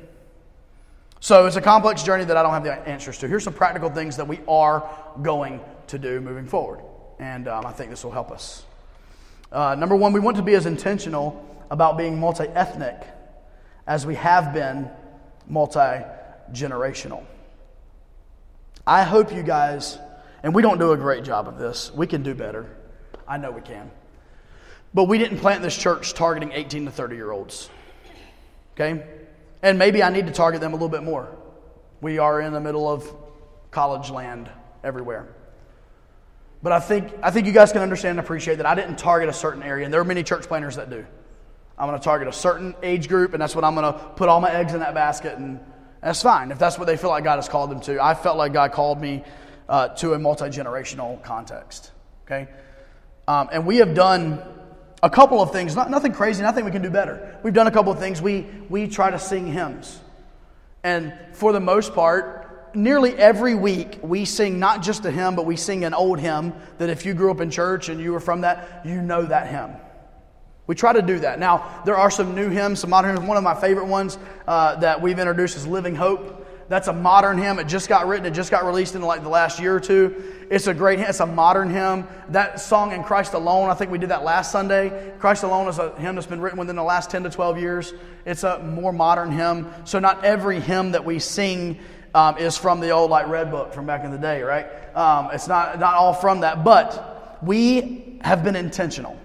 So 1.20 1.46
it's 1.46 1.56
a 1.56 1.60
complex 1.60 2.02
journey 2.02 2.24
that 2.24 2.36
I 2.36 2.42
don't 2.42 2.52
have 2.52 2.64
the 2.64 2.72
answers 2.88 3.18
to. 3.18 3.28
Here's 3.28 3.44
some 3.44 3.54
practical 3.54 3.90
things 3.90 4.16
that 4.16 4.28
we 4.28 4.40
are 4.48 4.88
going 5.22 5.60
to 5.88 5.98
do 5.98 6.20
moving 6.20 6.46
forward. 6.46 6.80
And 7.18 7.48
um, 7.48 7.66
I 7.66 7.72
think 7.72 7.90
this 7.90 8.04
will 8.04 8.12
help 8.12 8.30
us. 8.30 8.64
Uh, 9.50 9.74
number 9.74 9.96
one, 9.96 10.12
we 10.12 10.20
want 10.20 10.36
to 10.36 10.42
be 10.42 10.54
as 10.54 10.66
intentional 10.66 11.44
about 11.70 11.96
being 11.96 12.18
multi 12.18 12.44
ethnic 12.44 12.96
as 13.86 14.04
we 14.06 14.14
have 14.14 14.52
been 14.52 14.90
multi 15.46 16.04
generational. 16.52 17.24
I 18.86 19.02
hope 19.02 19.34
you 19.34 19.42
guys, 19.42 19.98
and 20.42 20.54
we 20.54 20.62
don't 20.62 20.78
do 20.78 20.92
a 20.92 20.96
great 20.96 21.24
job 21.24 21.48
of 21.48 21.58
this, 21.58 21.92
we 21.94 22.06
can 22.06 22.22
do 22.22 22.34
better. 22.34 22.66
I 23.26 23.36
know 23.36 23.50
we 23.50 23.60
can. 23.60 23.90
But 24.94 25.04
we 25.04 25.18
didn't 25.18 25.38
plant 25.38 25.62
this 25.62 25.76
church 25.76 26.14
targeting 26.14 26.52
18 26.52 26.86
to 26.86 26.90
30 26.90 27.16
year 27.16 27.30
olds. 27.30 27.68
Okay? 28.74 29.04
And 29.62 29.78
maybe 29.78 30.02
I 30.02 30.10
need 30.10 30.26
to 30.26 30.32
target 30.32 30.60
them 30.60 30.72
a 30.72 30.76
little 30.76 30.88
bit 30.88 31.02
more. 31.02 31.28
We 32.00 32.18
are 32.18 32.40
in 32.40 32.52
the 32.52 32.60
middle 32.60 32.88
of 32.88 33.10
college 33.70 34.10
land 34.10 34.48
everywhere. 34.84 35.28
But 36.62 36.72
I 36.72 36.80
think, 36.80 37.12
I 37.22 37.30
think 37.30 37.46
you 37.46 37.52
guys 37.52 37.72
can 37.72 37.82
understand 37.82 38.18
and 38.18 38.20
appreciate 38.20 38.56
that 38.56 38.66
I 38.66 38.74
didn't 38.74 38.96
target 38.96 39.28
a 39.28 39.32
certain 39.32 39.62
area, 39.62 39.84
and 39.84 39.94
there 39.94 40.00
are 40.00 40.04
many 40.04 40.22
church 40.22 40.46
planners 40.46 40.76
that 40.76 40.90
do. 40.90 41.06
I'm 41.78 41.88
going 41.88 41.98
to 41.98 42.04
target 42.04 42.26
a 42.26 42.32
certain 42.32 42.74
age 42.82 43.08
group, 43.08 43.32
and 43.32 43.40
that's 43.40 43.54
what 43.54 43.64
I'm 43.64 43.74
going 43.74 43.92
to 43.92 43.98
put 43.98 44.28
all 44.28 44.40
my 44.40 44.50
eggs 44.50 44.74
in 44.74 44.80
that 44.80 44.94
basket, 44.94 45.38
and 45.38 45.60
that's 46.02 46.22
fine 46.22 46.50
if 46.50 46.58
that's 46.58 46.78
what 46.78 46.86
they 46.86 46.96
feel 46.96 47.10
like 47.10 47.24
God 47.24 47.36
has 47.36 47.48
called 47.48 47.70
them 47.70 47.80
to. 47.82 48.02
I 48.02 48.14
felt 48.14 48.36
like 48.36 48.52
God 48.52 48.72
called 48.72 49.00
me 49.00 49.22
uh, 49.68 49.88
to 49.88 50.14
a 50.14 50.18
multi 50.18 50.46
generational 50.46 51.22
context. 51.22 51.92
Okay? 52.24 52.48
Um, 53.28 53.48
and 53.52 53.66
we 53.66 53.76
have 53.76 53.94
done 53.94 54.42
a 55.02 55.10
couple 55.10 55.40
of 55.40 55.52
things, 55.52 55.76
not, 55.76 55.90
nothing 55.90 56.12
crazy, 56.12 56.42
nothing 56.42 56.64
we 56.64 56.70
can 56.70 56.82
do 56.82 56.90
better. 56.90 57.38
We've 57.42 57.54
done 57.54 57.66
a 57.66 57.70
couple 57.70 57.92
of 57.92 57.98
things. 57.98 58.20
We, 58.20 58.46
we 58.68 58.88
try 58.88 59.10
to 59.10 59.18
sing 59.18 59.46
hymns. 59.46 60.00
And 60.82 61.12
for 61.32 61.52
the 61.52 61.60
most 61.60 61.94
part, 61.94 62.37
nearly 62.78 63.14
every 63.16 63.54
week 63.54 63.98
we 64.02 64.24
sing 64.24 64.58
not 64.58 64.82
just 64.82 65.04
a 65.04 65.10
hymn, 65.10 65.34
but 65.34 65.44
we 65.44 65.56
sing 65.56 65.84
an 65.84 65.94
old 65.94 66.18
hymn 66.18 66.54
that 66.78 66.88
if 66.88 67.04
you 67.04 67.12
grew 67.12 67.30
up 67.30 67.40
in 67.40 67.50
church 67.50 67.88
and 67.88 68.00
you 68.00 68.12
were 68.12 68.20
from 68.20 68.42
that, 68.42 68.82
you 68.84 69.02
know 69.02 69.24
that 69.24 69.48
hymn. 69.48 69.76
We 70.66 70.74
try 70.74 70.92
to 70.92 71.02
do 71.02 71.18
that. 71.20 71.38
Now, 71.38 71.82
there 71.86 71.96
are 71.96 72.10
some 72.10 72.34
new 72.34 72.50
hymns, 72.50 72.80
some 72.80 72.90
modern 72.90 73.16
hymns. 73.16 73.26
One 73.26 73.38
of 73.38 73.42
my 73.42 73.54
favorite 73.54 73.86
ones 73.86 74.18
uh, 74.46 74.76
that 74.76 75.00
we've 75.00 75.18
introduced 75.18 75.56
is 75.56 75.66
Living 75.66 75.94
Hope. 75.94 76.46
That's 76.68 76.88
a 76.88 76.92
modern 76.92 77.38
hymn. 77.38 77.58
It 77.58 77.66
just 77.66 77.88
got 77.88 78.06
written. 78.06 78.26
It 78.26 78.32
just 78.32 78.50
got 78.50 78.66
released 78.66 78.94
in 78.94 79.00
like 79.00 79.22
the 79.22 79.30
last 79.30 79.58
year 79.58 79.74
or 79.74 79.80
two. 79.80 80.34
It's 80.50 80.66
a 80.66 80.74
great 80.74 80.98
hymn. 80.98 81.08
It's 81.08 81.20
a 81.20 81.26
modern 81.26 81.70
hymn. 81.70 82.06
That 82.28 82.60
song 82.60 82.92
in 82.92 83.02
Christ 83.02 83.32
Alone, 83.32 83.70
I 83.70 83.74
think 83.74 83.90
we 83.90 83.96
did 83.96 84.10
that 84.10 84.22
last 84.22 84.52
Sunday. 84.52 85.14
Christ 85.18 85.42
Alone 85.42 85.68
is 85.68 85.78
a 85.78 85.94
hymn 85.98 86.14
that's 86.14 86.26
been 86.26 86.42
written 86.42 86.58
within 86.58 86.76
the 86.76 86.82
last 86.82 87.08
10 87.08 87.22
to 87.22 87.30
12 87.30 87.58
years. 87.58 87.94
It's 88.26 88.44
a 88.44 88.58
more 88.58 88.92
modern 88.92 89.32
hymn. 89.32 89.72
So 89.84 89.98
not 89.98 90.22
every 90.22 90.60
hymn 90.60 90.92
that 90.92 91.06
we 91.06 91.18
sing 91.18 91.78
um, 92.14 92.38
is 92.38 92.56
from 92.56 92.80
the 92.80 92.90
old 92.90 93.10
like 93.10 93.28
red 93.28 93.50
book 93.50 93.72
from 93.72 93.86
back 93.86 94.04
in 94.04 94.10
the 94.10 94.18
day, 94.18 94.42
right? 94.42 94.66
Um, 94.96 95.30
it's 95.32 95.48
not, 95.48 95.78
not 95.78 95.94
all 95.94 96.14
from 96.14 96.40
that. 96.40 96.64
But 96.64 97.38
we 97.42 98.18
have 98.22 98.42
been 98.42 98.56
intentional. 98.56 99.18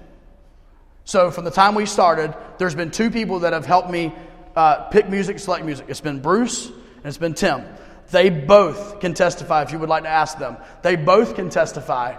So 1.05 1.31
from 1.31 1.45
the 1.45 1.51
time 1.51 1.75
we 1.75 1.85
started, 1.85 2.33
there's 2.57 2.75
been 2.75 2.91
two 2.91 3.09
people 3.09 3.39
that 3.39 3.53
have 3.53 3.65
helped 3.65 3.89
me 3.89 4.13
uh, 4.55 4.85
pick 4.89 5.09
music, 5.09 5.39
select 5.39 5.65
music. 5.65 5.87
It's 5.89 6.01
been 6.01 6.21
Bruce 6.21 6.67
and 6.67 7.05
it's 7.05 7.17
been 7.17 7.33
Tim. 7.33 7.63
They 8.11 8.29
both 8.29 8.99
can 8.99 9.13
testify, 9.13 9.63
if 9.63 9.71
you 9.71 9.79
would 9.79 9.89
like 9.89 10.03
to 10.03 10.09
ask 10.09 10.37
them, 10.37 10.57
they 10.81 10.95
both 10.95 11.35
can 11.35 11.49
testify 11.49 12.17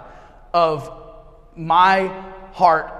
of 0.53 0.91
my 1.55 2.07
heart 2.53 2.91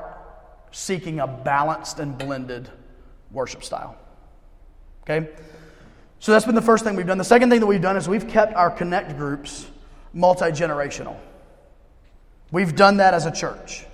seeking 0.72 1.20
a 1.20 1.28
balanced 1.28 2.00
and 2.00 2.18
blended 2.18 2.70
worship 3.32 3.64
style. 3.64 3.98
Okay? 5.04 5.30
So 6.20 6.32
that's 6.32 6.46
been 6.46 6.56
the 6.56 6.62
first 6.62 6.84
thing 6.84 6.96
we've 6.96 7.06
done. 7.06 7.18
The 7.18 7.24
second 7.24 7.50
thing 7.50 7.60
that 7.60 7.68
we've 7.68 7.82
done 7.82 7.98
is 7.98 8.08
we've 8.08 8.28
kept 8.28 8.54
our 8.54 8.70
connect 8.72 9.18
groups 9.18 9.68
multi 10.14 10.46
generational. 10.46 11.18
We've 12.52 12.76
done 12.76 12.98
that 12.98 13.14
as 13.14 13.26
a 13.26 13.32
church. 13.32 13.86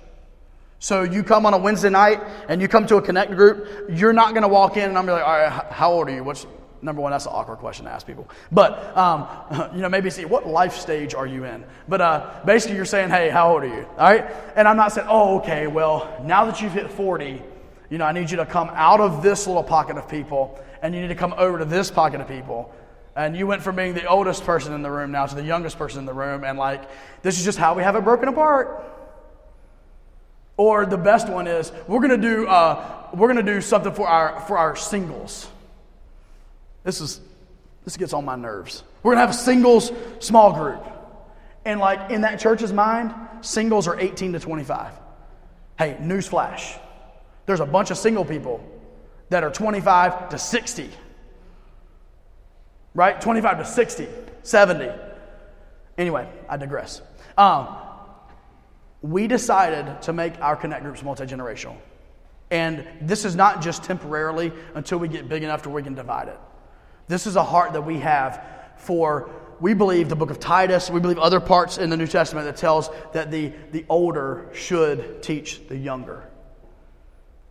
So 0.78 1.02
you 1.02 1.22
come 1.22 1.46
on 1.46 1.54
a 1.54 1.58
Wednesday 1.58 1.90
night 1.90 2.20
and 2.48 2.60
you 2.60 2.68
come 2.68 2.86
to 2.86 2.96
a 2.96 3.02
connect 3.02 3.32
group, 3.32 3.88
you're 3.90 4.12
not 4.12 4.30
going 4.30 4.42
to 4.42 4.48
walk 4.48 4.76
in 4.76 4.84
and 4.88 4.98
I'm 4.98 5.06
like, 5.06 5.22
all 5.22 5.32
right, 5.32 5.52
how 5.70 5.92
old 5.92 6.08
are 6.08 6.12
you? 6.12 6.24
What's 6.24 6.46
number 6.82 7.00
one? 7.00 7.12
That's 7.12 7.26
an 7.26 7.32
awkward 7.32 7.58
question 7.58 7.84
to 7.84 7.92
ask 7.92 8.06
people. 8.06 8.28
But 8.50 8.96
um, 8.96 9.28
you 9.74 9.80
know, 9.80 9.88
maybe 9.88 10.10
see 10.10 10.24
what 10.24 10.46
life 10.46 10.74
stage 10.74 11.14
are 11.14 11.26
you 11.26 11.44
in? 11.44 11.64
But 11.88 12.00
uh, 12.00 12.40
basically, 12.44 12.76
you're 12.76 12.84
saying, 12.84 13.10
hey, 13.10 13.30
how 13.30 13.52
old 13.52 13.62
are 13.62 13.68
you? 13.68 13.86
All 13.96 14.12
right, 14.12 14.26
and 14.56 14.66
I'm 14.66 14.76
not 14.76 14.92
saying, 14.92 15.06
oh, 15.08 15.38
okay, 15.38 15.68
well, 15.68 16.20
now 16.24 16.44
that 16.46 16.60
you've 16.60 16.72
hit 16.72 16.90
40, 16.90 17.40
you 17.90 17.98
know, 17.98 18.04
I 18.04 18.12
need 18.12 18.30
you 18.30 18.38
to 18.38 18.46
come 18.46 18.68
out 18.72 19.00
of 19.00 19.22
this 19.22 19.46
little 19.46 19.62
pocket 19.62 19.96
of 19.96 20.08
people 20.08 20.60
and 20.82 20.94
you 20.94 21.00
need 21.00 21.08
to 21.08 21.14
come 21.14 21.32
over 21.38 21.58
to 21.58 21.64
this 21.64 21.90
pocket 21.90 22.20
of 22.20 22.28
people. 22.28 22.74
And 23.14 23.36
you 23.36 23.46
went 23.46 23.62
from 23.62 23.76
being 23.76 23.94
the 23.94 24.06
oldest 24.06 24.44
person 24.44 24.72
in 24.72 24.82
the 24.82 24.90
room 24.90 25.12
now 25.12 25.26
to 25.26 25.34
the 25.34 25.44
youngest 25.44 25.78
person 25.78 26.00
in 26.00 26.06
the 26.06 26.12
room, 26.12 26.44
and 26.44 26.58
like, 26.58 26.82
this 27.22 27.38
is 27.38 27.44
just 27.44 27.58
how 27.58 27.74
we 27.74 27.82
have 27.82 27.94
it 27.94 28.04
broken 28.04 28.28
apart. 28.28 28.84
Or 30.56 30.84
the 30.84 30.98
best 30.98 31.28
one 31.28 31.46
is 31.46 31.72
we're 31.86 32.00
gonna 32.00 32.16
do 32.16 32.46
uh, 32.46 33.08
we're 33.14 33.28
gonna 33.28 33.42
do 33.42 33.60
something 33.60 33.92
for 33.92 34.06
our 34.06 34.40
for 34.42 34.58
our 34.58 34.76
singles. 34.76 35.48
This 36.84 37.00
is 37.00 37.20
this 37.84 37.96
gets 37.96 38.12
on 38.12 38.24
my 38.24 38.36
nerves. 38.36 38.82
We're 39.02 39.12
gonna 39.12 39.22
have 39.22 39.30
a 39.30 39.34
singles 39.34 39.90
small 40.20 40.52
group, 40.52 40.84
and 41.64 41.80
like 41.80 42.10
in 42.10 42.22
that 42.22 42.38
church's 42.38 42.72
mind, 42.72 43.14
singles 43.40 43.88
are 43.88 43.98
18 43.98 44.34
to 44.34 44.40
25. 44.40 44.92
Hey, 45.78 45.96
newsflash: 46.00 46.78
there's 47.46 47.60
a 47.60 47.66
bunch 47.66 47.90
of 47.90 47.98
single 47.98 48.24
people 48.24 48.62
that 49.32 49.44
are 49.44 49.50
25 49.50 50.28
to 50.28 50.38
60. 50.38 50.90
Right, 52.94 53.18
25 53.18 53.58
to 53.58 53.64
60, 53.64 54.08
70. 54.42 54.90
Anyway, 55.96 56.28
I 56.48 56.56
digress. 56.58 57.00
Um, 57.38 57.68
we 59.00 59.26
decided 59.26 60.02
to 60.02 60.12
make 60.12 60.38
our 60.40 60.54
connect 60.54 60.84
groups 60.84 61.02
multi 61.02 61.24
generational. 61.24 61.76
And 62.50 62.86
this 63.00 63.24
is 63.24 63.34
not 63.34 63.62
just 63.62 63.82
temporarily 63.82 64.52
until 64.74 64.98
we 64.98 65.08
get 65.08 65.28
big 65.28 65.42
enough 65.42 65.62
to 65.62 65.70
we 65.70 65.82
can 65.82 65.94
divide 65.94 66.28
it. 66.28 66.38
This 67.08 67.26
is 67.26 67.36
a 67.36 67.42
heart 67.42 67.72
that 67.72 67.82
we 67.82 67.98
have 68.00 68.44
for 68.76 69.30
we 69.60 69.72
believe 69.72 70.10
the 70.10 70.16
book 70.16 70.30
of 70.30 70.40
Titus, 70.40 70.90
we 70.90 71.00
believe 71.00 71.18
other 71.18 71.40
parts 71.40 71.78
in 71.78 71.88
the 71.88 71.96
New 71.96 72.06
Testament 72.06 72.46
that 72.46 72.56
tells 72.56 72.90
that 73.12 73.30
the, 73.30 73.52
the 73.70 73.86
older 73.88 74.50
should 74.52 75.22
teach 75.22 75.66
the 75.68 75.76
younger. 75.76 76.28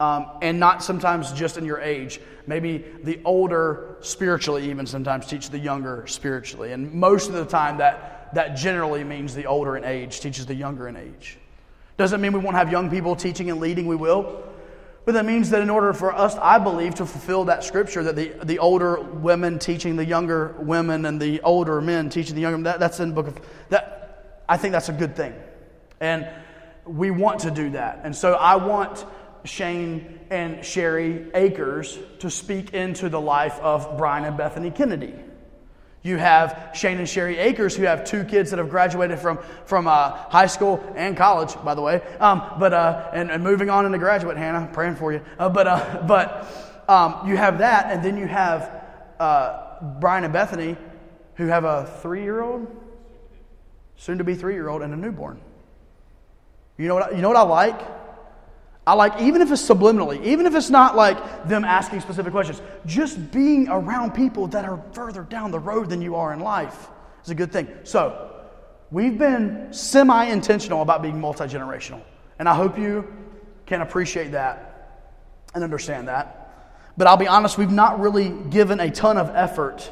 Um, 0.01 0.31
and 0.41 0.59
not 0.59 0.83
sometimes 0.83 1.31
just 1.31 1.59
in 1.59 1.63
your 1.63 1.79
age. 1.79 2.19
Maybe 2.47 2.83
the 3.03 3.19
older 3.23 3.97
spiritually, 3.99 4.67
even 4.71 4.87
sometimes 4.87 5.27
teach 5.27 5.51
the 5.51 5.59
younger 5.59 6.07
spiritually. 6.07 6.71
And 6.71 6.91
most 6.91 7.27
of 7.27 7.35
the 7.35 7.45
time, 7.45 7.77
that, 7.77 8.33
that 8.33 8.55
generally 8.55 9.03
means 9.03 9.35
the 9.35 9.45
older 9.45 9.77
in 9.77 9.83
age 9.83 10.19
teaches 10.19 10.47
the 10.47 10.55
younger 10.55 10.87
in 10.87 10.95
age. 10.95 11.37
Doesn't 11.97 12.19
mean 12.19 12.33
we 12.33 12.39
won't 12.39 12.55
have 12.55 12.71
young 12.71 12.89
people 12.89 13.15
teaching 13.15 13.51
and 13.51 13.59
leading, 13.59 13.85
we 13.85 13.95
will. 13.95 14.43
But 15.05 15.11
that 15.11 15.25
means 15.25 15.51
that 15.51 15.61
in 15.61 15.69
order 15.69 15.93
for 15.93 16.11
us, 16.11 16.35
I 16.35 16.57
believe, 16.57 16.95
to 16.95 17.05
fulfill 17.05 17.45
that 17.45 17.63
scripture, 17.63 18.01
that 18.01 18.15
the, 18.15 18.29
the 18.43 18.57
older 18.57 18.99
women 18.99 19.59
teaching 19.59 19.97
the 19.97 20.05
younger 20.05 20.55
women 20.57 21.05
and 21.05 21.21
the 21.21 21.41
older 21.41 21.79
men 21.79 22.09
teaching 22.09 22.33
the 22.33 22.41
younger, 22.41 22.63
that, 22.63 22.79
that's 22.79 22.99
in 22.99 23.09
the 23.09 23.15
book 23.15 23.27
of, 23.27 23.39
that, 23.69 24.43
I 24.49 24.57
think 24.57 24.71
that's 24.71 24.89
a 24.89 24.93
good 24.93 25.15
thing. 25.15 25.35
And 25.99 26.27
we 26.87 27.11
want 27.11 27.41
to 27.41 27.51
do 27.51 27.69
that. 27.69 28.01
And 28.03 28.15
so 28.15 28.33
I 28.33 28.55
want 28.55 29.05
Shane 29.43 30.19
and 30.29 30.63
Sherry 30.63 31.31
Akers 31.33 31.97
to 32.19 32.29
speak 32.29 32.73
into 32.73 33.09
the 33.09 33.19
life 33.19 33.59
of 33.59 33.97
Brian 33.97 34.25
and 34.25 34.37
Bethany 34.37 34.71
Kennedy. 34.71 35.13
You 36.03 36.17
have 36.17 36.71
Shane 36.73 36.97
and 36.97 37.07
Sherry 37.07 37.37
Akers, 37.37 37.75
who 37.75 37.83
have 37.83 38.05
two 38.05 38.23
kids 38.23 38.49
that 38.49 38.57
have 38.57 38.69
graduated 38.69 39.19
from, 39.19 39.37
from 39.65 39.87
uh, 39.87 40.09
high 40.09 40.47
school 40.47 40.83
and 40.95 41.15
college, 41.15 41.53
by 41.63 41.75
the 41.75 41.81
way. 41.81 42.01
Um, 42.19 42.41
but 42.59 42.73
uh, 42.73 43.11
and, 43.13 43.29
and, 43.29 43.43
moving 43.43 43.69
on 43.69 43.85
into 43.85 43.99
graduate, 43.99 44.35
Hannah, 44.35 44.67
praying 44.73 44.95
for 44.95 45.13
you. 45.13 45.21
Uh, 45.37 45.49
but 45.49 45.67
uh, 45.67 46.03
but 46.07 46.83
um, 46.87 47.27
you 47.27 47.37
have 47.37 47.59
that, 47.59 47.91
and 47.91 48.03
then 48.03 48.17
you 48.17 48.25
have 48.25 48.83
uh, 49.19 49.79
Brian 49.99 50.23
and 50.23 50.33
Bethany, 50.33 50.75
who 51.35 51.45
have 51.47 51.65
a 51.65 51.85
three-year-old, 52.01 52.65
soon 53.95 54.17
to 54.17 54.23
be 54.23 54.33
three-year-old, 54.33 54.81
and 54.81 54.95
a 54.95 54.97
newborn. 54.97 55.39
You 56.77 56.87
know 56.87 56.95
what? 56.95 57.15
You 57.15 57.21
know 57.21 57.27
what 57.27 57.37
I 57.37 57.43
like? 57.43 57.79
I 58.85 58.93
like, 58.93 59.21
even 59.21 59.41
if 59.41 59.51
it's 59.51 59.61
subliminally, 59.61 60.23
even 60.25 60.45
if 60.47 60.55
it's 60.55 60.71
not 60.71 60.95
like 60.95 61.47
them 61.47 61.63
asking 61.63 62.01
specific 62.01 62.31
questions, 62.31 62.61
just 62.85 63.31
being 63.31 63.67
around 63.69 64.13
people 64.13 64.47
that 64.47 64.65
are 64.65 64.83
further 64.93 65.21
down 65.21 65.51
the 65.51 65.59
road 65.59 65.89
than 65.89 66.01
you 66.01 66.15
are 66.15 66.33
in 66.33 66.39
life 66.39 66.89
is 67.23 67.29
a 67.29 67.35
good 67.35 67.51
thing. 67.51 67.67
So, 67.83 68.31
we've 68.89 69.17
been 69.17 69.71
semi 69.71 70.25
intentional 70.25 70.81
about 70.81 71.03
being 71.03 71.21
multi 71.21 71.43
generational. 71.43 72.01
And 72.39 72.49
I 72.49 72.55
hope 72.55 72.77
you 72.77 73.07
can 73.67 73.81
appreciate 73.81 74.31
that 74.31 75.07
and 75.53 75.63
understand 75.63 76.07
that. 76.07 76.37
But 76.97 77.07
I'll 77.07 77.17
be 77.17 77.27
honest, 77.27 77.57
we've 77.57 77.71
not 77.71 77.99
really 77.99 78.29
given 78.29 78.79
a 78.79 78.89
ton 78.89 79.17
of 79.17 79.29
effort 79.35 79.91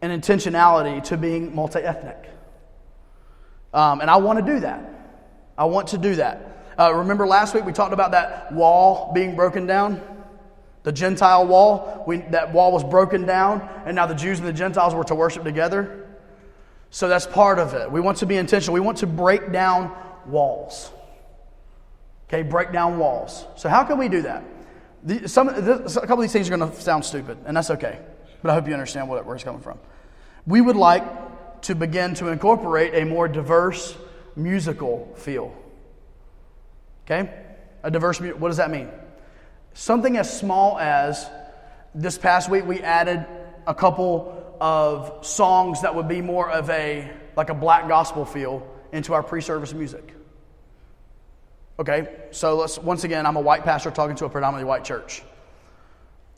and 0.00 0.22
intentionality 0.22 1.02
to 1.04 1.16
being 1.16 1.54
multi 1.54 1.80
ethnic. 1.80 2.30
Um, 3.72 4.00
and 4.00 4.10
I 4.10 4.16
want 4.16 4.44
to 4.44 4.54
do 4.54 4.60
that. 4.60 4.82
I 5.56 5.66
want 5.66 5.88
to 5.88 5.98
do 5.98 6.16
that. 6.16 6.59
Uh, 6.80 6.94
remember 6.94 7.26
last 7.26 7.52
week 7.52 7.66
we 7.66 7.72
talked 7.72 7.92
about 7.92 8.12
that 8.12 8.50
wall 8.52 9.12
being 9.12 9.36
broken 9.36 9.66
down? 9.66 10.00
The 10.82 10.92
Gentile 10.92 11.46
wall. 11.46 12.04
We, 12.06 12.18
that 12.30 12.54
wall 12.54 12.72
was 12.72 12.82
broken 12.82 13.26
down, 13.26 13.68
and 13.84 13.94
now 13.94 14.06
the 14.06 14.14
Jews 14.14 14.38
and 14.38 14.48
the 14.48 14.52
Gentiles 14.52 14.94
were 14.94 15.04
to 15.04 15.14
worship 15.14 15.44
together. 15.44 16.08
So 16.88 17.06
that's 17.06 17.26
part 17.26 17.58
of 17.58 17.74
it. 17.74 17.92
We 17.92 18.00
want 18.00 18.16
to 18.18 18.26
be 18.26 18.38
intentional. 18.38 18.72
We 18.72 18.80
want 18.80 18.96
to 18.98 19.06
break 19.06 19.52
down 19.52 19.94
walls. 20.24 20.90
Okay, 22.28 22.42
break 22.42 22.72
down 22.72 22.98
walls. 22.98 23.44
So, 23.56 23.68
how 23.68 23.84
can 23.84 23.98
we 23.98 24.08
do 24.08 24.22
that? 24.22 24.42
The, 25.02 25.28
some, 25.28 25.48
the, 25.48 25.84
a 25.84 26.06
couple 26.06 26.14
of 26.14 26.22
these 26.22 26.32
things 26.32 26.48
are 26.48 26.56
going 26.56 26.70
to 26.70 26.80
sound 26.80 27.04
stupid, 27.04 27.36
and 27.44 27.54
that's 27.56 27.70
okay. 27.72 27.98
But 28.40 28.52
I 28.52 28.54
hope 28.54 28.66
you 28.66 28.72
understand 28.72 29.06
where 29.06 29.34
it's 29.34 29.44
coming 29.44 29.60
from. 29.60 29.78
We 30.46 30.62
would 30.62 30.76
like 30.76 31.60
to 31.62 31.74
begin 31.74 32.14
to 32.14 32.28
incorporate 32.28 32.94
a 32.94 33.04
more 33.04 33.28
diverse 33.28 33.94
musical 34.34 35.12
feel. 35.16 35.54
Okay? 37.10 37.28
A 37.82 37.90
diverse, 37.90 38.20
what 38.20 38.48
does 38.48 38.58
that 38.58 38.70
mean? 38.70 38.88
Something 39.74 40.16
as 40.16 40.38
small 40.38 40.78
as 40.78 41.28
this 41.94 42.16
past 42.18 42.48
week 42.48 42.66
we 42.66 42.80
added 42.80 43.26
a 43.66 43.74
couple 43.74 44.56
of 44.60 45.26
songs 45.26 45.82
that 45.82 45.94
would 45.94 46.06
be 46.06 46.20
more 46.20 46.48
of 46.48 46.70
a, 46.70 47.10
like 47.36 47.50
a 47.50 47.54
black 47.54 47.88
gospel 47.88 48.24
feel 48.24 48.66
into 48.92 49.12
our 49.12 49.22
pre 49.22 49.40
service 49.40 49.72
music. 49.72 50.14
Okay, 51.78 52.08
so 52.30 52.56
let's, 52.56 52.78
once 52.78 53.04
again, 53.04 53.26
I'm 53.26 53.36
a 53.36 53.40
white 53.40 53.64
pastor 53.64 53.90
talking 53.90 54.16
to 54.16 54.26
a 54.26 54.28
predominantly 54.28 54.68
white 54.68 54.84
church. 54.84 55.22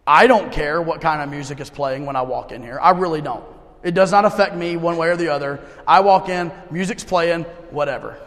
I 0.07 0.27
don't 0.27 0.53
care 0.53 0.81
what 0.81 1.01
kind 1.01 1.21
of 1.21 1.29
music 1.29 1.61
is 1.61 1.69
playing 1.69 2.07
when 2.07 2.17
I 2.17 2.23
walk 2.23 2.53
in 2.53 2.63
here. 2.63 2.79
I 2.81 2.91
really 2.91 3.21
don't. 3.21 3.45
It 3.83 3.93
does 3.93 4.13
not 4.13 4.25
affect 4.25 4.55
me 4.55 4.77
one 4.77 4.97
way 4.97 5.09
or 5.09 5.17
the 5.17 5.29
other. 5.29 5.61
I 5.87 6.01
walk 6.01 6.29
in, 6.29 6.53
music's 6.71 7.05
playing, 7.05 7.43
whatever. 7.71 8.19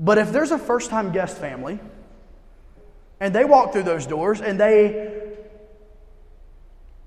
But 0.00 0.18
if 0.18 0.32
there's 0.32 0.50
a 0.50 0.58
first 0.58 0.90
time 0.90 1.12
guest 1.12 1.38
family 1.38 1.78
and 3.20 3.34
they 3.34 3.44
walk 3.44 3.72
through 3.72 3.84
those 3.84 4.06
doors 4.06 4.40
and 4.40 4.58
they, 4.58 5.22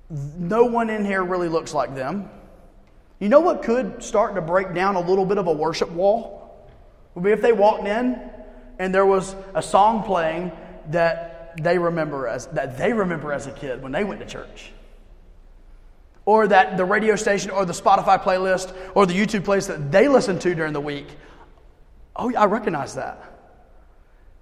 no 0.09 0.65
one 0.65 0.89
in 0.89 1.05
here 1.05 1.23
really 1.23 1.49
looks 1.49 1.73
like 1.73 1.95
them, 1.95 2.29
you 3.19 3.29
know 3.29 3.39
what 3.39 3.63
could 3.63 4.03
start 4.03 4.35
to 4.35 4.41
break 4.41 4.73
down 4.73 4.95
a 4.95 5.01
little 5.01 5.25
bit 5.25 5.37
of 5.37 5.47
a 5.47 5.51
worship 5.51 5.91
wall? 5.91 6.69
Would 7.15 7.23
be 7.23 7.31
if 7.31 7.41
they 7.41 7.51
walked 7.51 7.87
in 7.87 8.19
and 8.79 8.93
there 8.93 9.05
was 9.05 9.35
a 9.53 9.61
song 9.61 10.03
playing 10.03 10.51
that 10.89 11.55
they 11.61 11.77
remember 11.77 12.27
as 12.27 12.45
that 12.47 12.77
they 12.77 12.93
remember 12.93 13.33
as 13.33 13.47
a 13.47 13.51
kid 13.51 13.81
when 13.81 13.91
they 13.91 14.03
went 14.03 14.19
to 14.19 14.25
church. 14.25 14.71
Or 16.25 16.47
that 16.47 16.77
the 16.77 16.85
radio 16.85 17.15
station 17.15 17.51
or 17.51 17.65
the 17.65 17.73
Spotify 17.73 18.21
playlist 18.21 18.75
or 18.95 19.05
the 19.05 19.13
YouTube 19.13 19.41
playlist 19.41 19.67
that 19.67 19.91
they 19.91 20.07
listen 20.07 20.37
to 20.39 20.53
during 20.53 20.73
the 20.73 20.81
week 20.81 21.07
Oh, 22.17 22.33
I 22.35 22.45
recognize 22.45 22.95
that. 22.95 23.23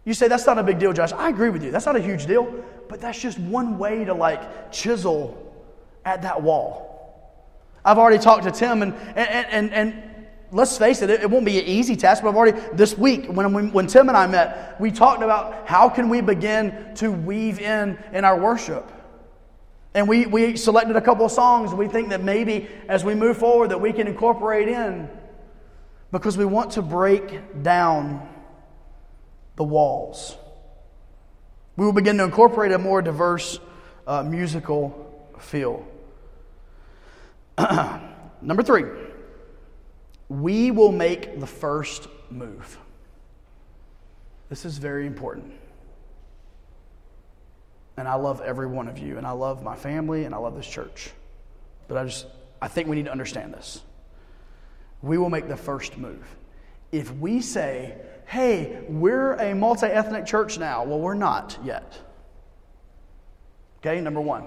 You 0.05 0.13
say 0.13 0.27
that's 0.27 0.45
not 0.45 0.57
a 0.57 0.63
big 0.63 0.79
deal, 0.79 0.93
Josh. 0.93 1.11
I 1.11 1.29
agree 1.29 1.49
with 1.49 1.63
you. 1.63 1.71
That's 1.71 1.85
not 1.85 1.95
a 1.95 2.01
huge 2.01 2.25
deal, 2.25 2.63
but 2.87 3.01
that's 3.01 3.19
just 3.19 3.37
one 3.39 3.77
way 3.77 4.05
to 4.05 4.13
like 4.13 4.71
chisel 4.71 5.41
at 6.05 6.21
that 6.21 6.41
wall. 6.41 6.93
I've 7.83 7.97
already 7.97 8.19
talked 8.19 8.43
to 8.43 8.51
Tim, 8.51 8.81
and, 8.81 8.93
and, 9.15 9.47
and, 9.47 9.73
and 9.73 10.03
let's 10.51 10.77
face 10.77 11.01
it, 11.01 11.09
it, 11.09 11.29
won't 11.29 11.45
be 11.45 11.59
an 11.59 11.65
easy 11.65 11.95
task, 11.95 12.23
but 12.23 12.29
I've 12.29 12.35
already, 12.35 12.59
this 12.73 12.97
week, 12.97 13.27
when, 13.27 13.51
when, 13.51 13.71
when 13.71 13.87
Tim 13.87 14.07
and 14.07 14.17
I 14.17 14.25
met, 14.27 14.79
we 14.79 14.91
talked 14.91 15.21
about 15.21 15.67
how 15.67 15.89
can 15.89 16.09
we 16.09 16.21
begin 16.21 16.93
to 16.95 17.11
weave 17.11 17.59
in 17.59 17.97
in 18.13 18.25
our 18.25 18.39
worship. 18.39 18.91
And 19.93 20.07
we, 20.07 20.25
we 20.25 20.57
selected 20.57 20.95
a 20.95 21.01
couple 21.01 21.25
of 21.25 21.31
songs 21.31 21.73
we 21.73 21.87
think 21.87 22.09
that 22.09 22.21
maybe 22.21 22.67
as 22.89 23.03
we 23.03 23.15
move 23.15 23.37
forward 23.37 23.69
that 23.71 23.79
we 23.79 23.93
can 23.93 24.07
incorporate 24.07 24.67
in 24.67 25.09
because 26.19 26.37
we 26.37 26.45
want 26.45 26.71
to 26.71 26.81
break 26.81 27.61
down 27.61 28.25
the 29.57 29.63
walls. 29.65 30.37
We 31.75 31.85
will 31.85 31.91
begin 31.91 32.17
to 32.19 32.23
incorporate 32.23 32.71
a 32.71 32.77
more 32.77 33.01
diverse 33.01 33.59
uh, 34.07 34.23
musical 34.23 35.29
feel. 35.39 35.85
Number 38.41 38.63
three, 38.63 38.85
we 40.29 40.71
will 40.71 40.93
make 40.93 41.39
the 41.39 41.47
first 41.47 42.07
move. 42.29 42.77
This 44.47 44.63
is 44.63 44.77
very 44.77 45.07
important. 45.07 45.51
And 47.97 48.07
I 48.07 48.15
love 48.15 48.39
every 48.39 48.67
one 48.67 48.87
of 48.87 48.99
you, 48.99 49.17
and 49.17 49.27
I 49.27 49.31
love 49.31 49.63
my 49.63 49.75
family, 49.75 50.23
and 50.23 50.33
I 50.33 50.37
love 50.37 50.55
this 50.55 50.67
church. 50.67 51.11
But 51.89 51.97
I 51.97 52.05
just, 52.05 52.25
I 52.61 52.69
think 52.69 52.87
we 52.87 52.95
need 52.95 53.05
to 53.05 53.11
understand 53.11 53.53
this 53.53 53.81
we 55.05 55.17
will 55.19 55.29
make 55.29 55.47
the 55.47 55.55
first 55.55 55.97
move. 55.97 56.25
If 56.91 57.11
we 57.15 57.41
say, 57.41 57.95
hey, 58.25 58.83
we're 58.89 59.33
a 59.33 59.53
multi 59.53 59.85
ethnic 59.85 60.25
church 60.25 60.57
now, 60.57 60.83
well, 60.83 60.99
we're 60.99 61.13
not 61.13 61.57
yet. 61.63 61.97
Okay, 63.79 64.01
number 64.01 64.21
one. 64.21 64.45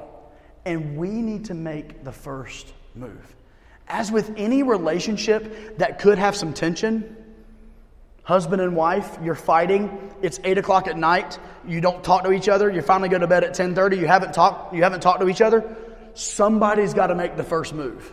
And 0.65 0.97
we 0.97 1.11
need 1.11 1.47
to 1.47 1.55
make 1.55 2.03
the 2.03 2.13
first 2.13 2.73
move. 2.95 3.35
As 3.87 4.11
with 4.11 4.35
any 4.37 4.63
relationship 4.65 5.79
that 5.79 6.01
could 6.01 6.19
have 6.19 6.35
some 6.35 6.53
tension, 6.53 7.17
husband 8.25 8.61
and 8.61 8.75
wife, 8.75 9.17
you're 9.23 9.37
fighting, 9.37 10.13
it's 10.21 10.41
eight 10.43 10.59
o'clock 10.59 10.89
at 10.89 10.99
night, 10.99 11.39
you 11.67 11.81
don't 11.81 12.03
talk 12.03 12.25
to 12.25 12.33
each 12.33 12.49
other, 12.49 12.69
you 12.69 12.83
finally 12.83 13.09
go 13.09 13.19
to 13.19 13.27
bed 13.27 13.45
at 13.45 13.55
10:30, 13.55 13.97
you 13.97 14.09
haven't 14.09 14.35
talked, 14.35 14.75
you 14.75 14.83
haven't 14.83 15.01
talked 15.01 15.21
to 15.21 15.29
each 15.29 15.41
other, 15.41 15.77
somebody's 16.15 16.93
got 16.93 17.07
to 17.07 17.15
make 17.15 17.37
the 17.37 17.45
first 17.45 17.73
move. 17.73 18.13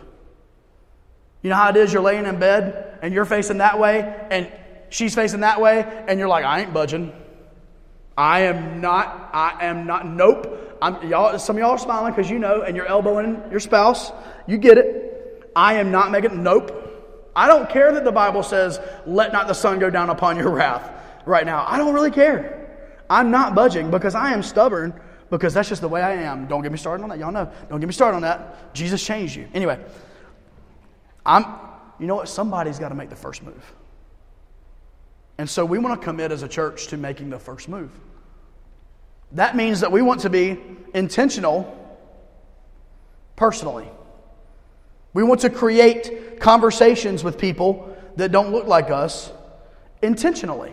You 1.46 1.50
know 1.50 1.56
how 1.56 1.68
it 1.68 1.76
is? 1.76 1.92
You're 1.92 2.02
laying 2.02 2.26
in 2.26 2.40
bed 2.40 2.98
and 3.02 3.14
you're 3.14 3.24
facing 3.24 3.58
that 3.58 3.78
way 3.78 4.26
and 4.32 4.50
she's 4.88 5.14
facing 5.14 5.40
that 5.42 5.60
way, 5.60 6.04
and 6.08 6.18
you're 6.18 6.26
like, 6.26 6.44
I 6.44 6.62
ain't 6.62 6.74
budging. 6.74 7.12
I 8.18 8.40
am 8.40 8.80
not, 8.80 9.30
I 9.32 9.64
am 9.64 9.86
not, 9.86 10.04
nope. 10.08 10.76
I'm, 10.82 11.08
y'all, 11.08 11.38
some 11.38 11.54
of 11.54 11.60
y'all 11.60 11.70
are 11.70 11.78
smiling 11.78 12.12
because 12.12 12.28
you 12.28 12.40
know, 12.40 12.62
and 12.62 12.74
you're 12.74 12.88
elbowing 12.88 13.40
your 13.48 13.60
spouse. 13.60 14.10
You 14.48 14.58
get 14.58 14.76
it. 14.76 15.52
I 15.54 15.74
am 15.74 15.92
not 15.92 16.10
making, 16.10 16.42
nope. 16.42 16.82
I 17.36 17.46
don't 17.46 17.70
care 17.70 17.92
that 17.92 18.02
the 18.02 18.10
Bible 18.10 18.42
says, 18.42 18.80
let 19.06 19.32
not 19.32 19.46
the 19.46 19.54
sun 19.54 19.78
go 19.78 19.88
down 19.88 20.10
upon 20.10 20.36
your 20.36 20.50
wrath 20.50 20.90
right 21.26 21.46
now. 21.46 21.64
I 21.68 21.78
don't 21.78 21.94
really 21.94 22.10
care. 22.10 22.76
I'm 23.08 23.30
not 23.30 23.54
budging 23.54 23.92
because 23.92 24.16
I 24.16 24.32
am 24.32 24.42
stubborn 24.42 24.98
because 25.30 25.54
that's 25.54 25.68
just 25.68 25.80
the 25.80 25.88
way 25.88 26.02
I 26.02 26.14
am. 26.14 26.48
Don't 26.48 26.62
get 26.62 26.72
me 26.72 26.78
started 26.78 27.04
on 27.04 27.10
that. 27.10 27.20
Y'all 27.20 27.30
know. 27.30 27.48
Don't 27.70 27.78
get 27.78 27.86
me 27.86 27.92
started 27.92 28.16
on 28.16 28.22
that. 28.22 28.74
Jesus 28.74 29.00
changed 29.04 29.36
you. 29.36 29.46
Anyway, 29.54 29.78
I'm, 31.26 31.44
you 31.98 32.06
know 32.06 32.14
what? 32.14 32.28
Somebody's 32.28 32.78
got 32.78 32.90
to 32.90 32.94
make 32.94 33.10
the 33.10 33.16
first 33.16 33.42
move. 33.42 33.74
And 35.38 35.50
so 35.50 35.64
we 35.64 35.78
want 35.78 36.00
to 36.00 36.04
commit 36.04 36.32
as 36.32 36.42
a 36.42 36.48
church 36.48 36.86
to 36.88 36.96
making 36.96 37.30
the 37.30 37.38
first 37.38 37.68
move. 37.68 37.90
That 39.32 39.56
means 39.56 39.80
that 39.80 39.92
we 39.92 40.00
want 40.00 40.20
to 40.20 40.30
be 40.30 40.58
intentional 40.94 41.74
personally. 43.34 43.88
We 45.12 45.22
want 45.22 45.40
to 45.40 45.50
create 45.50 46.40
conversations 46.40 47.24
with 47.24 47.38
people 47.38 47.96
that 48.16 48.32
don't 48.32 48.52
look 48.52 48.66
like 48.66 48.90
us 48.90 49.30
intentionally. 50.02 50.72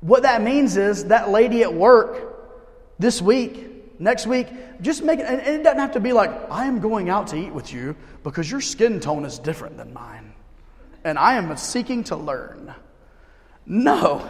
What 0.00 0.22
that 0.22 0.42
means 0.42 0.76
is 0.76 1.06
that 1.06 1.30
lady 1.30 1.62
at 1.62 1.74
work 1.74 2.98
this 2.98 3.20
week, 3.20 3.69
next 4.00 4.26
week, 4.26 4.48
just 4.80 5.04
make 5.04 5.20
it, 5.20 5.26
and 5.26 5.40
it 5.40 5.62
doesn't 5.62 5.78
have 5.78 5.92
to 5.92 6.00
be 6.00 6.12
like, 6.12 6.30
I 6.50 6.64
am 6.64 6.80
going 6.80 7.08
out 7.08 7.28
to 7.28 7.36
eat 7.36 7.52
with 7.52 7.72
you 7.72 7.94
because 8.24 8.50
your 8.50 8.60
skin 8.60 8.98
tone 8.98 9.24
is 9.24 9.38
different 9.38 9.76
than 9.76 9.92
mine. 9.92 10.32
And 11.04 11.18
I 11.18 11.34
am 11.34 11.56
seeking 11.56 12.04
to 12.04 12.16
learn. 12.16 12.74
No. 13.66 14.28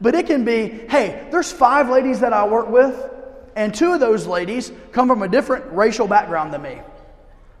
But 0.00 0.14
it 0.14 0.26
can 0.26 0.44
be, 0.44 0.68
hey, 0.68 1.26
there's 1.30 1.50
five 1.50 1.88
ladies 1.88 2.20
that 2.20 2.32
I 2.32 2.46
work 2.46 2.68
with, 2.68 3.10
and 3.56 3.72
two 3.72 3.92
of 3.92 4.00
those 4.00 4.26
ladies 4.26 4.70
come 4.92 5.08
from 5.08 5.22
a 5.22 5.28
different 5.28 5.72
racial 5.72 6.06
background 6.06 6.52
than 6.52 6.62
me. 6.62 6.80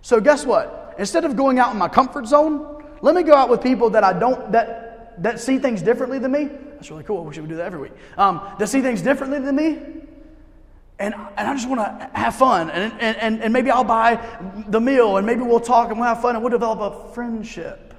So 0.02 0.20
guess 0.20 0.44
what? 0.44 0.96
Instead 0.98 1.24
of 1.24 1.36
going 1.36 1.58
out 1.58 1.72
in 1.72 1.78
my 1.78 1.88
comfort 1.88 2.26
zone, 2.26 2.84
let 3.00 3.14
me 3.14 3.22
go 3.22 3.34
out 3.34 3.48
with 3.48 3.62
people 3.62 3.90
that 3.90 4.04
I 4.04 4.12
don't 4.12 4.52
that 4.52 5.22
that 5.22 5.40
see 5.40 5.58
things 5.58 5.82
differently 5.82 6.18
than 6.18 6.32
me. 6.32 6.44
That's 6.74 6.90
really 6.90 7.04
cool. 7.04 7.24
We 7.24 7.34
should 7.34 7.48
do 7.48 7.56
that 7.56 7.66
every 7.66 7.80
week. 7.80 7.92
Um, 8.16 8.40
that 8.58 8.68
see 8.68 8.80
things 8.80 9.02
differently 9.02 9.38
than 9.38 9.56
me. 9.56 10.03
And, 10.98 11.14
and 11.14 11.48
I 11.48 11.54
just 11.54 11.68
want 11.68 11.80
to 11.80 12.10
have 12.14 12.36
fun. 12.36 12.70
And, 12.70 12.92
and, 13.00 13.42
and 13.42 13.52
maybe 13.52 13.70
I'll 13.70 13.84
buy 13.84 14.20
the 14.68 14.80
meal 14.80 15.16
and 15.16 15.26
maybe 15.26 15.42
we'll 15.42 15.60
talk 15.60 15.90
and 15.90 15.98
we'll 15.98 16.08
have 16.08 16.22
fun 16.22 16.36
and 16.36 16.44
we'll 16.44 16.52
develop 16.52 16.80
a 16.80 17.12
friendship. 17.14 17.94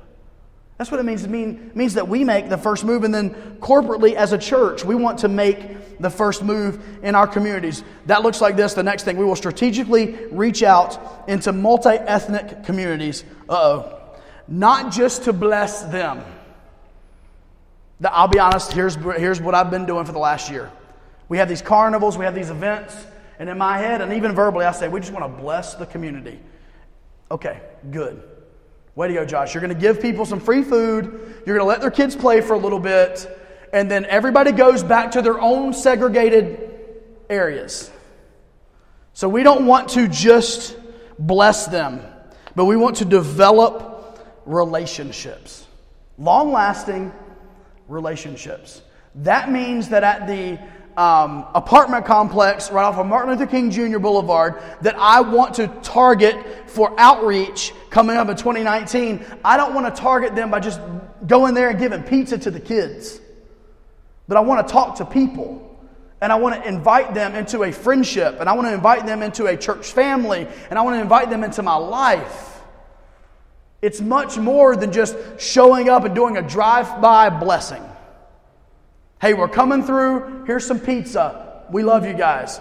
That's 0.77 0.91
what 0.91 0.99
it 0.99 1.03
means. 1.03 1.23
It, 1.23 1.29
mean, 1.29 1.71
means 1.73 1.93
that 1.93 2.07
we 2.07 2.25
make 2.25 2.49
the 2.49 2.57
first 2.57 2.83
move, 2.83 3.05
and 3.05 3.13
then 3.13 3.33
corporately 3.61 4.13
as 4.13 4.33
a 4.33 4.37
church, 4.37 4.83
we 4.83 4.93
want 4.93 5.19
to 5.19 5.29
make 5.29 5.99
the 5.99 6.09
first 6.09 6.43
move 6.43 6.85
in 7.01 7.15
our 7.15 7.27
communities. 7.27 7.81
That 8.07 8.23
looks 8.23 8.41
like 8.41 8.57
this. 8.57 8.73
The 8.73 8.83
next 8.83 9.03
thing, 9.03 9.15
we 9.15 9.23
will 9.23 9.37
strategically 9.37 10.15
reach 10.31 10.63
out 10.63 11.23
into 11.29 11.53
multi 11.53 11.91
ethnic 11.91 12.65
communities. 12.65 13.23
Uh 13.47 13.53
oh. 13.53 14.01
Not 14.49 14.91
just 14.91 15.23
to 15.23 15.33
bless 15.33 15.83
them. 15.83 16.23
I'll 18.03 18.27
be 18.27 18.39
honest, 18.39 18.73
here's, 18.73 18.95
here's 18.95 19.39
what 19.39 19.55
I've 19.55 19.71
been 19.71 19.85
doing 19.85 20.05
for 20.05 20.11
the 20.11 20.19
last 20.19 20.51
year. 20.51 20.69
We 21.27 21.37
have 21.37 21.49
these 21.49 21.61
carnivals, 21.61 22.17
we 22.17 22.25
have 22.25 22.35
these 22.35 22.49
events, 22.49 22.95
and 23.39 23.49
in 23.49 23.57
my 23.57 23.77
head, 23.77 24.01
and 24.01 24.13
even 24.13 24.33
verbally, 24.33 24.65
I 24.65 24.71
say, 24.71 24.87
we 24.87 24.99
just 24.99 25.11
want 25.11 25.25
to 25.25 25.41
bless 25.41 25.75
the 25.75 25.85
community. 25.85 26.39
Okay, 27.31 27.61
good. 27.91 28.21
Way 28.95 29.09
to 29.09 29.13
go, 29.13 29.25
Josh. 29.25 29.53
You're 29.53 29.61
going 29.61 29.73
to 29.73 29.79
give 29.79 30.01
people 30.01 30.25
some 30.25 30.39
free 30.39 30.63
food. 30.63 31.05
You're 31.45 31.57
going 31.57 31.59
to 31.59 31.65
let 31.65 31.81
their 31.81 31.91
kids 31.91 32.15
play 32.15 32.39
for 32.41 32.53
a 32.53 32.57
little 32.57 32.79
bit. 32.79 33.27
And 33.73 33.91
then 33.91 34.05
everybody 34.05 34.53
goes 34.53 34.83
back 34.83 35.11
to 35.11 35.21
their 35.21 35.39
own 35.39 35.73
segregated 35.73 36.71
areas. 37.29 37.91
So 39.13 39.27
we 39.27 39.43
don't 39.43 39.65
want 39.65 39.89
to 39.89 40.07
just 40.07 40.77
bless 41.19 41.65
them, 41.65 42.01
but 42.55 42.65
we 42.65 42.77
want 42.77 42.97
to 42.97 43.05
develop 43.05 44.19
relationships, 44.45 45.65
long 46.17 46.51
lasting 46.51 47.11
relationships. 47.87 48.81
That 49.15 49.51
means 49.51 49.89
that 49.89 50.03
at 50.03 50.27
the 50.27 50.59
um, 50.97 51.45
apartment 51.53 52.05
complex 52.05 52.71
right 52.71 52.83
off 52.83 52.97
of 52.97 53.05
Martin 53.05 53.31
Luther 53.31 53.47
King 53.47 53.69
Jr. 53.69 53.99
Boulevard 53.99 54.61
that 54.81 54.95
I 54.97 55.21
want 55.21 55.55
to 55.55 55.67
target 55.83 56.69
for 56.69 56.97
outreach 56.97 57.73
coming 57.89 58.15
up 58.15 58.29
in 58.29 58.37
2019. 58.37 59.25
I 59.43 59.57
don't 59.57 59.73
want 59.73 59.93
to 59.93 60.01
target 60.01 60.35
them 60.35 60.51
by 60.51 60.59
just 60.59 60.79
going 61.27 61.53
there 61.53 61.69
and 61.69 61.79
giving 61.79 62.03
pizza 62.03 62.37
to 62.37 62.51
the 62.51 62.59
kids, 62.59 63.19
but 64.27 64.37
I 64.37 64.39
want 64.39 64.65
to 64.65 64.71
talk 64.71 64.97
to 64.97 65.05
people. 65.05 65.61
And 66.21 66.31
I 66.31 66.37
want 66.37 66.55
to 66.55 66.67
invite 66.67 67.13
them 67.13 67.35
into 67.35 67.63
a 67.63 67.71
friendship, 67.73 68.37
and 68.39 68.49
I 68.49 68.53
want 68.53 68.67
to 68.67 68.73
invite 68.73 69.05
them 69.05 69.21
into 69.21 69.47
a 69.47 69.57
church 69.57 69.91
family, 69.91 70.47
and 70.69 70.79
I 70.79 70.81
want 70.81 70.95
to 70.95 71.01
invite 71.01 71.29
them 71.29 71.43
into 71.43 71.61
my 71.61 71.75
life. 71.75 72.61
It's 73.81 73.99
much 73.99 74.37
more 74.37 74.75
than 74.75 74.93
just 74.93 75.15
showing 75.37 75.89
up 75.89 76.05
and 76.05 76.15
doing 76.15 76.37
a 76.37 76.41
drive 76.41 77.01
by 77.01 77.29
blessing. 77.29 77.83
Hey, 79.21 79.33
we're 79.33 79.47
coming 79.47 79.83
through. 79.83 80.43
Here's 80.45 80.65
some 80.65 80.79
pizza. 80.79 81.63
We 81.71 81.83
love 81.83 82.05
you 82.05 82.13
guys. 82.13 82.59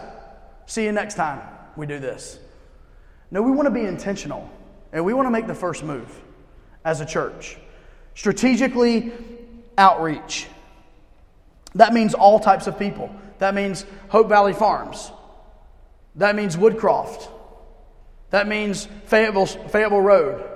See 0.67 0.85
you 0.85 0.93
next 0.93 1.15
time 1.15 1.41
we 1.77 1.87
do 1.87 1.99
this. 1.99 2.39
No, 3.31 3.43
we 3.43 3.51
want 3.51 3.67
to 3.67 3.71
be 3.71 3.85
intentional 3.85 4.49
and 4.93 5.05
we 5.05 5.13
want 5.13 5.27
to 5.27 5.31
make 5.31 5.47
the 5.47 5.55
first 5.55 5.83
move 5.83 6.09
as 6.85 7.01
a 7.01 7.07
church. 7.07 7.59
Strategically 8.15 9.13
outreach. 9.77 10.47
That 11.75 11.93
means 11.93 12.15
all 12.15 12.39
types 12.39 12.69
of 12.69 12.79
people. 12.79 13.15
That 13.39 13.55
means 13.55 13.85
Hope 14.09 14.29
Valley 14.29 14.53
Farms. 14.53 15.11
That 16.15 16.37
means 16.37 16.57
Woodcroft. 16.57 17.29
That 18.31 18.47
means 18.47 18.87
Fayetteville, 19.07 19.47
Fayetteville 19.47 20.01
Road. 20.01 20.49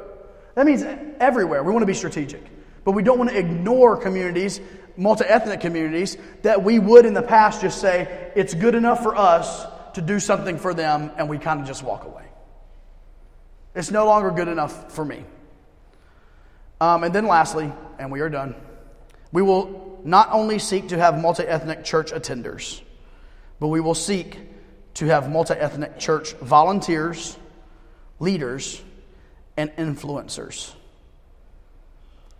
That 0.54 0.66
means 0.66 0.84
everywhere. 1.18 1.64
We 1.64 1.72
want 1.72 1.82
to 1.82 1.86
be 1.86 1.94
strategic. 1.94 2.44
But 2.84 2.92
we 2.92 3.02
don't 3.02 3.18
want 3.18 3.30
to 3.30 3.38
ignore 3.38 3.96
communities 3.96 4.60
multi 4.98 5.24
ethnic 5.24 5.60
communities 5.60 6.18
that 6.42 6.62
we 6.62 6.78
would 6.78 7.06
in 7.06 7.14
the 7.14 7.22
past 7.22 7.62
just 7.62 7.80
say, 7.80 8.32
it's 8.34 8.52
good 8.52 8.74
enough 8.74 9.02
for 9.02 9.16
us 9.16 9.64
to 9.94 10.02
do 10.02 10.20
something 10.20 10.58
for 10.58 10.74
them, 10.74 11.10
and 11.16 11.28
we 11.28 11.38
kind 11.38 11.60
of 11.60 11.66
just 11.66 11.82
walk 11.82 12.04
away. 12.04 12.24
It's 13.74 13.90
no 13.90 14.06
longer 14.06 14.30
good 14.32 14.48
enough 14.48 14.92
for 14.92 15.04
me. 15.04 15.24
Um, 16.80 17.04
and 17.04 17.14
then 17.14 17.26
lastly, 17.26 17.72
and 17.98 18.10
we 18.10 18.20
are 18.20 18.28
done, 18.28 18.54
we 19.32 19.40
will 19.40 20.00
not 20.04 20.28
only 20.32 20.58
seek 20.58 20.88
to 20.88 20.98
have 20.98 21.20
multi 21.20 21.44
ethnic 21.44 21.84
church 21.84 22.12
attenders, 22.12 22.80
but 23.60 23.68
we 23.68 23.80
will 23.80 23.94
seek 23.94 24.38
to 24.94 25.06
have 25.06 25.30
multi 25.30 25.54
ethnic 25.54 25.98
church 25.98 26.32
volunteers, 26.34 27.36
leaders, 28.18 28.82
and 29.56 29.70
influencers. 29.76 30.72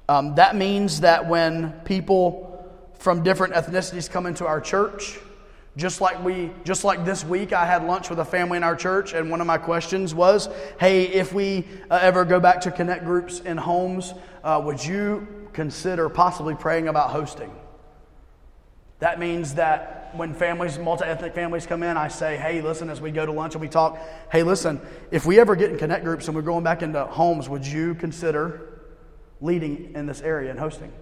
Um, 0.08 0.36
that 0.36 0.56
means 0.56 1.00
that 1.00 1.28
when 1.28 1.72
people 1.84 2.47
from 2.98 3.22
different 3.22 3.54
ethnicities 3.54 4.10
come 4.10 4.26
into 4.26 4.46
our 4.46 4.60
church. 4.60 5.18
Just 5.76 6.00
like 6.00 6.22
we, 6.24 6.50
just 6.64 6.82
like 6.82 7.04
this 7.04 7.24
week, 7.24 7.52
I 7.52 7.64
had 7.64 7.84
lunch 7.84 8.10
with 8.10 8.18
a 8.18 8.24
family 8.24 8.56
in 8.56 8.64
our 8.64 8.74
church, 8.74 9.12
and 9.12 9.30
one 9.30 9.40
of 9.40 9.46
my 9.46 9.58
questions 9.58 10.12
was, 10.12 10.48
"Hey, 10.80 11.04
if 11.04 11.32
we 11.32 11.68
uh, 11.88 12.00
ever 12.02 12.24
go 12.24 12.40
back 12.40 12.60
to 12.62 12.72
connect 12.72 13.04
groups 13.04 13.38
in 13.40 13.56
homes, 13.56 14.12
uh, 14.42 14.60
would 14.64 14.84
you 14.84 15.28
consider 15.52 16.08
possibly 16.08 16.56
praying 16.56 16.88
about 16.88 17.10
hosting?" 17.10 17.54
That 18.98 19.20
means 19.20 19.54
that 19.54 20.10
when 20.14 20.34
families, 20.34 20.76
multi-ethnic 20.80 21.32
families 21.32 21.64
come 21.64 21.84
in, 21.84 21.96
I 21.96 22.08
say, 22.08 22.36
"Hey, 22.36 22.60
listen, 22.60 22.90
as 22.90 23.00
we 23.00 23.12
go 23.12 23.24
to 23.24 23.30
lunch 23.30 23.54
and 23.54 23.60
we 23.60 23.68
talk, 23.68 23.98
hey, 24.32 24.42
listen, 24.42 24.80
if 25.12 25.26
we 25.26 25.38
ever 25.38 25.54
get 25.54 25.70
in 25.70 25.78
connect 25.78 26.02
groups 26.02 26.26
and 26.26 26.34
we're 26.34 26.42
going 26.42 26.64
back 26.64 26.82
into 26.82 27.04
homes, 27.04 27.48
would 27.48 27.64
you 27.64 27.94
consider 27.94 28.80
leading 29.40 29.92
in 29.94 30.06
this 30.06 30.22
area 30.22 30.50
and 30.50 30.58
hosting?" 30.58 30.92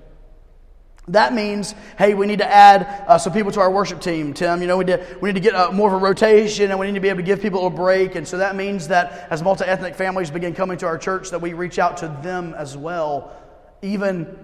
That 1.08 1.34
means, 1.34 1.74
hey, 1.98 2.14
we 2.14 2.26
need 2.26 2.40
to 2.40 2.52
add 2.52 3.04
uh, 3.06 3.16
some 3.16 3.32
people 3.32 3.52
to 3.52 3.60
our 3.60 3.70
worship 3.70 4.00
team, 4.00 4.34
Tim. 4.34 4.60
You 4.60 4.66
know, 4.66 4.76
we, 4.76 4.84
did, 4.84 5.20
we 5.22 5.28
need 5.28 5.34
to 5.34 5.40
get 5.40 5.54
uh, 5.54 5.70
more 5.70 5.86
of 5.88 5.94
a 5.94 6.04
rotation 6.04 6.72
and 6.72 6.80
we 6.80 6.86
need 6.86 6.94
to 6.94 7.00
be 7.00 7.08
able 7.08 7.18
to 7.18 7.22
give 7.22 7.40
people 7.40 7.64
a 7.66 7.70
break. 7.70 8.16
And 8.16 8.26
so 8.26 8.38
that 8.38 8.56
means 8.56 8.88
that 8.88 9.28
as 9.30 9.40
multi 9.40 9.64
ethnic 9.64 9.94
families 9.94 10.32
begin 10.32 10.52
coming 10.52 10.78
to 10.78 10.86
our 10.86 10.98
church, 10.98 11.30
that 11.30 11.40
we 11.40 11.52
reach 11.52 11.78
out 11.78 11.96
to 11.98 12.08
them 12.22 12.54
as 12.54 12.76
well, 12.76 13.36
even 13.82 14.36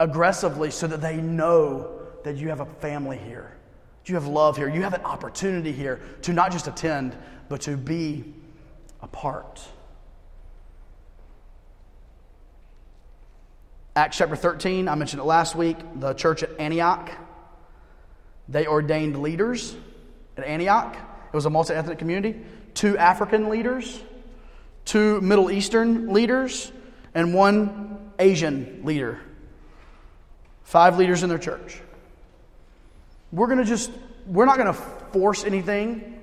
aggressively, 0.00 0.70
so 0.70 0.86
that 0.86 1.02
they 1.02 1.18
know 1.18 2.00
that 2.24 2.36
you 2.36 2.48
have 2.48 2.60
a 2.60 2.66
family 2.66 3.18
here, 3.18 3.54
you 4.06 4.14
have 4.14 4.26
love 4.26 4.56
here, 4.56 4.70
you 4.70 4.80
have 4.80 4.94
an 4.94 5.02
opportunity 5.02 5.72
here 5.72 6.00
to 6.22 6.32
not 6.32 6.50
just 6.50 6.66
attend, 6.66 7.14
but 7.50 7.60
to 7.60 7.76
be 7.76 8.24
a 9.02 9.06
part. 9.06 9.60
Acts 13.96 14.16
chapter 14.16 14.34
13, 14.34 14.88
I 14.88 14.96
mentioned 14.96 15.22
it 15.22 15.24
last 15.24 15.54
week, 15.54 15.76
the 15.94 16.14
church 16.14 16.42
at 16.42 16.50
Antioch. 16.58 17.12
They 18.48 18.66
ordained 18.66 19.22
leaders 19.22 19.76
at 20.36 20.44
Antioch. 20.44 20.96
It 20.96 21.36
was 21.36 21.46
a 21.46 21.50
multi 21.50 21.74
ethnic 21.74 21.98
community. 21.98 22.40
Two 22.74 22.98
African 22.98 23.48
leaders, 23.48 24.02
two 24.84 25.20
Middle 25.20 25.48
Eastern 25.48 26.12
leaders, 26.12 26.72
and 27.14 27.34
one 27.34 28.10
Asian 28.18 28.80
leader. 28.84 29.20
Five 30.64 30.98
leaders 30.98 31.22
in 31.22 31.28
their 31.28 31.38
church. 31.38 31.80
We're 33.30 33.46
going 33.46 33.58
to 33.58 33.64
just, 33.64 33.92
we're 34.26 34.46
not 34.46 34.56
going 34.56 34.74
to 34.74 34.80
force 35.12 35.44
anything, 35.44 36.20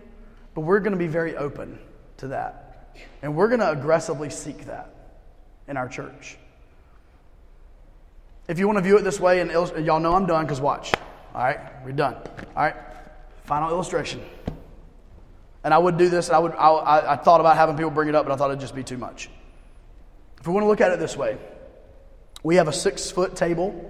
but 0.55 0.61
we're 0.61 0.79
going 0.79 0.91
to 0.91 0.99
be 0.99 1.07
very 1.07 1.37
open 1.37 1.79
to 2.17 2.27
that. 2.29 2.97
And 3.21 3.33
we're 3.33 3.47
going 3.47 3.61
to 3.61 3.71
aggressively 3.71 4.29
seek 4.29 4.65
that 4.65 4.93
in 5.69 5.77
our 5.77 5.87
church. 5.87 6.37
If 8.51 8.59
you 8.59 8.67
want 8.67 8.79
to 8.79 8.83
view 8.83 8.97
it 8.97 9.03
this 9.03 9.17
way, 9.17 9.39
and 9.39 9.49
y'all 9.49 10.01
know 10.01 10.13
I'm 10.13 10.25
done 10.25 10.43
because 10.43 10.59
watch. 10.59 10.93
All 11.33 11.41
right, 11.41 11.57
we're 11.85 11.93
done. 11.93 12.15
All 12.15 12.63
right, 12.63 12.75
final 13.45 13.69
illustration. 13.69 14.21
And 15.63 15.73
I 15.73 15.77
would 15.77 15.97
do 15.97 16.09
this. 16.09 16.29
I 16.29 16.37
would. 16.37 16.51
I, 16.55 17.13
I 17.13 17.15
thought 17.15 17.39
about 17.39 17.55
having 17.55 17.77
people 17.77 17.91
bring 17.91 18.09
it 18.09 18.15
up, 18.15 18.25
but 18.25 18.33
I 18.33 18.35
thought 18.35 18.49
it'd 18.49 18.59
just 18.59 18.75
be 18.75 18.83
too 18.83 18.97
much. 18.97 19.29
If 20.41 20.47
we 20.47 20.53
want 20.53 20.65
to 20.65 20.67
look 20.67 20.81
at 20.81 20.91
it 20.91 20.99
this 20.99 21.15
way, 21.15 21.37
we 22.43 22.57
have 22.57 22.67
a 22.67 22.73
six 22.73 23.09
foot 23.09 23.37
table 23.37 23.89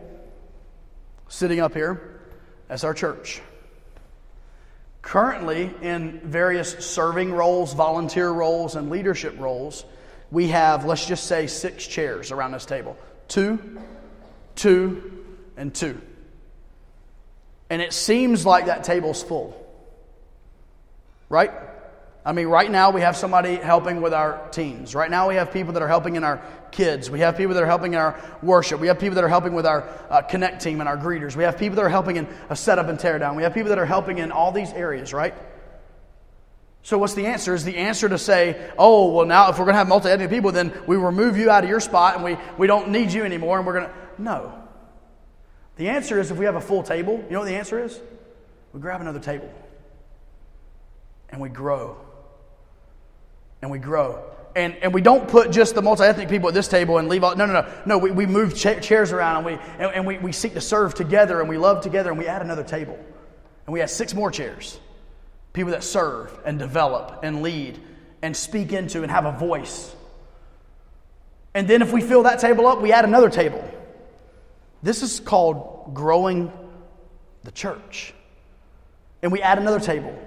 sitting 1.28 1.60
up 1.60 1.74
here 1.74 2.22
That's 2.68 2.84
our 2.84 2.94
church. 2.94 3.42
Currently, 5.02 5.74
in 5.82 6.20
various 6.20 6.86
serving 6.86 7.34
roles, 7.34 7.74
volunteer 7.74 8.30
roles, 8.30 8.76
and 8.76 8.92
leadership 8.92 9.40
roles, 9.40 9.86
we 10.30 10.50
have, 10.50 10.86
let's 10.86 11.08
just 11.08 11.26
say, 11.26 11.48
six 11.48 11.88
chairs 11.88 12.32
around 12.32 12.52
this 12.52 12.68
table 12.68 12.96
two, 13.28 13.80
two, 14.62 15.26
and 15.58 15.74
two. 15.74 16.00
And 17.70 17.82
it 17.82 17.94
seems 17.94 18.46
like 18.46 18.68
that 18.68 18.84
table's 18.84 19.24
full. 19.24 19.58
Right? 21.30 21.52
I 22.24 22.34
mean, 22.34 22.48
right 22.48 22.70
now 22.70 22.92
we 22.92 23.02
have 23.02 23.18
somebody 23.18 23.56
helping 23.56 24.02
with 24.02 24.14
our 24.14 24.48
teens. 24.50 24.94
Right 24.94 25.10
now 25.10 25.28
we 25.28 25.36
have 25.36 25.52
people 25.52 25.74
that 25.74 25.82
are 25.82 25.88
helping 25.88 26.16
in 26.16 26.24
our 26.24 26.40
kids. 26.72 27.10
We 27.10 27.22
have 27.22 27.36
people 27.38 27.56
that 27.56 27.64
are 27.64 27.68
helping 27.68 27.94
in 27.94 28.00
our 28.00 28.22
worship. 28.44 28.80
We 28.80 28.88
have 28.88 29.00
people 29.00 29.16
that 29.16 29.24
are 29.24 29.30
helping 29.30 29.54
with 29.54 29.66
our 29.66 29.90
uh, 30.10 30.22
connect 30.22 30.62
team 30.62 30.80
and 30.80 30.88
our 30.88 30.98
greeters. 30.98 31.36
We 31.36 31.44
have 31.44 31.58
people 31.58 31.78
that 31.78 31.86
are 31.86 31.90
helping 31.90 32.18
in 32.18 32.28
a 32.50 32.56
setup 32.56 32.88
and 32.88 33.00
tear 33.00 33.18
down. 33.18 33.36
We 33.36 33.44
have 33.44 33.56
people 33.56 33.70
that 33.70 33.80
are 33.80 33.86
helping 33.86 34.20
in 34.20 34.32
all 34.32 34.52
these 34.52 34.72
areas, 34.74 35.12
right? 35.12 35.34
So 36.84 37.00
what's 37.00 37.16
the 37.16 37.26
answer? 37.26 37.56
Is 37.56 37.64
the 37.64 37.78
answer 37.78 38.08
to 38.10 38.20
say, 38.20 38.72
oh, 38.78 39.12
well, 39.12 39.26
now 39.26 39.50
if 39.50 39.58
we're 39.58 39.66
going 39.66 39.74
to 39.74 39.80
have 39.80 39.88
multi-ethnic 39.88 40.30
people, 40.30 40.52
then 40.52 40.72
we 40.86 40.98
remove 40.98 41.38
you 41.38 41.50
out 41.50 41.64
of 41.64 41.70
your 41.70 41.80
spot 41.80 42.16
and 42.16 42.24
we, 42.24 42.38
we 42.58 42.68
don't 42.68 42.90
need 42.90 43.12
you 43.12 43.24
anymore 43.24 43.58
and 43.58 43.66
we're 43.66 43.80
going 43.80 43.86
to... 43.86 44.01
No. 44.22 44.54
The 45.78 45.90
answer 45.90 46.20
is 46.20 46.32
if 46.32 46.38
we 46.38 46.46
have 46.46 46.56
a 46.56 46.62
full 46.62 46.84
table, 46.84 47.24
you 47.26 47.32
know 47.32 47.40
what 47.40 47.46
the 47.46 47.56
answer 47.56 47.84
is? 47.84 48.00
We 48.74 48.80
grab 48.80 49.02
another 49.02 49.20
table 49.20 49.52
and 51.30 51.42
we 51.42 51.50
grow 51.50 51.98
and 53.62 53.72
we 53.72 53.80
grow. 53.80 54.24
And, 54.54 54.76
and 54.82 54.94
we 54.94 55.02
don't 55.02 55.30
put 55.30 55.52
just 55.52 55.76
the 55.76 55.82
multi 55.82 56.04
ethnic 56.04 56.28
people 56.28 56.50
at 56.50 56.54
this 56.54 56.68
table 56.68 56.98
and 56.98 57.08
leave 57.08 57.24
all. 57.24 57.36
No, 57.38 57.46
no, 57.46 57.54
no. 57.54 57.74
No, 57.86 57.98
we, 57.98 58.12
we 58.12 58.26
move 58.26 58.56
cha- 58.56 58.80
chairs 58.80 59.14
around 59.14 59.38
and, 59.38 59.46
we, 59.46 59.54
and, 59.54 59.96
and 59.96 60.06
we, 60.06 60.18
we 60.18 60.34
seek 60.34 60.54
to 60.56 60.62
serve 60.62 60.94
together 60.94 61.40
and 61.40 61.48
we 61.48 61.58
love 61.58 61.82
together 61.82 62.10
and 62.10 62.20
we 62.20 62.28
add 62.28 62.42
another 62.42 62.64
table. 62.64 63.00
And 63.66 63.74
we 63.74 63.82
add 63.82 63.90
six 63.90 64.14
more 64.14 64.30
chairs. 64.30 64.78
People 65.54 65.72
that 65.72 65.84
serve 65.84 66.38
and 66.46 66.60
develop 66.60 67.22
and 67.24 67.42
lead 67.42 67.80
and 68.22 68.36
speak 68.36 68.74
into 68.74 69.04
and 69.04 69.12
have 69.12 69.26
a 69.26 69.32
voice. 69.32 69.96
And 71.54 71.68
then 71.68 71.82
if 71.82 71.94
we 71.94 72.02
fill 72.02 72.24
that 72.24 72.40
table 72.40 72.68
up, 72.68 72.82
we 72.82 72.92
add 72.92 73.06
another 73.06 73.30
table. 73.30 73.64
This 74.84 75.04
is 75.04 75.20
called 75.20 75.94
growing 75.94 76.52
the 77.44 77.52
church. 77.52 78.14
And 79.22 79.32
we 79.32 79.42
add 79.42 79.60
another 79.60 79.80
table. 79.80 80.18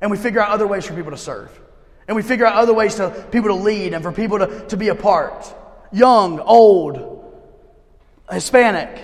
And 0.00 0.10
we 0.10 0.16
figure 0.16 0.40
out 0.40 0.50
other 0.50 0.66
ways 0.66 0.86
for 0.86 0.94
people 0.94 1.10
to 1.10 1.16
serve. 1.16 1.58
And 2.06 2.14
we 2.14 2.22
figure 2.22 2.46
out 2.46 2.54
other 2.54 2.74
ways 2.74 2.96
for 2.96 3.10
people 3.30 3.48
to 3.48 3.54
lead 3.54 3.94
and 3.94 4.02
for 4.02 4.12
people 4.12 4.38
to, 4.38 4.66
to 4.68 4.76
be 4.76 4.88
a 4.88 4.94
part. 4.94 5.52
Young, 5.92 6.38
old, 6.40 7.16
Hispanic, 8.30 9.02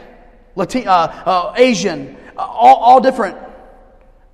Latin, 0.54 0.86
uh, 0.86 1.22
uh, 1.26 1.54
Asian, 1.56 2.16
uh, 2.36 2.42
all, 2.42 2.76
all 2.76 3.00
different. 3.00 3.36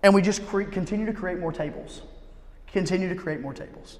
And 0.02 0.14
we 0.14 0.22
just 0.22 0.46
cre- 0.46 0.64
continue 0.64 1.06
to 1.06 1.12
create 1.12 1.38
more 1.38 1.52
tables. 1.52 2.02
Continue 2.72 3.08
to 3.08 3.14
create 3.14 3.40
more 3.40 3.54
tables. 3.54 3.98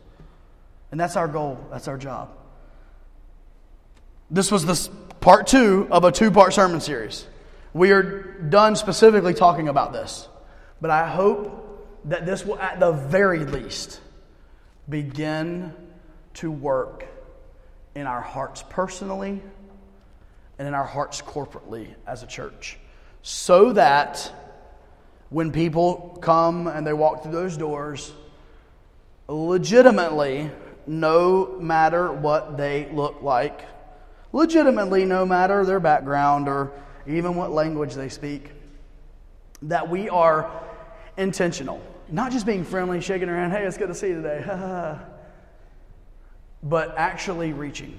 And 0.90 1.00
that's 1.00 1.16
our 1.16 1.28
goal, 1.28 1.58
that's 1.70 1.88
our 1.88 1.98
job. 1.98 2.37
This 4.30 4.52
was 4.52 4.66
the 4.66 4.90
part 5.20 5.46
two 5.46 5.88
of 5.90 6.04
a 6.04 6.12
two 6.12 6.30
part 6.30 6.52
sermon 6.52 6.80
series. 6.80 7.26
We 7.72 7.92
are 7.92 8.02
done 8.02 8.76
specifically 8.76 9.34
talking 9.34 9.68
about 9.68 9.92
this. 9.92 10.28
But 10.80 10.90
I 10.90 11.08
hope 11.08 11.64
that 12.04 12.26
this 12.26 12.44
will, 12.44 12.58
at 12.58 12.78
the 12.78 12.92
very 12.92 13.44
least, 13.44 14.00
begin 14.88 15.72
to 16.34 16.50
work 16.50 17.06
in 17.94 18.06
our 18.06 18.20
hearts 18.20 18.62
personally 18.68 19.42
and 20.58 20.68
in 20.68 20.74
our 20.74 20.84
hearts 20.84 21.22
corporately 21.22 21.88
as 22.06 22.22
a 22.22 22.26
church. 22.26 22.78
So 23.22 23.72
that 23.72 24.32
when 25.30 25.52
people 25.52 26.18
come 26.20 26.68
and 26.68 26.86
they 26.86 26.92
walk 26.92 27.22
through 27.22 27.32
those 27.32 27.56
doors, 27.56 28.12
legitimately, 29.26 30.50
no 30.86 31.58
matter 31.60 32.12
what 32.12 32.56
they 32.56 32.88
look 32.92 33.22
like, 33.22 33.62
legitimately, 34.32 35.04
no 35.04 35.24
matter 35.24 35.64
their 35.64 35.80
background 35.80 36.48
or 36.48 36.72
even 37.06 37.34
what 37.34 37.50
language 37.50 37.94
they 37.94 38.08
speak, 38.08 38.50
that 39.62 39.88
we 39.88 40.08
are 40.08 40.50
intentional 41.16 41.82
not 42.10 42.32
just 42.32 42.46
being 42.46 42.64
friendly, 42.64 43.00
shaking 43.00 43.28
around, 43.28 43.50
hey, 43.50 43.64
it's 43.64 43.76
good 43.76 43.88
to 43.88 43.94
see 43.94 44.08
you 44.08 44.22
today, 44.22 44.44
but 46.62 46.94
actually 46.96 47.52
reaching 47.52 47.98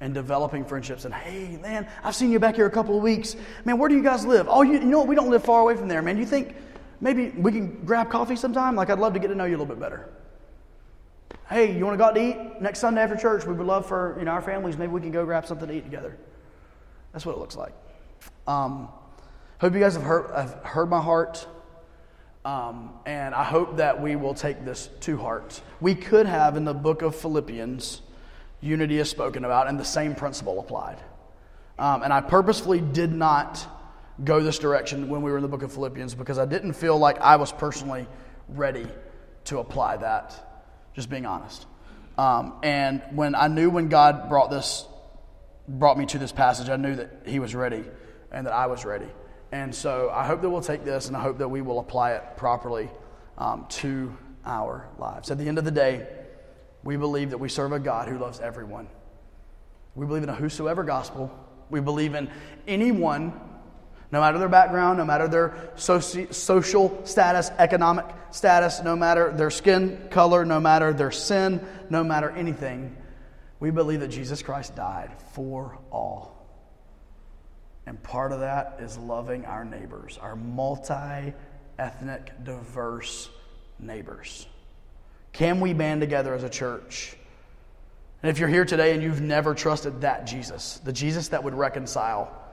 and 0.00 0.14
developing 0.14 0.64
friendships. 0.64 1.04
And 1.04 1.14
hey, 1.14 1.58
man, 1.58 1.88
I've 2.02 2.14
seen 2.14 2.32
you 2.32 2.38
back 2.38 2.56
here 2.56 2.66
a 2.66 2.70
couple 2.70 2.96
of 2.96 3.02
weeks. 3.02 3.36
Man, 3.64 3.78
where 3.78 3.88
do 3.88 3.94
you 3.94 4.02
guys 4.02 4.26
live? 4.26 4.46
Oh, 4.48 4.62
you, 4.62 4.74
you 4.74 4.80
know 4.80 4.98
what? 4.98 5.08
We 5.08 5.14
don't 5.14 5.30
live 5.30 5.44
far 5.44 5.60
away 5.60 5.76
from 5.76 5.88
there, 5.88 6.02
man. 6.02 6.16
You 6.18 6.26
think 6.26 6.56
maybe 7.00 7.28
we 7.30 7.52
can 7.52 7.84
grab 7.84 8.10
coffee 8.10 8.36
sometime? 8.36 8.74
Like, 8.74 8.90
I'd 8.90 8.98
love 8.98 9.12
to 9.14 9.18
get 9.18 9.28
to 9.28 9.34
know 9.34 9.44
you 9.44 9.56
a 9.56 9.58
little 9.58 9.66
bit 9.66 9.80
better. 9.80 10.08
Hey, 11.48 11.76
you 11.76 11.84
want 11.84 11.94
to 11.94 11.98
go 11.98 12.04
out 12.04 12.14
to 12.14 12.22
eat 12.22 12.60
next 12.62 12.78
Sunday 12.78 13.02
after 13.02 13.16
church? 13.16 13.44
We 13.44 13.52
would 13.52 13.66
love 13.66 13.86
for 13.86 14.16
you 14.18 14.24
know 14.24 14.30
our 14.30 14.42
families. 14.42 14.78
Maybe 14.78 14.92
we 14.92 15.00
can 15.00 15.10
go 15.10 15.24
grab 15.24 15.46
something 15.46 15.68
to 15.68 15.74
eat 15.74 15.84
together. 15.84 16.16
That's 17.12 17.26
what 17.26 17.36
it 17.36 17.38
looks 17.38 17.56
like. 17.56 17.74
Um, 18.46 18.88
hope 19.60 19.74
you 19.74 19.80
guys 19.80 19.94
have 19.94 20.02
heard, 20.02 20.30
have 20.34 20.54
heard 20.64 20.88
my 20.88 21.00
heart. 21.00 21.46
Um, 22.44 22.94
and 23.06 23.34
I 23.34 23.44
hope 23.44 23.76
that 23.76 24.02
we 24.02 24.16
will 24.16 24.34
take 24.34 24.64
this 24.64 24.88
to 25.00 25.16
heart. 25.16 25.60
We 25.80 25.94
could 25.94 26.26
have 26.26 26.56
in 26.56 26.64
the 26.64 26.74
book 26.74 27.02
of 27.02 27.16
Philippians, 27.16 28.02
unity 28.60 28.98
is 28.98 29.08
spoken 29.08 29.44
about, 29.44 29.66
and 29.66 29.78
the 29.78 29.84
same 29.84 30.14
principle 30.14 30.60
applied. 30.60 30.98
Um, 31.78 32.02
and 32.02 32.12
I 32.12 32.20
purposefully 32.20 32.80
did 32.80 33.12
not 33.12 33.66
go 34.22 34.40
this 34.40 34.58
direction 34.58 35.08
when 35.08 35.22
we 35.22 35.30
were 35.30 35.38
in 35.38 35.42
the 35.42 35.48
book 35.48 35.62
of 35.62 35.72
Philippians 35.72 36.14
because 36.14 36.38
I 36.38 36.44
didn't 36.44 36.74
feel 36.74 36.98
like 36.98 37.18
I 37.20 37.36
was 37.36 37.50
personally 37.50 38.06
ready 38.48 38.86
to 39.44 39.58
apply 39.58 39.96
that, 39.98 40.53
just 40.94 41.10
being 41.10 41.26
honest. 41.26 41.66
Um, 42.16 42.54
and 42.62 43.02
when 43.10 43.34
I 43.34 43.48
knew 43.48 43.70
when 43.70 43.88
God 43.88 44.28
brought 44.28 44.50
this, 44.50 44.86
brought 45.68 45.98
me 45.98 46.06
to 46.06 46.18
this 46.18 46.32
passage, 46.32 46.68
I 46.68 46.76
knew 46.76 46.96
that 46.96 47.22
He 47.26 47.38
was 47.38 47.54
ready 47.54 47.84
and 48.30 48.46
that 48.46 48.52
I 48.52 48.66
was 48.66 48.84
ready. 48.84 49.08
And 49.52 49.74
so 49.74 50.10
I 50.12 50.26
hope 50.26 50.42
that 50.42 50.50
we'll 50.50 50.60
take 50.60 50.84
this 50.84 51.08
and 51.08 51.16
I 51.16 51.20
hope 51.20 51.38
that 51.38 51.48
we 51.48 51.62
will 51.62 51.78
apply 51.78 52.12
it 52.12 52.36
properly 52.36 52.90
um, 53.38 53.66
to 53.68 54.16
our 54.44 54.88
lives. 54.98 55.30
At 55.30 55.38
the 55.38 55.48
end 55.48 55.58
of 55.58 55.64
the 55.64 55.70
day, 55.70 56.06
we 56.82 56.96
believe 56.96 57.30
that 57.30 57.38
we 57.38 57.48
serve 57.48 57.72
a 57.72 57.78
God 57.78 58.08
who 58.08 58.18
loves 58.18 58.40
everyone. 58.40 58.88
We 59.94 60.06
believe 60.06 60.22
in 60.22 60.28
a 60.28 60.34
whosoever 60.34 60.82
gospel. 60.82 61.32
We 61.70 61.80
believe 61.80 62.14
in 62.14 62.30
anyone, 62.66 63.32
no 64.14 64.20
matter 64.20 64.38
their 64.38 64.48
background, 64.48 64.96
no 64.96 65.04
matter 65.04 65.26
their 65.26 65.72
soci- 65.74 66.32
social 66.32 67.04
status, 67.04 67.50
economic 67.58 68.06
status, 68.30 68.80
no 68.80 68.94
matter 68.94 69.32
their 69.32 69.50
skin 69.50 70.06
color, 70.08 70.44
no 70.44 70.60
matter 70.60 70.92
their 70.92 71.10
sin, 71.10 71.60
no 71.90 72.04
matter 72.04 72.30
anything. 72.30 72.96
We 73.58 73.72
believe 73.72 73.98
that 74.00 74.08
Jesus 74.08 74.40
Christ 74.40 74.76
died 74.76 75.10
for 75.32 75.80
all. 75.90 76.46
And 77.86 78.00
part 78.04 78.30
of 78.30 78.38
that 78.38 78.76
is 78.78 78.96
loving 78.96 79.46
our 79.46 79.64
neighbors, 79.64 80.16
our 80.22 80.36
multi 80.36 81.34
ethnic, 81.76 82.44
diverse 82.44 83.28
neighbors. 83.80 84.46
Can 85.32 85.58
we 85.58 85.72
band 85.72 86.02
together 86.02 86.34
as 86.34 86.44
a 86.44 86.48
church? 86.48 87.16
And 88.22 88.30
if 88.30 88.38
you're 88.38 88.48
here 88.48 88.64
today 88.64 88.94
and 88.94 89.02
you've 89.02 89.20
never 89.20 89.54
trusted 89.54 90.02
that 90.02 90.24
Jesus, 90.24 90.80
the 90.84 90.92
Jesus 90.92 91.28
that 91.28 91.42
would 91.42 91.54
reconcile 91.54 92.43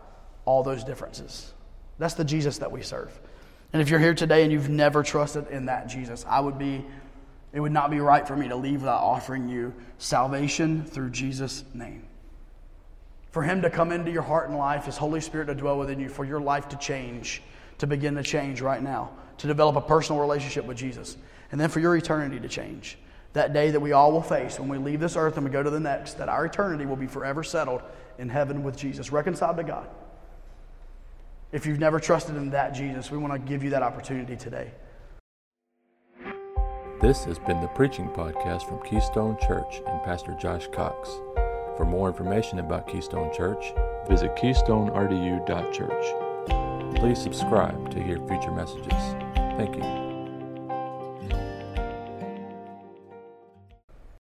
all 0.45 0.63
those 0.63 0.83
differences, 0.83 1.53
that's 1.97 2.15
the 2.15 2.25
Jesus 2.25 2.57
that 2.59 2.71
we 2.71 2.81
serve. 2.81 3.19
And 3.73 3.81
if 3.81 3.89
you're 3.89 3.99
here 3.99 4.13
today 4.13 4.43
and 4.43 4.51
you've 4.51 4.69
never 4.69 5.03
trusted 5.03 5.47
in 5.47 5.65
that 5.65 5.87
Jesus, 5.87 6.25
I 6.27 6.39
would 6.39 6.57
be, 6.57 6.83
it 7.53 7.59
would 7.59 7.71
not 7.71 7.89
be 7.89 7.99
right 7.99 8.27
for 8.27 8.35
me 8.35 8.47
to 8.49 8.55
leave 8.55 8.81
without 8.81 9.01
offering 9.01 9.47
you 9.47 9.73
salvation 9.97 10.83
through 10.83 11.11
Jesus' 11.11 11.63
name 11.73 12.07
for 13.31 13.43
Him 13.43 13.61
to 13.61 13.69
come 13.69 13.91
into 13.91 14.11
your 14.11 14.21
heart 14.21 14.49
and 14.49 14.57
life, 14.57 14.85
His 14.85 14.97
Holy 14.97 15.21
Spirit 15.21 15.45
to 15.47 15.55
dwell 15.55 15.79
within 15.79 15.99
you, 15.99 16.09
for 16.09 16.25
your 16.25 16.39
life 16.39 16.69
to 16.69 16.77
change, 16.77 17.41
to 17.79 17.87
begin 17.87 18.15
to 18.15 18.23
change 18.23 18.61
right 18.61 18.83
now, 18.83 19.11
to 19.37 19.47
develop 19.47 19.75
a 19.77 19.81
personal 19.81 20.21
relationship 20.21 20.65
with 20.65 20.77
Jesus, 20.77 21.17
and 21.51 21.59
then 21.59 21.69
for 21.69 21.79
your 21.79 21.95
eternity 21.95 22.39
to 22.39 22.49
change. 22.49 22.97
That 23.33 23.53
day 23.53 23.71
that 23.71 23.79
we 23.79 23.93
all 23.93 24.11
will 24.11 24.21
face 24.21 24.59
when 24.59 24.67
we 24.67 24.77
leave 24.77 24.99
this 24.99 25.15
earth 25.15 25.37
and 25.37 25.45
we 25.45 25.51
go 25.51 25.63
to 25.63 25.69
the 25.69 25.79
next, 25.79 26.15
that 26.15 26.27
our 26.27 26.45
eternity 26.45 26.85
will 26.85 26.97
be 26.97 27.07
forever 27.07 27.43
settled 27.43 27.81
in 28.19 28.27
heaven 28.27 28.63
with 28.63 28.75
Jesus, 28.75 29.11
reconciled 29.11 29.55
to 29.57 29.63
God. 29.63 29.87
If 31.51 31.65
you've 31.65 31.79
never 31.79 31.99
trusted 31.99 32.35
in 32.35 32.51
that 32.51 32.73
Jesus, 32.73 33.11
we 33.11 33.17
want 33.17 33.33
to 33.33 33.39
give 33.39 33.63
you 33.63 33.71
that 33.71 33.83
opportunity 33.83 34.37
today. 34.37 34.71
This 37.01 37.25
has 37.25 37.39
been 37.39 37.59
the 37.59 37.67
Preaching 37.69 38.07
Podcast 38.09 38.67
from 38.67 38.81
Keystone 38.83 39.35
Church 39.39 39.81
and 39.87 40.03
Pastor 40.03 40.37
Josh 40.39 40.67
Cox. 40.71 41.09
For 41.75 41.85
more 41.85 42.07
information 42.07 42.59
about 42.59 42.87
Keystone 42.87 43.33
Church, 43.33 43.73
visit 44.07 44.35
keystonerdu.church. 44.35 46.95
Please 46.95 47.19
subscribe 47.19 47.89
to 47.91 48.01
hear 48.01 48.17
future 48.27 48.51
messages. 48.51 48.93
Thank 49.57 49.77
you. 49.77 50.11